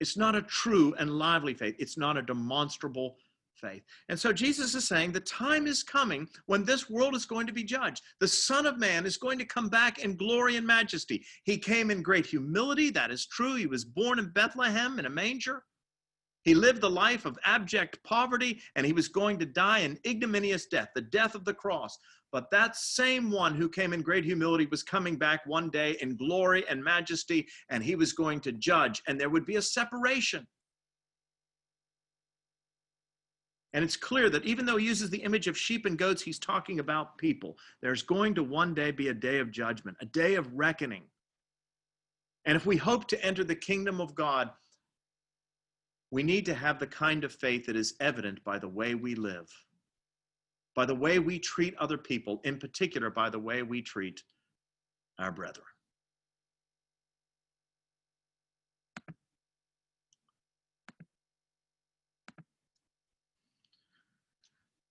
It's 0.00 0.16
not 0.16 0.34
a 0.34 0.42
true 0.42 0.96
and 0.98 1.08
lively 1.08 1.54
faith, 1.54 1.76
it's 1.78 1.96
not 1.96 2.16
a 2.16 2.22
demonstrable 2.22 3.16
faith. 3.54 3.84
And 4.08 4.18
so 4.18 4.32
Jesus 4.32 4.74
is 4.74 4.88
saying 4.88 5.12
the 5.12 5.20
time 5.20 5.68
is 5.68 5.84
coming 5.84 6.28
when 6.46 6.64
this 6.64 6.90
world 6.90 7.14
is 7.14 7.26
going 7.26 7.46
to 7.46 7.52
be 7.52 7.62
judged. 7.62 8.02
The 8.18 8.26
Son 8.26 8.66
of 8.66 8.80
Man 8.80 9.06
is 9.06 9.18
going 9.18 9.38
to 9.38 9.44
come 9.44 9.68
back 9.68 10.00
in 10.00 10.16
glory 10.16 10.56
and 10.56 10.66
majesty. 10.66 11.24
He 11.44 11.58
came 11.58 11.92
in 11.92 12.02
great 12.02 12.26
humility, 12.26 12.90
that 12.90 13.12
is 13.12 13.24
true. 13.24 13.54
He 13.54 13.66
was 13.66 13.84
born 13.84 14.18
in 14.18 14.30
Bethlehem 14.30 14.98
in 14.98 15.06
a 15.06 15.10
manger. 15.10 15.62
He 16.48 16.54
lived 16.54 16.80
the 16.80 16.88
life 16.88 17.26
of 17.26 17.38
abject 17.44 18.02
poverty 18.04 18.62
and 18.74 18.86
he 18.86 18.94
was 18.94 19.08
going 19.08 19.38
to 19.38 19.44
die 19.44 19.80
an 19.80 19.98
ignominious 20.06 20.64
death, 20.64 20.88
the 20.94 21.02
death 21.02 21.34
of 21.34 21.44
the 21.44 21.52
cross. 21.52 21.98
But 22.32 22.50
that 22.52 22.74
same 22.74 23.30
one 23.30 23.54
who 23.54 23.68
came 23.68 23.92
in 23.92 24.00
great 24.00 24.24
humility 24.24 24.66
was 24.70 24.82
coming 24.82 25.16
back 25.16 25.44
one 25.44 25.68
day 25.68 25.98
in 26.00 26.16
glory 26.16 26.64
and 26.66 26.82
majesty, 26.82 27.46
and 27.68 27.84
he 27.84 27.96
was 27.96 28.14
going 28.14 28.40
to 28.40 28.52
judge, 28.52 29.02
and 29.06 29.20
there 29.20 29.28
would 29.28 29.44
be 29.44 29.56
a 29.56 29.62
separation. 29.62 30.46
And 33.74 33.84
it's 33.84 33.98
clear 33.98 34.30
that 34.30 34.46
even 34.46 34.64
though 34.64 34.78
he 34.78 34.86
uses 34.86 35.10
the 35.10 35.22
image 35.22 35.48
of 35.48 35.58
sheep 35.58 35.84
and 35.84 35.98
goats, 35.98 36.22
he's 36.22 36.38
talking 36.38 36.80
about 36.80 37.18
people. 37.18 37.58
There's 37.82 38.02
going 38.02 38.34
to 38.36 38.42
one 38.42 38.72
day 38.72 38.90
be 38.90 39.08
a 39.08 39.14
day 39.14 39.38
of 39.38 39.50
judgment, 39.50 39.98
a 40.00 40.06
day 40.06 40.36
of 40.36 40.50
reckoning. 40.54 41.02
And 42.46 42.56
if 42.56 42.64
we 42.64 42.78
hope 42.78 43.06
to 43.08 43.22
enter 43.22 43.44
the 43.44 43.54
kingdom 43.54 44.00
of 44.00 44.14
God, 44.14 44.48
we 46.10 46.22
need 46.22 46.46
to 46.46 46.54
have 46.54 46.78
the 46.78 46.86
kind 46.86 47.24
of 47.24 47.32
faith 47.32 47.66
that 47.66 47.76
is 47.76 47.94
evident 48.00 48.42
by 48.44 48.58
the 48.58 48.68
way 48.68 48.94
we 48.94 49.14
live, 49.14 49.50
by 50.74 50.86
the 50.86 50.94
way 50.94 51.18
we 51.18 51.38
treat 51.38 51.76
other 51.76 51.98
people, 51.98 52.40
in 52.44 52.58
particular, 52.58 53.10
by 53.10 53.28
the 53.28 53.38
way 53.38 53.62
we 53.62 53.82
treat 53.82 54.22
our 55.18 55.30
brethren. 55.32 55.66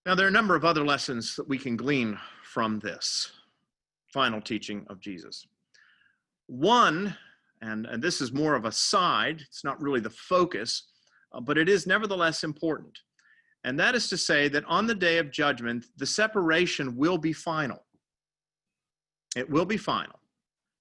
Now, 0.05 0.15
there 0.15 0.25
are 0.25 0.29
a 0.29 0.31
number 0.31 0.55
of 0.55 0.63
other 0.63 0.85
lessons 0.85 1.35
that 1.35 1.49
we 1.49 1.57
can 1.57 1.75
glean 1.75 2.17
from 2.41 2.79
this 2.79 3.29
final 4.13 4.39
teaching 4.39 4.85
of 4.89 5.01
Jesus. 5.01 5.45
One, 6.45 7.13
and, 7.61 7.85
and 7.85 8.01
this 8.01 8.21
is 8.21 8.31
more 8.31 8.55
of 8.55 8.63
a 8.63 8.71
side, 8.71 9.41
it's 9.41 9.65
not 9.65 9.81
really 9.81 9.99
the 9.99 10.09
focus, 10.09 10.83
uh, 11.31 11.39
but 11.39 11.57
it 11.57 11.69
is 11.69 11.87
nevertheless 11.87 12.43
important. 12.43 12.97
And 13.63 13.79
that 13.79 13.95
is 13.95 14.07
to 14.09 14.17
say 14.17 14.47
that 14.49 14.65
on 14.65 14.87
the 14.87 14.95
day 14.95 15.17
of 15.17 15.31
judgment, 15.31 15.85
the 15.97 16.05
separation 16.05 16.95
will 16.95 17.17
be 17.17 17.33
final. 17.33 17.83
It 19.35 19.49
will 19.49 19.65
be 19.65 19.77
final. 19.77 20.19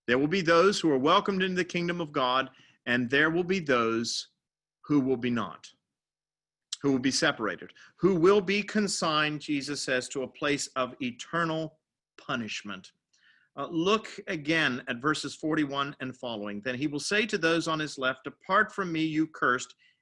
There 0.06 0.18
will 0.18 0.28
be 0.28 0.40
those 0.40 0.78
who 0.78 0.90
are 0.92 0.98
welcomed 0.98 1.42
into 1.42 1.56
the 1.56 1.64
kingdom 1.64 2.00
of 2.00 2.12
God, 2.12 2.50
and 2.86 3.10
there 3.10 3.30
will 3.30 3.44
be 3.44 3.58
those 3.58 4.28
who 4.82 5.00
will 5.00 5.16
be 5.16 5.30
not 5.30 5.66
who 6.86 6.92
will 6.92 6.98
be 6.98 7.10
separated, 7.10 7.72
who 7.96 8.14
will 8.14 8.40
be 8.40 8.62
consigned, 8.62 9.40
Jesus 9.40 9.82
says, 9.82 10.08
to 10.08 10.22
a 10.22 10.28
place 10.28 10.68
of 10.76 10.94
eternal 11.00 11.78
punishment. 12.16 12.92
Uh, 13.56 13.66
look 13.70 14.08
again 14.28 14.82
at 14.86 15.00
verses 15.00 15.34
41 15.34 15.96
and 16.00 16.16
following. 16.16 16.60
Then 16.60 16.74
he 16.74 16.86
will 16.86 17.00
say 17.00 17.24
to 17.26 17.38
those 17.38 17.66
on 17.66 17.80
his 17.80 17.98
left, 17.98 18.24
Depart 18.24 18.70
from 18.70 18.92
me, 18.92 19.00
you 19.00 19.26
cursed, 19.26 19.74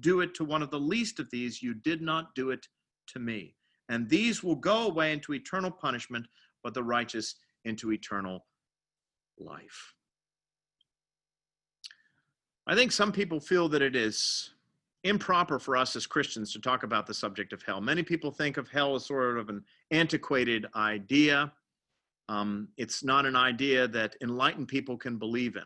do 0.00 0.20
it 0.20 0.34
to 0.34 0.44
one 0.44 0.62
of 0.62 0.70
the 0.70 0.80
least 0.80 1.20
of 1.20 1.30
these, 1.30 1.62
you 1.62 1.74
did 1.74 2.02
not 2.02 2.34
do 2.34 2.50
it 2.50 2.66
to 3.08 3.18
me. 3.18 3.54
And 3.88 4.08
these 4.08 4.42
will 4.42 4.56
go 4.56 4.86
away 4.86 5.12
into 5.12 5.34
eternal 5.34 5.70
punishment, 5.70 6.26
but 6.62 6.74
the 6.74 6.82
righteous 6.82 7.34
into 7.64 7.92
eternal 7.92 8.46
life. 9.38 9.94
I 12.66 12.74
think 12.74 12.92
some 12.92 13.12
people 13.12 13.40
feel 13.40 13.68
that 13.70 13.82
it 13.82 13.96
is 13.96 14.50
improper 15.04 15.58
for 15.58 15.76
us 15.76 15.96
as 15.96 16.06
Christians 16.06 16.52
to 16.52 16.60
talk 16.60 16.84
about 16.84 17.06
the 17.06 17.14
subject 17.14 17.52
of 17.52 17.62
hell. 17.62 17.80
Many 17.80 18.02
people 18.02 18.30
think 18.30 18.56
of 18.56 18.68
hell 18.68 18.94
as 18.94 19.06
sort 19.06 19.36
of 19.36 19.48
an 19.48 19.64
antiquated 19.90 20.66
idea. 20.76 21.52
Um, 22.28 22.68
it's 22.76 23.02
not 23.02 23.26
an 23.26 23.34
idea 23.34 23.88
that 23.88 24.14
enlightened 24.22 24.68
people 24.68 24.96
can 24.96 25.18
believe 25.18 25.56
in. 25.56 25.64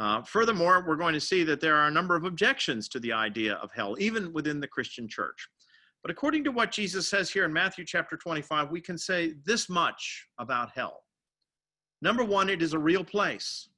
Uh, 0.00 0.22
furthermore, 0.22 0.82
we're 0.88 0.96
going 0.96 1.12
to 1.12 1.20
see 1.20 1.44
that 1.44 1.60
there 1.60 1.76
are 1.76 1.88
a 1.88 1.90
number 1.90 2.16
of 2.16 2.24
objections 2.24 2.88
to 2.88 2.98
the 3.00 3.12
idea 3.12 3.56
of 3.56 3.70
hell, 3.70 3.96
even 4.00 4.32
within 4.32 4.58
the 4.58 4.66
Christian 4.66 5.06
church. 5.06 5.46
But 6.00 6.10
according 6.10 6.42
to 6.44 6.50
what 6.50 6.72
Jesus 6.72 7.06
says 7.06 7.30
here 7.30 7.44
in 7.44 7.52
Matthew 7.52 7.84
chapter 7.84 8.16
25, 8.16 8.70
we 8.70 8.80
can 8.80 8.96
say 8.96 9.34
this 9.44 9.68
much 9.68 10.26
about 10.38 10.70
hell. 10.74 11.02
Number 12.00 12.24
one, 12.24 12.48
it 12.48 12.62
is 12.62 12.72
a 12.72 12.78
real 12.78 13.04
place. 13.04 13.68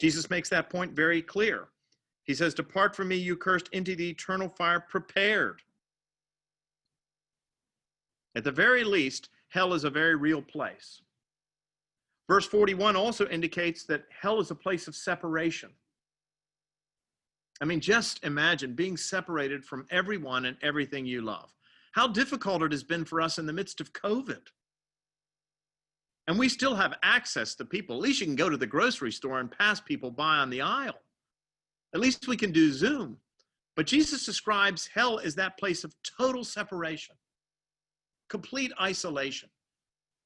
Jesus 0.00 0.30
makes 0.30 0.48
that 0.50 0.70
point 0.70 0.94
very 0.94 1.22
clear. 1.22 1.70
He 2.22 2.34
says, 2.34 2.54
Depart 2.54 2.94
from 2.94 3.08
me, 3.08 3.16
you 3.16 3.36
cursed, 3.36 3.68
into 3.72 3.96
the 3.96 4.08
eternal 4.08 4.48
fire 4.48 4.78
prepared. 4.78 5.60
At 8.36 8.44
the 8.44 8.52
very 8.52 8.84
least, 8.84 9.30
hell 9.48 9.74
is 9.74 9.82
a 9.82 9.90
very 9.90 10.14
real 10.14 10.42
place. 10.42 11.02
Verse 12.28 12.46
41 12.46 12.96
also 12.96 13.26
indicates 13.28 13.84
that 13.84 14.04
hell 14.10 14.40
is 14.40 14.50
a 14.50 14.54
place 14.54 14.88
of 14.88 14.96
separation. 14.96 15.70
I 17.60 17.64
mean, 17.64 17.80
just 17.80 18.24
imagine 18.24 18.74
being 18.74 18.96
separated 18.96 19.64
from 19.64 19.86
everyone 19.90 20.44
and 20.44 20.56
everything 20.62 21.06
you 21.06 21.22
love. 21.22 21.52
How 21.92 22.06
difficult 22.06 22.62
it 22.62 22.72
has 22.72 22.82
been 22.82 23.04
for 23.04 23.20
us 23.20 23.38
in 23.38 23.46
the 23.46 23.52
midst 23.52 23.80
of 23.80 23.92
COVID. 23.92 24.42
And 26.26 26.38
we 26.38 26.48
still 26.48 26.74
have 26.74 26.94
access 27.02 27.54
to 27.54 27.64
people. 27.64 27.96
At 27.96 28.02
least 28.02 28.20
you 28.20 28.26
can 28.26 28.36
go 28.36 28.50
to 28.50 28.56
the 28.56 28.66
grocery 28.66 29.12
store 29.12 29.40
and 29.40 29.50
pass 29.50 29.80
people 29.80 30.10
by 30.10 30.36
on 30.36 30.50
the 30.50 30.60
aisle. 30.60 30.98
At 31.94 32.00
least 32.00 32.28
we 32.28 32.36
can 32.36 32.52
do 32.52 32.72
Zoom. 32.72 33.16
But 33.76 33.86
Jesus 33.86 34.26
describes 34.26 34.88
hell 34.92 35.18
as 35.18 35.34
that 35.36 35.58
place 35.58 35.84
of 35.84 35.94
total 36.18 36.44
separation, 36.44 37.14
complete 38.28 38.72
isolation, 38.80 39.48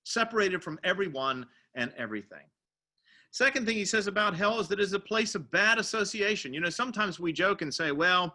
separated 0.05 0.63
from 0.63 0.79
everyone 0.83 1.47
and 1.75 1.93
everything. 1.97 2.45
Second 3.33 3.65
thing 3.65 3.77
he 3.77 3.85
says 3.85 4.07
about 4.07 4.35
hell 4.35 4.59
is 4.59 4.69
that 4.69 4.81
it 4.81 4.83
is 4.83 4.93
a 4.93 5.01
place 5.01 5.35
of 5.35 5.51
bad 5.51 5.79
association. 5.79 6.53
You 6.53 6.61
know, 6.61 6.71
sometimes 6.71 7.21
we 7.21 7.33
joke 7.33 7.63
and 7.63 7.73
say, 7.73 7.93
well, 7.93 8.35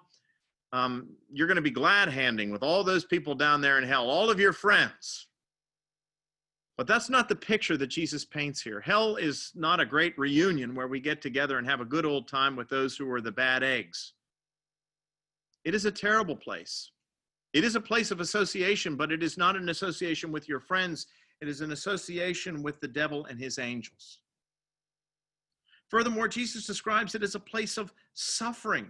um, 0.71 1.09
you're 1.31 1.47
going 1.47 1.55
to 1.55 1.61
be 1.61 1.71
glad 1.71 2.09
handing 2.09 2.51
with 2.51 2.63
all 2.63 2.83
those 2.83 3.05
people 3.05 3.35
down 3.35 3.61
there 3.61 3.77
in 3.77 3.83
hell, 3.83 4.09
all 4.09 4.29
of 4.29 4.39
your 4.39 4.53
friends. 4.53 5.27
But 6.77 6.87
that's 6.87 7.09
not 7.09 7.29
the 7.29 7.35
picture 7.35 7.77
that 7.77 7.87
Jesus 7.87 8.25
paints 8.25 8.61
here. 8.61 8.81
Hell 8.81 9.15
is 9.15 9.51
not 9.55 9.79
a 9.79 9.85
great 9.85 10.17
reunion 10.17 10.75
where 10.75 10.87
we 10.87 10.99
get 10.99 11.21
together 11.21 11.57
and 11.57 11.67
have 11.67 11.79
a 11.79 11.85
good 11.85 12.05
old 12.05 12.27
time 12.27 12.55
with 12.55 12.67
those 12.67 12.97
who 12.97 13.09
are 13.11 13.21
the 13.21 13.31
bad 13.31 13.63
eggs. 13.63 14.13
It 15.63 15.73
is 15.73 15.85
a 15.85 15.91
terrible 15.91 16.35
place. 16.35 16.91
It 17.53 17.63
is 17.63 17.75
a 17.75 17.81
place 17.81 18.11
of 18.11 18.19
association, 18.19 18.97
but 18.97 19.13
it 19.13 19.23
is 19.23 19.37
not 19.37 19.55
an 19.55 19.69
association 19.69 20.31
with 20.31 20.49
your 20.49 20.59
friends. 20.59 21.07
It 21.41 21.47
is 21.47 21.61
an 21.61 21.71
association 21.71 22.63
with 22.63 22.79
the 22.79 22.87
devil 22.87 23.25
and 23.25 23.39
his 23.39 23.59
angels. 23.59 24.19
Furthermore, 25.89 26.27
Jesus 26.27 26.65
describes 26.65 27.15
it 27.15 27.23
as 27.23 27.35
a 27.35 27.39
place 27.39 27.77
of 27.77 27.93
suffering. 28.13 28.89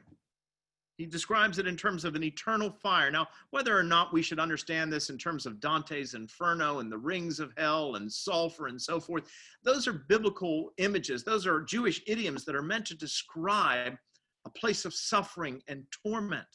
He 0.97 1.05
describes 1.05 1.59
it 1.59 1.67
in 1.67 1.75
terms 1.75 2.05
of 2.05 2.15
an 2.15 2.23
eternal 2.23 2.71
fire. 2.71 3.11
Now, 3.11 3.27
whether 3.49 3.77
or 3.77 3.83
not 3.83 4.13
we 4.13 4.21
should 4.21 4.39
understand 4.39 4.93
this 4.93 5.09
in 5.09 5.17
terms 5.17 5.45
of 5.45 5.59
Dante's 5.59 6.13
Inferno 6.13 6.79
and 6.79 6.89
the 6.89 6.97
rings 6.97 7.41
of 7.41 7.51
hell 7.57 7.95
and 7.95 8.11
sulfur 8.11 8.67
and 8.67 8.81
so 8.81 9.01
forth, 9.01 9.23
those 9.63 9.87
are 9.87 10.05
biblical 10.07 10.71
images. 10.77 11.23
Those 11.23 11.45
are 11.45 11.61
Jewish 11.61 12.01
idioms 12.07 12.45
that 12.45 12.55
are 12.55 12.61
meant 12.61 12.85
to 12.85 12.95
describe 12.95 13.97
a 14.45 14.49
place 14.49 14.85
of 14.85 14.93
suffering 14.93 15.61
and 15.67 15.83
torment. 15.91 16.47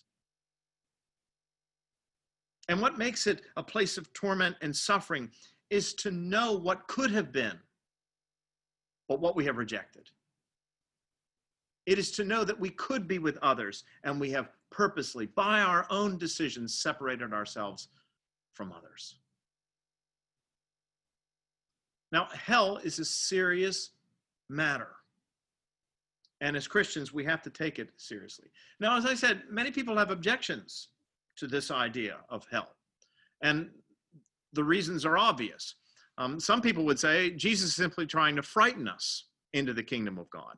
And 2.70 2.80
what 2.80 2.96
makes 2.96 3.26
it 3.26 3.42
a 3.56 3.62
place 3.62 3.98
of 3.98 4.10
torment 4.14 4.56
and 4.62 4.74
suffering 4.74 5.28
is 5.70 5.94
to 5.94 6.10
know 6.10 6.52
what 6.52 6.86
could 6.88 7.10
have 7.10 7.32
been, 7.32 7.58
but 9.08 9.20
what 9.20 9.36
we 9.36 9.44
have 9.44 9.56
rejected. 9.56 10.08
It 11.86 11.98
is 11.98 12.10
to 12.12 12.24
know 12.24 12.44
that 12.44 12.58
we 12.58 12.70
could 12.70 13.08
be 13.08 13.18
with 13.18 13.38
others 13.38 13.84
and 14.04 14.20
we 14.20 14.30
have 14.32 14.50
purposely, 14.70 15.26
by 15.26 15.60
our 15.60 15.86
own 15.90 16.18
decisions, 16.18 16.80
separated 16.80 17.32
ourselves 17.32 17.88
from 18.54 18.72
others. 18.72 19.16
Now, 22.12 22.28
hell 22.32 22.78
is 22.78 22.98
a 22.98 23.04
serious 23.04 23.90
matter. 24.48 24.88
And 26.40 26.56
as 26.56 26.66
Christians, 26.66 27.12
we 27.12 27.24
have 27.24 27.42
to 27.42 27.50
take 27.50 27.78
it 27.78 27.90
seriously. 27.96 28.48
Now, 28.80 28.96
as 28.96 29.06
I 29.06 29.14
said, 29.14 29.42
many 29.50 29.70
people 29.70 29.96
have 29.96 30.10
objections 30.10 30.88
to 31.36 31.46
this 31.46 31.70
idea 31.70 32.16
of 32.28 32.46
hell. 32.50 32.74
And 33.42 33.70
the 34.52 34.64
reasons 34.64 35.04
are 35.04 35.18
obvious. 35.18 35.76
Um, 36.18 36.38
some 36.38 36.60
people 36.60 36.84
would 36.84 36.98
say 36.98 37.30
Jesus 37.30 37.70
is 37.70 37.76
simply 37.76 38.06
trying 38.06 38.36
to 38.36 38.42
frighten 38.42 38.88
us 38.88 39.26
into 39.52 39.72
the 39.72 39.82
kingdom 39.82 40.18
of 40.18 40.28
God. 40.30 40.54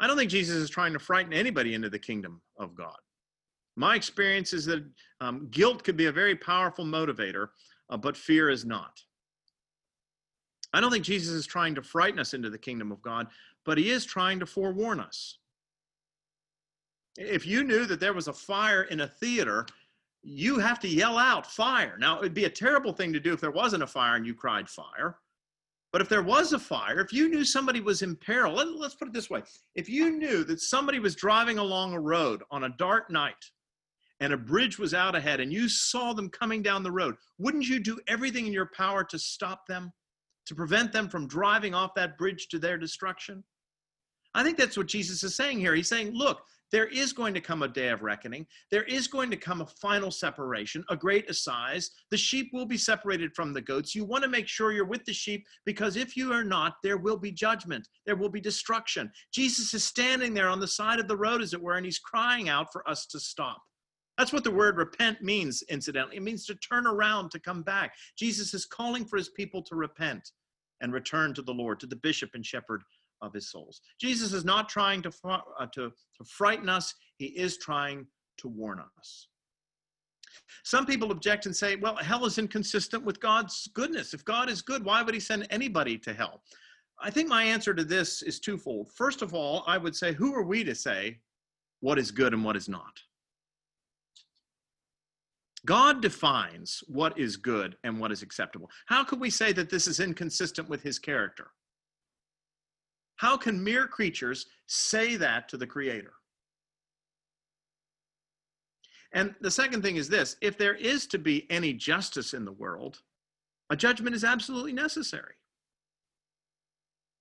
I 0.00 0.06
don't 0.06 0.16
think 0.16 0.30
Jesus 0.30 0.56
is 0.56 0.70
trying 0.70 0.92
to 0.92 0.98
frighten 0.98 1.32
anybody 1.32 1.74
into 1.74 1.90
the 1.90 1.98
kingdom 1.98 2.40
of 2.58 2.74
God. 2.74 2.96
My 3.76 3.94
experience 3.94 4.52
is 4.52 4.64
that 4.66 4.84
um, 5.20 5.48
guilt 5.50 5.84
could 5.84 5.96
be 5.96 6.06
a 6.06 6.12
very 6.12 6.34
powerful 6.34 6.84
motivator, 6.84 7.48
uh, 7.90 7.96
but 7.96 8.16
fear 8.16 8.50
is 8.50 8.64
not. 8.64 9.00
I 10.72 10.80
don't 10.80 10.90
think 10.90 11.04
Jesus 11.04 11.32
is 11.34 11.46
trying 11.46 11.74
to 11.76 11.82
frighten 11.82 12.18
us 12.18 12.34
into 12.34 12.50
the 12.50 12.58
kingdom 12.58 12.92
of 12.92 13.00
God, 13.02 13.28
but 13.64 13.78
he 13.78 13.90
is 13.90 14.04
trying 14.04 14.38
to 14.40 14.46
forewarn 14.46 15.00
us. 15.00 15.38
If 17.16 17.46
you 17.46 17.64
knew 17.64 17.86
that 17.86 18.00
there 18.00 18.12
was 18.12 18.28
a 18.28 18.32
fire 18.32 18.82
in 18.82 19.00
a 19.00 19.08
theater, 19.08 19.66
you 20.30 20.58
have 20.58 20.78
to 20.80 20.88
yell 20.88 21.16
out 21.16 21.46
fire. 21.46 21.96
Now, 21.98 22.18
it'd 22.18 22.34
be 22.34 22.44
a 22.44 22.50
terrible 22.50 22.92
thing 22.92 23.14
to 23.14 23.20
do 23.20 23.32
if 23.32 23.40
there 23.40 23.50
wasn't 23.50 23.82
a 23.82 23.86
fire 23.86 24.16
and 24.16 24.26
you 24.26 24.34
cried 24.34 24.68
fire. 24.68 25.16
But 25.90 26.02
if 26.02 26.10
there 26.10 26.22
was 26.22 26.52
a 26.52 26.58
fire, 26.58 27.00
if 27.00 27.14
you 27.14 27.30
knew 27.30 27.44
somebody 27.44 27.80
was 27.80 28.02
in 28.02 28.14
peril, 28.14 28.52
let, 28.52 28.68
us 28.68 28.94
put 28.94 29.08
it 29.08 29.14
this 29.14 29.30
way 29.30 29.42
if 29.74 29.88
you 29.88 30.10
knew 30.10 30.44
that 30.44 30.60
somebody 30.60 30.98
was 30.98 31.16
driving 31.16 31.56
along 31.56 31.94
a 31.94 32.00
road 32.00 32.42
on 32.50 32.64
a 32.64 32.74
dark 32.76 33.10
night 33.10 33.42
and 34.20 34.34
a 34.34 34.36
bridge 34.36 34.78
was 34.78 34.92
out 34.92 35.14
ahead 35.14 35.40
and 35.40 35.50
you 35.50 35.66
saw 35.66 36.12
them 36.12 36.28
coming 36.28 36.62
down 36.62 36.82
the 36.82 36.92
road, 36.92 37.14
wouldn't 37.38 37.66
you 37.66 37.80
do 37.80 37.98
everything 38.06 38.46
in 38.46 38.52
your 38.52 38.70
power 38.76 39.02
to 39.04 39.18
stop 39.18 39.66
them, 39.66 39.90
to 40.44 40.54
prevent 40.54 40.92
them 40.92 41.08
from 41.08 41.26
driving 41.26 41.74
off 41.74 41.94
that 41.94 42.18
bridge 42.18 42.48
to 42.48 42.58
their 42.58 42.76
destruction? 42.76 43.42
I 44.34 44.42
think 44.42 44.58
that's 44.58 44.76
what 44.76 44.88
Jesus 44.88 45.24
is 45.24 45.34
saying 45.34 45.58
here. 45.58 45.74
He's 45.74 45.88
saying, 45.88 46.12
look, 46.12 46.42
there 46.72 46.86
is 46.86 47.12
going 47.12 47.34
to 47.34 47.40
come 47.40 47.62
a 47.62 47.68
day 47.68 47.88
of 47.88 48.02
reckoning. 48.02 48.46
There 48.70 48.84
is 48.84 49.06
going 49.06 49.30
to 49.30 49.36
come 49.36 49.60
a 49.60 49.66
final 49.66 50.10
separation, 50.10 50.84
a 50.90 50.96
great 50.96 51.28
assize. 51.30 51.90
The 52.10 52.16
sheep 52.16 52.50
will 52.52 52.66
be 52.66 52.76
separated 52.76 53.34
from 53.34 53.52
the 53.52 53.62
goats. 53.62 53.94
You 53.94 54.04
want 54.04 54.24
to 54.24 54.30
make 54.30 54.48
sure 54.48 54.72
you're 54.72 54.84
with 54.84 55.04
the 55.04 55.12
sheep 55.12 55.46
because 55.64 55.96
if 55.96 56.16
you 56.16 56.32
are 56.32 56.44
not, 56.44 56.74
there 56.82 56.98
will 56.98 57.16
be 57.16 57.32
judgment. 57.32 57.88
There 58.06 58.16
will 58.16 58.28
be 58.28 58.40
destruction. 58.40 59.10
Jesus 59.32 59.72
is 59.74 59.84
standing 59.84 60.34
there 60.34 60.48
on 60.48 60.60
the 60.60 60.68
side 60.68 61.00
of 61.00 61.08
the 61.08 61.16
road, 61.16 61.42
as 61.42 61.54
it 61.54 61.62
were, 61.62 61.76
and 61.76 61.86
he's 61.86 61.98
crying 61.98 62.48
out 62.48 62.72
for 62.72 62.88
us 62.88 63.06
to 63.06 63.20
stop. 63.20 63.58
That's 64.18 64.32
what 64.32 64.42
the 64.42 64.50
word 64.50 64.76
repent 64.76 65.22
means, 65.22 65.62
incidentally. 65.70 66.16
It 66.16 66.24
means 66.24 66.44
to 66.46 66.56
turn 66.56 66.86
around, 66.86 67.30
to 67.30 67.40
come 67.40 67.62
back. 67.62 67.92
Jesus 68.18 68.52
is 68.52 68.66
calling 68.66 69.04
for 69.04 69.16
his 69.16 69.28
people 69.28 69.62
to 69.62 69.76
repent 69.76 70.32
and 70.80 70.92
return 70.92 71.34
to 71.34 71.42
the 71.42 71.54
Lord, 71.54 71.80
to 71.80 71.86
the 71.86 71.96
bishop 71.96 72.30
and 72.34 72.44
shepherd 72.44 72.82
of 73.20 73.32
his 73.32 73.50
souls. 73.50 73.80
Jesus 74.00 74.32
is 74.32 74.44
not 74.44 74.68
trying 74.68 75.02
to, 75.02 75.12
uh, 75.24 75.66
to, 75.72 75.90
to 75.90 76.24
frighten 76.24 76.68
us, 76.68 76.94
he 77.16 77.26
is 77.26 77.58
trying 77.58 78.06
to 78.38 78.48
warn 78.48 78.80
us. 78.98 79.28
Some 80.64 80.86
people 80.86 81.10
object 81.10 81.46
and 81.46 81.54
say, 81.54 81.76
well, 81.76 81.96
hell 81.96 82.24
is 82.24 82.38
inconsistent 82.38 83.04
with 83.04 83.20
God's 83.20 83.68
goodness. 83.74 84.14
If 84.14 84.24
God 84.24 84.48
is 84.48 84.62
good, 84.62 84.84
why 84.84 85.02
would 85.02 85.14
he 85.14 85.20
send 85.20 85.46
anybody 85.50 85.98
to 85.98 86.12
hell? 86.12 86.42
I 87.00 87.10
think 87.10 87.28
my 87.28 87.44
answer 87.44 87.74
to 87.74 87.84
this 87.84 88.22
is 88.22 88.40
twofold. 88.40 88.90
First 88.92 89.22
of 89.22 89.34
all, 89.34 89.62
I 89.66 89.78
would 89.78 89.94
say, 89.94 90.12
who 90.12 90.34
are 90.34 90.42
we 90.42 90.64
to 90.64 90.74
say 90.74 91.18
what 91.80 91.98
is 91.98 92.10
good 92.10 92.32
and 92.32 92.44
what 92.44 92.56
is 92.56 92.68
not? 92.68 93.00
God 95.66 96.00
defines 96.00 96.82
what 96.86 97.18
is 97.18 97.36
good 97.36 97.76
and 97.84 98.00
what 98.00 98.12
is 98.12 98.22
acceptable. 98.22 98.70
How 98.86 99.04
could 99.04 99.20
we 99.20 99.30
say 99.30 99.52
that 99.52 99.70
this 99.70 99.86
is 99.86 100.00
inconsistent 100.00 100.68
with 100.68 100.82
his 100.82 100.98
character? 100.98 101.50
How 103.18 103.36
can 103.36 103.62
mere 103.62 103.86
creatures 103.86 104.46
say 104.66 105.16
that 105.16 105.48
to 105.50 105.56
the 105.56 105.66
Creator? 105.66 106.12
And 109.12 109.34
the 109.40 109.50
second 109.50 109.82
thing 109.82 109.96
is 109.96 110.08
this 110.08 110.36
if 110.40 110.56
there 110.56 110.74
is 110.74 111.06
to 111.08 111.18
be 111.18 111.50
any 111.50 111.72
justice 111.72 112.32
in 112.32 112.44
the 112.44 112.52
world, 112.52 113.02
a 113.70 113.76
judgment 113.76 114.14
is 114.14 114.24
absolutely 114.24 114.72
necessary. 114.72 115.34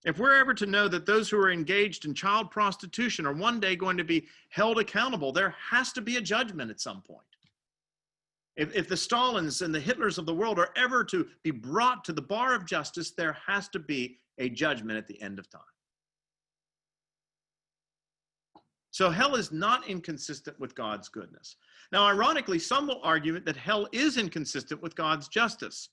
If 0.06 0.20
we're 0.20 0.40
ever 0.40 0.54
to 0.54 0.68
know 0.68 0.88
that 0.88 1.08
those 1.08 1.30
who 1.30 1.40
are 1.40 1.50
engaged 1.50 2.06
in 2.06 2.14
child 2.14 2.52
prostitution 2.52 3.26
are 3.26 3.34
one 3.34 3.60
day 3.60 3.76
going 3.76 3.98
to 3.98 4.04
be 4.04 4.28
held 4.50 4.80
accountable, 4.80 5.32
there 5.32 5.56
has 5.72 5.92
to 5.94 6.02
be 6.02 6.18
a 6.18 6.22
judgment 6.22 6.70
at 6.70 6.80
some 6.80 7.02
point. 7.02 7.22
If, 8.56 8.76
if 8.76 8.88
the 8.88 8.96
Stalins 8.96 9.64
and 9.64 9.74
the 9.74 9.82
Hitlers 9.82 10.20
of 10.20 10.28
the 10.28 10.34
world 10.34 10.60
are 10.60 10.70
ever 10.76 11.04
to 11.06 11.28
be 11.44 11.52
brought 11.52 12.06
to 12.06 12.14
the 12.14 12.22
bar 12.22 12.54
of 12.54 12.68
justice, 12.68 13.12
there 13.12 13.36
has 13.48 13.68
to 13.70 13.80
be 13.80 14.20
a 14.38 14.50
judgment 14.50 15.00
at 15.00 15.08
the 15.08 15.20
end 15.22 15.40
of 15.40 15.50
time. 15.50 15.62
So 18.98 19.12
hell 19.12 19.36
is 19.36 19.52
not 19.52 19.88
inconsistent 19.88 20.60
with 20.60 20.74
God's 20.74 21.08
goodness. 21.08 21.58
Now, 21.92 22.08
ironically, 22.08 22.58
some 22.58 22.88
will 22.88 23.00
argue 23.04 23.40
that 23.40 23.56
hell 23.56 23.88
is 23.92 24.18
inconsistent 24.18 24.82
with 24.82 24.96
God's 24.96 25.28
justice. 25.28 25.90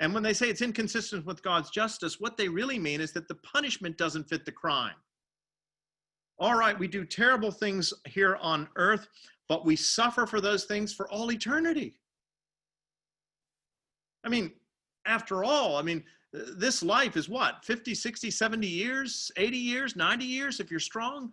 And 0.00 0.12
when 0.12 0.24
they 0.24 0.32
say 0.32 0.50
it's 0.50 0.60
inconsistent 0.60 1.24
with 1.24 1.40
God's 1.44 1.70
justice, 1.70 2.18
what 2.18 2.36
they 2.36 2.48
really 2.48 2.80
mean 2.80 3.00
is 3.00 3.12
that 3.12 3.28
the 3.28 3.36
punishment 3.36 3.96
doesn't 3.96 4.28
fit 4.28 4.44
the 4.44 4.50
crime. 4.50 4.96
All 6.40 6.58
right, 6.58 6.76
we 6.76 6.88
do 6.88 7.04
terrible 7.04 7.52
things 7.52 7.94
here 8.06 8.36
on 8.42 8.68
earth, 8.74 9.06
but 9.48 9.64
we 9.64 9.76
suffer 9.76 10.26
for 10.26 10.40
those 10.40 10.64
things 10.64 10.92
for 10.92 11.08
all 11.12 11.30
eternity. 11.30 11.94
I 14.24 14.28
mean, 14.30 14.50
after 15.06 15.44
all, 15.44 15.76
I 15.76 15.82
mean, 15.82 16.02
this 16.32 16.82
life 16.82 17.16
is 17.16 17.28
what, 17.28 17.64
50, 17.64 17.94
60, 17.94 18.32
70 18.32 18.66
years, 18.66 19.30
80 19.36 19.56
years, 19.56 19.94
90 19.94 20.24
years 20.24 20.58
if 20.58 20.72
you're 20.72 20.80
strong? 20.80 21.30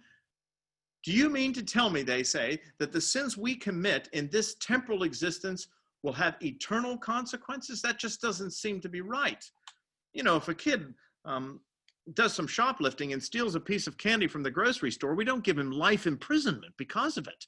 Do 1.04 1.14
you 1.14 1.30
mean 1.30 1.54
to 1.54 1.64
tell 1.64 1.90
me, 1.90 2.04
they 2.04 2.24
say, 2.24 2.60
that 2.80 2.92
the 2.92 3.02
sins 3.02 3.38
we 3.38 3.56
commit 3.56 4.10
in 4.14 4.30
this 4.30 4.56
temporal 4.56 5.04
existence 5.04 5.68
will 6.04 6.14
have 6.14 6.36
eternal 6.42 6.98
consequences? 6.98 7.82
That 7.82 8.00
just 8.00 8.22
doesn't 8.22 8.52
seem 8.52 8.82
to 8.82 8.90
be 8.90 9.02
right. 9.02 9.44
You 10.14 10.24
know, 10.24 10.36
if 10.36 10.50
a 10.50 10.54
kid 10.54 10.94
um, 11.26 11.62
does 12.14 12.34
some 12.34 12.48
shoplifting 12.48 13.14
and 13.14 13.24
steals 13.24 13.56
a 13.56 13.60
piece 13.60 13.88
of 13.88 13.98
candy 13.98 14.28
from 14.28 14.44
the 14.44 14.52
grocery 14.52 14.92
store, 14.92 15.16
we 15.16 15.26
don't 15.26 15.44
give 15.44 15.58
him 15.58 15.72
life 15.72 16.06
imprisonment 16.06 16.74
because 16.78 17.18
of 17.18 17.28
it. 17.28 17.46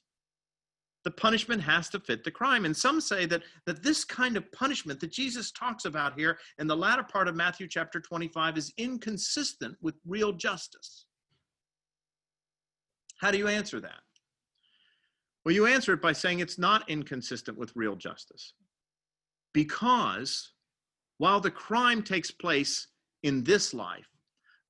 The 1.04 1.10
punishment 1.10 1.60
has 1.62 1.88
to 1.90 2.00
fit 2.00 2.22
the 2.22 2.30
crime. 2.30 2.64
And 2.64 2.76
some 2.76 3.00
say 3.00 3.26
that, 3.26 3.42
that 3.66 3.82
this 3.82 4.04
kind 4.04 4.36
of 4.36 4.50
punishment 4.52 5.00
that 5.00 5.10
Jesus 5.10 5.50
talks 5.50 5.84
about 5.84 6.16
here 6.16 6.38
in 6.58 6.68
the 6.68 6.76
latter 6.76 7.02
part 7.02 7.26
of 7.26 7.34
Matthew 7.34 7.66
chapter 7.66 8.00
25 8.00 8.56
is 8.56 8.72
inconsistent 8.78 9.76
with 9.82 9.96
real 10.06 10.32
justice. 10.32 11.06
How 13.22 13.30
do 13.30 13.38
you 13.38 13.46
answer 13.46 13.78
that? 13.78 14.00
Well, 15.44 15.54
you 15.54 15.66
answer 15.66 15.92
it 15.92 16.02
by 16.02 16.12
saying 16.12 16.40
it's 16.40 16.58
not 16.58 16.90
inconsistent 16.90 17.56
with 17.56 17.70
real 17.76 17.94
justice. 17.94 18.54
Because 19.54 20.50
while 21.18 21.38
the 21.38 21.50
crime 21.50 22.02
takes 22.02 22.32
place 22.32 22.88
in 23.22 23.44
this 23.44 23.72
life, 23.72 24.08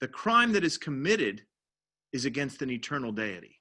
the 0.03 0.09
crime 0.09 0.53
that 0.53 0.65
is 0.65 0.77
committed 0.77 1.43
is 2.13 2.27
against 2.27 2.61
an 2.61 2.71
eternal 2.71 3.11
deity. 3.11 3.59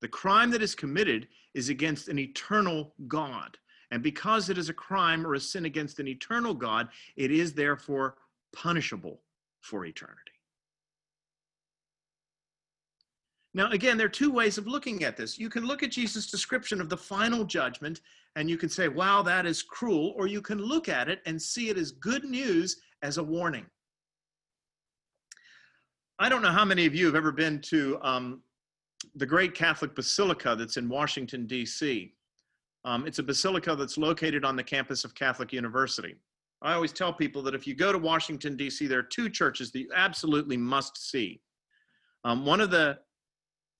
The 0.00 0.08
crime 0.08 0.50
that 0.50 0.62
is 0.62 0.74
committed 0.74 1.28
is 1.54 1.68
against 1.68 2.08
an 2.08 2.18
eternal 2.18 2.92
God. 3.06 3.56
And 3.92 4.02
because 4.02 4.50
it 4.50 4.58
is 4.58 4.68
a 4.68 4.74
crime 4.74 5.24
or 5.24 5.34
a 5.34 5.40
sin 5.40 5.64
against 5.64 6.00
an 6.00 6.08
eternal 6.08 6.54
God, 6.54 6.88
it 7.16 7.30
is 7.30 7.52
therefore 7.52 8.16
punishable 8.52 9.20
for 9.60 9.84
eternity. 9.84 10.35
Now, 13.56 13.70
again, 13.70 13.96
there 13.96 14.04
are 14.04 14.10
two 14.10 14.30
ways 14.30 14.58
of 14.58 14.66
looking 14.66 15.02
at 15.02 15.16
this. 15.16 15.38
You 15.38 15.48
can 15.48 15.64
look 15.64 15.82
at 15.82 15.90
Jesus' 15.90 16.30
description 16.30 16.78
of 16.78 16.90
the 16.90 16.96
final 16.96 17.42
judgment 17.42 18.02
and 18.36 18.50
you 18.50 18.58
can 18.58 18.68
say, 18.68 18.86
wow, 18.86 19.22
that 19.22 19.46
is 19.46 19.62
cruel, 19.62 20.12
or 20.14 20.26
you 20.26 20.42
can 20.42 20.58
look 20.58 20.90
at 20.90 21.08
it 21.08 21.22
and 21.24 21.40
see 21.40 21.70
it 21.70 21.78
as 21.78 21.90
good 21.90 22.24
news 22.24 22.82
as 23.00 23.16
a 23.16 23.22
warning. 23.22 23.64
I 26.18 26.28
don't 26.28 26.42
know 26.42 26.50
how 26.50 26.66
many 26.66 26.84
of 26.84 26.94
you 26.94 27.06
have 27.06 27.14
ever 27.14 27.32
been 27.32 27.58
to 27.62 27.98
um, 28.02 28.42
the 29.14 29.24
great 29.24 29.54
Catholic 29.54 29.94
Basilica 29.94 30.54
that's 30.54 30.76
in 30.76 30.86
Washington, 30.86 31.46
D.C. 31.46 32.12
Um, 32.84 33.06
it's 33.06 33.20
a 33.20 33.22
basilica 33.22 33.74
that's 33.74 33.96
located 33.96 34.44
on 34.44 34.56
the 34.56 34.64
campus 34.64 35.02
of 35.02 35.14
Catholic 35.14 35.54
University. 35.54 36.14
I 36.60 36.74
always 36.74 36.92
tell 36.92 37.10
people 37.10 37.40
that 37.44 37.54
if 37.54 37.66
you 37.66 37.74
go 37.74 37.90
to 37.90 37.98
Washington, 37.98 38.54
D.C., 38.54 38.86
there 38.86 38.98
are 38.98 39.02
two 39.02 39.30
churches 39.30 39.72
that 39.72 39.78
you 39.78 39.88
absolutely 39.94 40.58
must 40.58 41.10
see. 41.10 41.40
Um, 42.22 42.44
one 42.44 42.60
of 42.60 42.70
the 42.70 42.98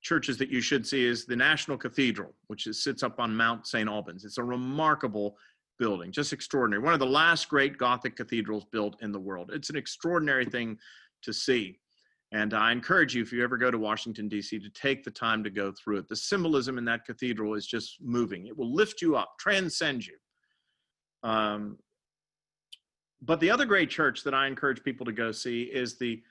churches 0.03 0.37
that 0.39 0.51
you 0.51 0.61
should 0.61 0.87
see 0.87 1.05
is 1.05 1.27
the 1.27 1.37
National 1.37 1.77
Cathedral, 1.77 2.35
which 2.47 2.67
is, 2.67 2.83
sits 2.83 3.03
up 3.03 3.19
on 3.19 3.35
Mount 3.35 3.67
St. 3.67 3.89
Albans. 3.89 4.25
It's 4.25 4.39
a 4.39 4.45
remarkable 4.45 5.37
building, 5.79 6.13
just 6.13 6.33
extraordinary. 6.33 6.83
One 6.83 6.95
of 6.95 7.01
the 7.01 7.07
last 7.07 7.49
great 7.49 7.77
Gothic 7.77 8.17
cathedrals 8.17 8.65
built 8.71 8.97
in 9.03 9.13
the 9.13 9.21
world. 9.21 9.51
It's 9.53 9.71
an 9.71 9.77
extraordinary 9.77 10.45
thing 10.45 10.79
to 11.23 11.33
see. 11.33 11.79
And 12.33 12.55
I 12.55 12.73
encourage 12.73 13.15
you, 13.15 13.23
if 13.23 13.33
you 13.33 13.43
ever 13.45 13.57
go 13.57 13.71
to 13.71 13.79
Washington, 13.79 14.29
D.C., 14.29 14.59
to 14.59 14.71
take 14.71 15.05
the 15.05 15.11
time 15.11 15.45
to 15.45 15.51
go 15.51 15.73
through 15.73 15.99
it. 15.99 16.09
The 16.09 16.17
symbolism 16.17 16.77
in 16.77 16.85
that 16.87 17.05
cathedral 17.05 17.55
is 17.55 17.67
just 17.67 17.97
moving, 18.01 18.47
it 18.47 18.57
will 18.57 18.73
lift 18.73 19.01
you 19.01 19.17
up, 19.17 19.35
transcend 19.39 20.07
you. 20.07 20.17
Um, 21.23 21.79
but 23.23 23.41
the 23.41 23.51
other 23.51 23.65
great 23.65 23.91
church 23.91 24.23
that 24.25 24.35
I 24.35 24.47
encourage 24.47 24.83
people 24.83 25.07
to 25.07 25.13
go 25.13 25.33
see 25.33 25.63
is 25.63 25.99
the 25.99 26.23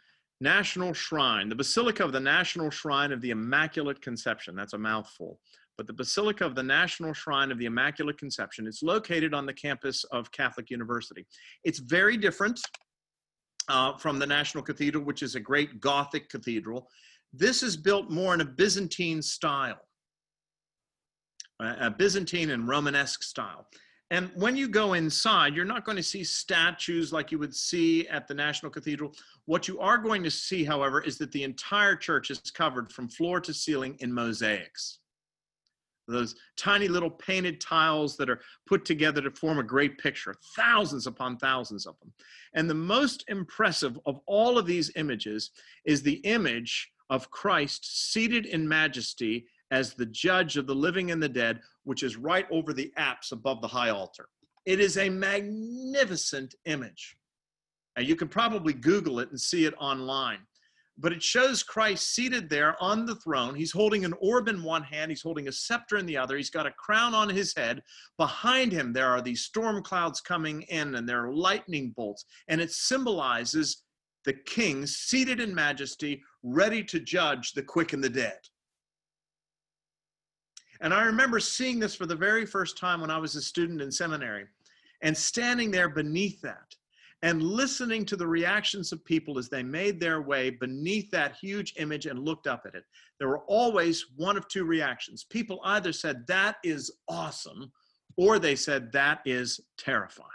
National 0.42 0.94
Shrine, 0.94 1.50
the 1.50 1.56
Basilica 1.56 2.04
of 2.04 2.12
the 2.12 2.20
National 2.20 2.70
Shrine 2.70 3.12
of 3.12 3.22
the 3.22 3.30
Immaculate 3.30 4.02
Conception. 4.02 4.56
That's 4.56 4.74
a 4.74 4.78
mouthful. 4.78 5.40
But 5.78 5.88
the 5.88 5.94
Basilica 5.94 6.46
of 6.46 6.56
the 6.56 6.64
National 6.64 7.14
Shrine 7.14 7.52
of 7.52 7.58
the 7.58 7.66
Immaculate 7.66 8.18
Conception, 8.18 8.68
is 8.68 8.82
located 8.82 9.34
on 9.34 9.46
the 9.46 9.54
campus 9.54 10.04
of 10.06 10.32
Catholic 10.32 10.70
University. 10.70 11.26
It's 11.64 11.80
very 11.80 12.18
different 12.18 12.60
uh, 13.68 13.98
from 13.98 14.20
the 14.20 14.28
National 14.28 14.64
Cathedral, 14.64 15.04
which 15.04 15.24
is 15.24 15.36
a 15.36 15.40
great 15.40 15.80
Gothic 15.80 16.30
cathedral. 16.30 16.88
This 17.34 17.64
is 17.64 17.76
built 17.76 18.10
more 18.10 18.34
in 18.34 18.42
a 18.42 18.46
Byzantine 18.46 19.22
style, 19.22 19.82
a 21.60 21.90
Byzantine 21.90 22.52
and 22.52 22.68
Romanesque 22.68 23.24
style. 23.24 23.68
And 24.12 24.30
when 24.36 24.56
you 24.56 24.68
go 24.68 24.94
inside, 24.94 25.56
you're 25.56 25.66
not 25.66 25.84
going 25.84 25.96
to 25.96 26.04
see 26.04 26.24
statues 26.24 27.12
like 27.12 27.32
you 27.32 27.40
would 27.40 27.56
see 27.56 28.08
at 28.08 28.28
the 28.28 28.36
National 28.36 28.72
Cathedral. 28.72 29.12
What 29.46 29.68
you 29.68 29.80
are 29.80 29.98
going 29.98 30.22
to 30.24 30.30
see, 30.30 30.64
however, 30.64 31.02
is 31.02 31.18
that 31.18 31.32
the 31.32 31.44
entire 31.44 31.96
church 31.96 32.30
is 32.30 32.40
covered 32.40 32.92
from 32.92 33.10
floor 33.10 33.40
to 33.42 33.54
ceiling 33.54 33.96
in 34.00 34.14
mosaics. 34.14 35.00
those 36.08 36.36
tiny 36.58 36.88
little 36.88 37.10
painted 37.10 37.60
tiles 37.60 38.16
that 38.18 38.30
are 38.30 38.42
put 38.68 38.86
together 38.86 39.22
to 39.22 39.32
form 39.32 39.60
a 39.60 39.64
great 39.64 39.98
picture, 39.98 40.36
thousands 40.56 41.08
upon 41.08 41.38
thousands 41.38 41.86
of 41.86 42.00
them. 42.00 42.12
And 42.54 42.70
the 42.70 42.76
most 42.76 43.24
impressive 43.28 44.00
of 44.06 44.20
all 44.28 44.58
of 44.58 44.66
these 44.66 44.92
images 44.96 45.52
is 45.86 46.02
the 46.02 46.18
image 46.18 46.92
of 47.10 47.32
Christ 47.32 48.12
seated 48.12 48.46
in 48.46 48.68
majesty 48.68 49.48
as 49.72 49.94
the 49.94 50.06
judge 50.06 50.58
of 50.58 50.68
the 50.68 50.76
living 50.76 51.12
and 51.12 51.22
the 51.22 51.30
dead, 51.30 51.60
which 51.84 52.04
is 52.04 52.18
right 52.18 52.46
over 52.52 52.74
the 52.74 52.92
apse 52.98 53.32
above 53.32 53.62
the 53.62 53.68
high 53.68 53.90
altar. 53.90 54.28
It 54.66 54.80
is 54.80 54.98
a 54.98 55.10
magnificent 55.10 56.56
image. 56.66 57.18
And 57.96 58.08
you 58.08 58.16
can 58.16 58.28
probably 58.28 58.74
Google 58.74 59.20
it 59.20 59.30
and 59.30 59.40
see 59.40 59.66
it 59.66 59.74
online 59.78 60.40
but 60.98 61.12
it 61.12 61.22
shows 61.22 61.62
Christ 61.62 62.14
seated 62.14 62.50
there 62.50 62.82
on 62.82 63.06
the 63.06 63.16
throne. 63.16 63.56
He's 63.56 63.72
holding 63.72 64.06
an 64.06 64.14
orb 64.20 64.48
in 64.48 64.64
one 64.64 64.84
hand, 64.84 65.12
he's 65.12 65.22
holding 65.22 65.48
a 65.48 65.52
scepter 65.52 65.98
in 65.98 66.06
the 66.06 66.18
other, 66.18 66.38
he's 66.38 66.50
got 66.50 66.68
a 66.68 66.72
crown 66.72 67.14
on 67.14 67.30
his 67.30 67.54
head. 67.56 67.84
Behind 68.18 68.72
him, 68.72 68.94
there 68.94 69.10
are 69.10 69.22
these 69.22 69.42
storm 69.42 69.84
clouds 69.84 70.22
coming 70.22 70.62
in, 70.64 70.96
and 70.96 71.08
there 71.08 71.26
are 71.26 71.34
lightning 71.34 71.94
bolts, 71.96 72.26
and 72.48 72.62
it 72.62 72.72
symbolizes 72.72 73.84
the 74.24 74.34
king 74.34 74.86
seated 74.86 75.40
in 75.40 75.54
majesty, 75.54 76.24
ready 76.44 76.84
to 76.84 77.00
judge 77.00 77.52
the 77.52 77.64
quick 77.64 77.94
and 77.94 78.04
the 78.04 78.10
dead. 78.10 78.40
And 80.86 80.94
I 80.94 81.02
remember 81.06 81.40
seeing 81.40 81.80
this 81.80 81.96
for 81.96 82.06
the 82.06 82.16
very 82.16 82.46
first 82.46 82.78
time 82.78 83.02
when 83.02 83.10
I 83.10 83.18
was 83.18 83.36
a 83.36 83.42
student 83.42 83.82
in 83.82 83.92
seminary 83.92 84.46
and 85.02 85.18
standing 85.18 85.72
there 85.72 85.90
beneath 85.90 86.40
that 86.42 86.76
and 87.24 87.42
listening 87.42 88.06
to 88.06 88.16
the 88.16 88.28
reactions 88.28 88.92
of 88.92 89.04
people 89.04 89.40
as 89.40 89.50
they 89.50 89.64
made 89.64 90.00
their 90.00 90.22
way 90.22 90.52
beneath 90.52 91.10
that 91.10 91.38
huge 91.42 91.74
image 91.78 92.06
and 92.06 92.20
looked 92.20 92.46
up 92.46 92.66
at 92.68 92.76
it. 92.76 92.84
There 93.18 93.28
were 93.28 93.42
always 93.48 94.06
one 94.16 94.38
of 94.38 94.48
two 94.48 94.64
reactions. 94.64 95.24
People 95.24 95.60
either 95.66 95.92
said, 95.92 96.24
That 96.28 96.58
is 96.64 96.92
awesome, 97.10 97.72
or 98.16 98.38
they 98.38 98.56
said, 98.56 98.92
That 98.92 99.22
is 99.26 99.60
terrifying. 99.80 100.30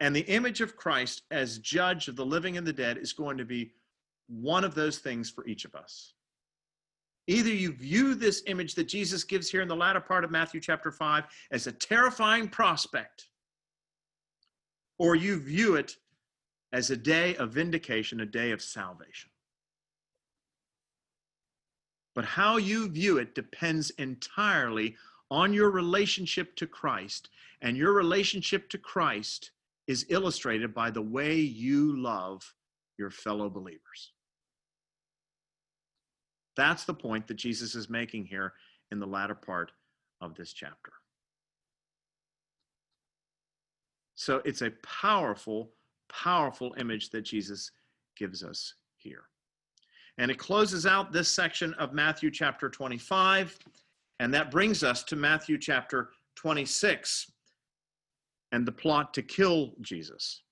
And 0.00 0.14
the 0.14 0.22
image 0.22 0.60
of 0.60 0.74
Christ 0.74 1.22
as 1.30 1.60
judge 1.60 2.08
of 2.08 2.16
the 2.16 2.26
living 2.26 2.56
and 2.56 2.66
the 2.66 2.72
dead 2.72 2.98
is 2.98 3.12
going 3.12 3.38
to 3.38 3.44
be 3.44 3.70
one 4.28 4.64
of 4.64 4.74
those 4.74 4.98
things 4.98 5.30
for 5.30 5.46
each 5.46 5.64
of 5.64 5.74
us. 5.74 6.14
Either 7.28 7.50
you 7.50 7.72
view 7.72 8.14
this 8.14 8.42
image 8.46 8.74
that 8.76 8.88
Jesus 8.88 9.24
gives 9.24 9.50
here 9.50 9.62
in 9.62 9.68
the 9.68 9.74
latter 9.74 10.00
part 10.00 10.24
of 10.24 10.30
Matthew 10.30 10.60
chapter 10.60 10.92
5 10.92 11.24
as 11.50 11.66
a 11.66 11.72
terrifying 11.72 12.48
prospect, 12.48 13.28
or 14.98 15.16
you 15.16 15.38
view 15.38 15.74
it 15.74 15.96
as 16.72 16.90
a 16.90 16.96
day 16.96 17.34
of 17.36 17.52
vindication, 17.52 18.20
a 18.20 18.26
day 18.26 18.52
of 18.52 18.62
salvation. 18.62 19.30
But 22.14 22.24
how 22.24 22.56
you 22.56 22.88
view 22.88 23.18
it 23.18 23.34
depends 23.34 23.90
entirely 23.90 24.96
on 25.30 25.52
your 25.52 25.70
relationship 25.70 26.54
to 26.56 26.66
Christ, 26.66 27.30
and 27.60 27.76
your 27.76 27.92
relationship 27.92 28.68
to 28.70 28.78
Christ 28.78 29.50
is 29.86 30.06
illustrated 30.08 30.72
by 30.72 30.90
the 30.90 31.02
way 31.02 31.36
you 31.36 31.96
love 31.96 32.54
your 32.98 33.10
fellow 33.10 33.50
believers. 33.50 34.12
That's 36.56 36.84
the 36.84 36.94
point 36.94 37.26
that 37.26 37.34
Jesus 37.34 37.74
is 37.74 37.90
making 37.90 38.26
here 38.26 38.54
in 38.90 38.98
the 38.98 39.06
latter 39.06 39.34
part 39.34 39.72
of 40.20 40.34
this 40.34 40.52
chapter. 40.52 40.92
So 44.14 44.40
it's 44.44 44.62
a 44.62 44.70
powerful, 44.82 45.70
powerful 46.08 46.74
image 46.78 47.10
that 47.10 47.22
Jesus 47.22 47.70
gives 48.16 48.42
us 48.42 48.74
here. 48.96 49.24
And 50.18 50.30
it 50.30 50.38
closes 50.38 50.86
out 50.86 51.12
this 51.12 51.28
section 51.30 51.74
of 51.74 51.92
Matthew 51.92 52.30
chapter 52.30 52.70
25, 52.70 53.58
and 54.20 54.32
that 54.32 54.50
brings 54.50 54.82
us 54.82 55.04
to 55.04 55.16
Matthew 55.16 55.58
chapter 55.58 56.10
26 56.36 57.30
and 58.52 58.66
the 58.66 58.72
plot 58.72 59.12
to 59.12 59.22
kill 59.22 59.72
Jesus. 59.82 60.42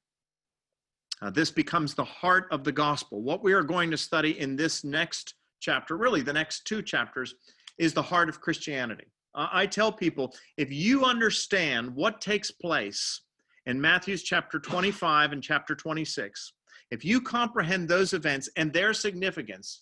Uh, 1.23 1.31
this 1.31 1.51
becomes 1.51 1.95
the 1.95 2.05
heart 2.05 2.49
of 2.51 2.65
the 2.65 2.73
gospel. 2.73 3.23
What 3.23 3.43
we 3.43 3.55
are 3.55 3.63
going 3.63 3.91
to 3.91 3.97
study 3.97 4.39
in 4.39 4.57
this 4.57 4.85
next 4.85 5.35
chapter, 5.65 5.97
really 5.97 6.21
the 6.21 6.33
next 6.33 6.67
two 6.67 6.83
chapters, 6.83 7.35
is 7.79 7.95
the 7.95 8.03
heart 8.03 8.29
of 8.29 8.41
Christianity. 8.41 9.07
Uh, 9.35 9.49
I 9.51 9.67
tell 9.67 9.91
people 9.91 10.35
if 10.57 10.71
you 10.71 11.05
understand 11.05 11.95
what 11.95 12.21
takes 12.21 12.51
place 12.51 13.23
in 13.67 13.81
Matthew's 13.81 14.23
chapter 14.23 14.61
25 14.61 15.33
and 15.33 15.43
chapter 15.43 15.75
26, 15.75 16.53
if 16.91 17.05
you 17.05 17.21
comprehend 17.21 17.89
those 17.89 18.13
events 18.13 18.49
and 18.57 18.73
their 18.73 18.93
significance, 18.93 19.81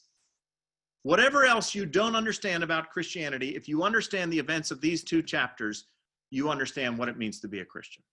whatever 1.03 1.45
else 1.45 1.75
you 1.75 1.85
don't 1.85 2.17
understand 2.17 2.63
about 2.63 2.91
Christianity, 2.91 3.57
if 3.57 3.69
you 3.69 3.83
understand 3.83 4.33
the 4.33 4.39
events 4.39 4.71
of 4.71 4.81
these 4.81 5.03
two 5.03 5.21
chapters, 5.21 5.87
you 6.31 6.49
understand 6.49 6.97
what 6.97 7.09
it 7.09 7.19
means 7.19 7.41
to 7.41 7.49
be 7.49 7.61
a 7.61 7.65
Christian. 7.65 8.05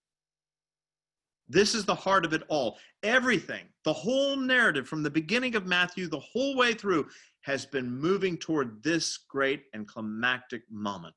This 1.50 1.74
is 1.74 1.84
the 1.84 1.94
heart 1.94 2.24
of 2.24 2.32
it 2.32 2.44
all. 2.48 2.78
Everything, 3.02 3.64
the 3.84 3.92
whole 3.92 4.36
narrative 4.36 4.86
from 4.86 5.02
the 5.02 5.10
beginning 5.10 5.56
of 5.56 5.66
Matthew, 5.66 6.06
the 6.06 6.20
whole 6.20 6.56
way 6.56 6.74
through, 6.74 7.08
has 7.42 7.64
been 7.64 7.90
moving 7.90 8.36
toward 8.36 8.82
this 8.82 9.16
great 9.16 9.64
and 9.72 9.86
climactic 9.86 10.62
moment. 10.70 11.14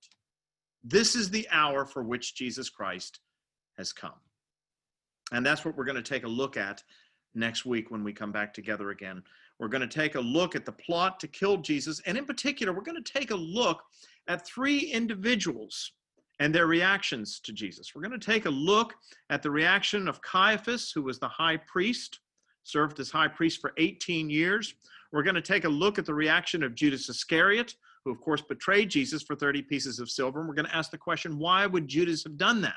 This 0.84 1.16
is 1.16 1.30
the 1.30 1.48
hour 1.52 1.86
for 1.86 2.04
which 2.04 2.36
Jesus 2.36 2.70
Christ 2.70 3.20
has 3.78 3.94
come. 3.94 4.20
And 5.32 5.46
that's 5.46 5.66
what 5.66 5.76
we're 5.76 5.86
going 5.86 5.96
to 5.96 6.02
take 6.02 6.24
a 6.24 6.30
look 6.30 6.58
at 6.58 6.84
next 7.34 7.66
week 7.66 7.92
when 7.92 8.04
we 8.04 8.14
come 8.14 8.32
back 8.32 8.54
together 8.54 8.92
again. 8.92 9.24
We're 9.60 9.68
going 9.68 9.88
to 9.88 9.88
take 9.88 10.16
a 10.16 10.22
look 10.22 10.56
at 10.56 10.66
the 10.66 10.72
plot 10.72 11.20
to 11.22 11.28
kill 11.28 11.58
Jesus. 11.58 12.02
And 12.06 12.18
in 12.18 12.26
particular, 12.26 12.74
we're 12.74 12.82
going 12.82 13.02
to 13.02 13.14
take 13.14 13.32
a 13.32 13.36
look 13.36 13.82
at 14.28 14.46
three 14.46 14.80
individuals 14.80 15.92
and 16.40 16.54
their 16.54 16.68
reactions 16.68 17.40
to 17.42 17.54
Jesus. 17.54 17.94
We're 17.94 18.02
going 18.02 18.20
to 18.20 18.32
take 18.32 18.46
a 18.46 18.50
look 18.50 18.96
at 19.30 19.44
the 19.44 19.52
reaction 19.52 20.08
of 20.08 20.22
Caiaphas, 20.22 20.92
who 20.92 21.04
was 21.04 21.20
the 21.20 21.28
high 21.28 21.58
priest, 21.58 22.20
served 22.64 23.00
as 23.00 23.10
high 23.10 23.28
priest 23.28 23.62
for 23.62 23.74
18 23.78 24.30
years. 24.30 24.74
We're 25.12 25.24
going 25.24 25.36
to 25.36 25.42
take 25.42 25.66
a 25.66 25.70
look 25.70 26.00
at 26.00 26.06
the 26.06 26.14
reaction 26.14 26.64
of 26.64 26.76
Judas 26.76 27.10
Iscariot, 27.10 27.76
who, 28.04 28.12
of 28.12 28.20
course, 28.20 28.42
betrayed 28.42 28.90
Jesus 28.90 29.22
for 29.22 29.36
30 29.36 29.62
pieces 29.64 30.00
of 30.00 30.10
silver. 30.10 30.40
And 30.40 30.50
we're 30.50 30.56
going 30.56 30.68
to 30.68 30.76
ask 30.76 30.92
the 30.92 30.98
question 30.98 31.38
why 31.38 31.66
would 31.66 31.88
Judas 31.88 32.24
have 32.24 32.38
done 32.38 32.62
that? 32.62 32.74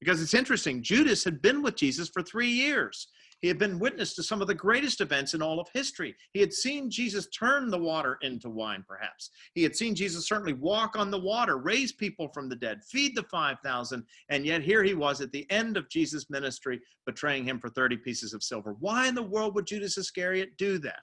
Because 0.00 0.20
it's 0.20 0.34
interesting, 0.34 0.82
Judas 0.82 1.24
had 1.24 1.40
been 1.40 1.62
with 1.62 1.76
Jesus 1.76 2.08
for 2.08 2.22
three 2.22 2.50
years. 2.50 3.08
He 3.40 3.48
had 3.48 3.58
been 3.58 3.78
witness 3.78 4.14
to 4.14 4.22
some 4.22 4.40
of 4.40 4.48
the 4.48 4.54
greatest 4.54 5.00
events 5.00 5.34
in 5.34 5.42
all 5.42 5.60
of 5.60 5.68
history. 5.72 6.14
He 6.32 6.40
had 6.40 6.52
seen 6.52 6.90
Jesus 6.90 7.28
turn 7.28 7.70
the 7.70 7.78
water 7.78 8.18
into 8.22 8.48
wine, 8.48 8.84
perhaps. 8.88 9.30
He 9.54 9.62
had 9.62 9.76
seen 9.76 9.94
Jesus 9.94 10.26
certainly 10.26 10.54
walk 10.54 10.96
on 10.96 11.10
the 11.10 11.20
water, 11.20 11.58
raise 11.58 11.92
people 11.92 12.28
from 12.28 12.48
the 12.48 12.56
dead, 12.56 12.80
feed 12.90 13.14
the 13.14 13.24
5,000, 13.24 14.04
and 14.30 14.46
yet 14.46 14.62
here 14.62 14.82
he 14.82 14.94
was 14.94 15.20
at 15.20 15.32
the 15.32 15.48
end 15.50 15.76
of 15.76 15.88
Jesus' 15.90 16.30
ministry, 16.30 16.80
betraying 17.04 17.44
him 17.44 17.60
for 17.60 17.68
30 17.68 17.98
pieces 17.98 18.32
of 18.32 18.42
silver. 18.42 18.74
Why 18.80 19.06
in 19.06 19.14
the 19.14 19.22
world 19.22 19.54
would 19.54 19.66
Judas 19.66 19.98
Iscariot 19.98 20.56
do 20.56 20.78
that? 20.78 21.02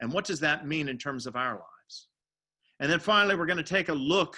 And 0.00 0.12
what 0.12 0.24
does 0.24 0.40
that 0.40 0.66
mean 0.66 0.88
in 0.88 0.98
terms 0.98 1.26
of 1.26 1.36
our 1.36 1.54
lives? 1.54 2.08
And 2.80 2.90
then 2.90 3.00
finally, 3.00 3.36
we're 3.36 3.46
going 3.46 3.56
to 3.56 3.62
take 3.62 3.88
a 3.88 3.94
look 3.94 4.36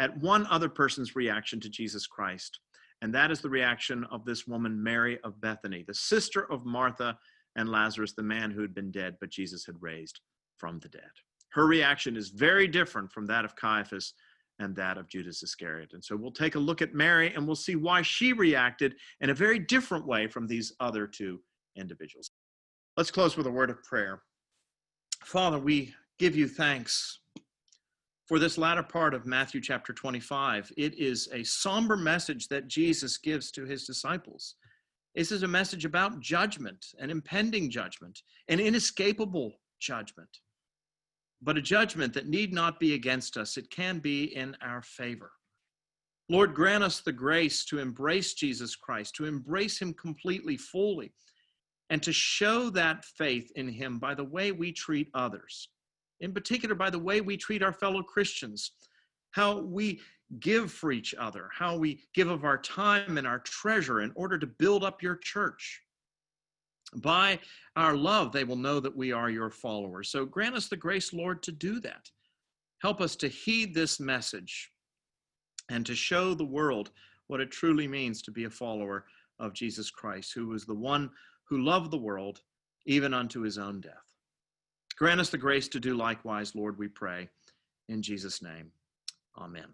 at 0.00 0.16
one 0.18 0.46
other 0.48 0.68
person's 0.68 1.14
reaction 1.14 1.60
to 1.60 1.68
Jesus 1.68 2.06
Christ. 2.06 2.58
And 3.02 3.12
that 3.14 3.32
is 3.32 3.40
the 3.40 3.50
reaction 3.50 4.04
of 4.10 4.24
this 4.24 4.46
woman, 4.46 4.80
Mary 4.80 5.18
of 5.24 5.40
Bethany, 5.40 5.84
the 5.86 5.92
sister 5.92 6.50
of 6.50 6.64
Martha 6.64 7.18
and 7.56 7.68
Lazarus, 7.68 8.12
the 8.12 8.22
man 8.22 8.50
who 8.50 8.62
had 8.62 8.74
been 8.74 8.92
dead, 8.92 9.16
but 9.20 9.28
Jesus 9.28 9.66
had 9.66 9.74
raised 9.80 10.20
from 10.56 10.78
the 10.78 10.88
dead. 10.88 11.10
Her 11.50 11.66
reaction 11.66 12.16
is 12.16 12.30
very 12.30 12.68
different 12.68 13.12
from 13.12 13.26
that 13.26 13.44
of 13.44 13.56
Caiaphas 13.56 14.14
and 14.60 14.74
that 14.76 14.98
of 14.98 15.08
Judas 15.08 15.42
Iscariot. 15.42 15.90
And 15.92 16.02
so 16.02 16.16
we'll 16.16 16.30
take 16.30 16.54
a 16.54 16.60
look 16.60 16.80
at 16.80 16.94
Mary 16.94 17.34
and 17.34 17.44
we'll 17.44 17.56
see 17.56 17.74
why 17.74 18.02
she 18.02 18.32
reacted 18.32 18.94
in 19.20 19.30
a 19.30 19.34
very 19.34 19.58
different 19.58 20.06
way 20.06 20.28
from 20.28 20.46
these 20.46 20.72
other 20.78 21.06
two 21.08 21.40
individuals. 21.76 22.30
Let's 22.96 23.10
close 23.10 23.36
with 23.36 23.48
a 23.48 23.50
word 23.50 23.70
of 23.70 23.82
prayer. 23.82 24.22
Father, 25.24 25.58
we 25.58 25.92
give 26.18 26.36
you 26.36 26.46
thanks 26.46 27.18
for 28.26 28.38
this 28.38 28.58
latter 28.58 28.82
part 28.82 29.14
of 29.14 29.26
Matthew 29.26 29.60
chapter 29.60 29.92
25. 29.92 30.72
It 30.76 30.98
is 30.98 31.28
a 31.32 31.42
somber 31.42 31.96
message 31.96 32.48
that 32.48 32.68
Jesus 32.68 33.18
gives 33.18 33.50
to 33.52 33.64
his 33.64 33.84
disciples. 33.84 34.54
This 35.14 35.32
is 35.32 35.42
a 35.42 35.48
message 35.48 35.84
about 35.84 36.20
judgment, 36.20 36.86
an 36.98 37.10
impending 37.10 37.70
judgment, 37.70 38.22
an 38.48 38.60
inescapable 38.60 39.52
judgment, 39.80 40.28
but 41.42 41.58
a 41.58 41.62
judgment 41.62 42.14
that 42.14 42.28
need 42.28 42.52
not 42.52 42.80
be 42.80 42.94
against 42.94 43.36
us. 43.36 43.56
It 43.56 43.70
can 43.70 43.98
be 43.98 44.34
in 44.36 44.56
our 44.62 44.82
favor. 44.82 45.32
Lord, 46.28 46.54
grant 46.54 46.84
us 46.84 47.00
the 47.00 47.12
grace 47.12 47.64
to 47.66 47.78
embrace 47.78 48.32
Jesus 48.34 48.76
Christ, 48.76 49.14
to 49.16 49.26
embrace 49.26 49.82
him 49.82 49.92
completely, 49.92 50.56
fully, 50.56 51.12
and 51.90 52.02
to 52.02 52.12
show 52.12 52.70
that 52.70 53.04
faith 53.04 53.50
in 53.56 53.68
him 53.68 53.98
by 53.98 54.14
the 54.14 54.24
way 54.24 54.52
we 54.52 54.72
treat 54.72 55.08
others 55.12 55.68
in 56.22 56.32
particular 56.32 56.74
by 56.74 56.88
the 56.88 56.98
way 56.98 57.20
we 57.20 57.36
treat 57.36 57.62
our 57.62 57.72
fellow 57.72 58.02
Christians, 58.02 58.72
how 59.32 59.60
we 59.60 60.00
give 60.40 60.72
for 60.72 60.92
each 60.92 61.14
other, 61.14 61.50
how 61.56 61.76
we 61.76 62.00
give 62.14 62.28
of 62.28 62.44
our 62.44 62.58
time 62.58 63.18
and 63.18 63.26
our 63.26 63.40
treasure 63.40 64.00
in 64.00 64.12
order 64.14 64.38
to 64.38 64.46
build 64.46 64.82
up 64.82 65.02
your 65.02 65.16
church. 65.16 65.82
By 66.96 67.38
our 67.76 67.94
love, 67.96 68.32
they 68.32 68.44
will 68.44 68.56
know 68.56 68.80
that 68.80 68.96
we 68.96 69.12
are 69.12 69.30
your 69.30 69.50
followers. 69.50 70.10
So 70.10 70.24
grant 70.24 70.54
us 70.54 70.68
the 70.68 70.76
grace, 70.76 71.12
Lord, 71.12 71.42
to 71.42 71.52
do 71.52 71.80
that. 71.80 72.10
Help 72.80 73.00
us 73.00 73.16
to 73.16 73.28
heed 73.28 73.74
this 73.74 74.00
message 74.00 74.70
and 75.70 75.84
to 75.86 75.94
show 75.94 76.34
the 76.34 76.44
world 76.44 76.90
what 77.26 77.40
it 77.40 77.50
truly 77.50 77.88
means 77.88 78.22
to 78.22 78.30
be 78.30 78.44
a 78.44 78.50
follower 78.50 79.06
of 79.38 79.54
Jesus 79.54 79.90
Christ, 79.90 80.32
who 80.34 80.48
was 80.48 80.66
the 80.66 80.74
one 80.74 81.10
who 81.48 81.62
loved 81.62 81.90
the 81.90 81.98
world 81.98 82.40
even 82.86 83.14
unto 83.14 83.40
his 83.40 83.58
own 83.58 83.80
death. 83.80 84.11
Grant 85.02 85.18
us 85.18 85.30
the 85.30 85.36
grace 85.36 85.66
to 85.66 85.80
do 85.80 85.96
likewise, 85.96 86.54
Lord, 86.54 86.78
we 86.78 86.86
pray. 86.86 87.28
In 87.88 88.02
Jesus' 88.02 88.40
name, 88.40 88.70
amen. 89.36 89.66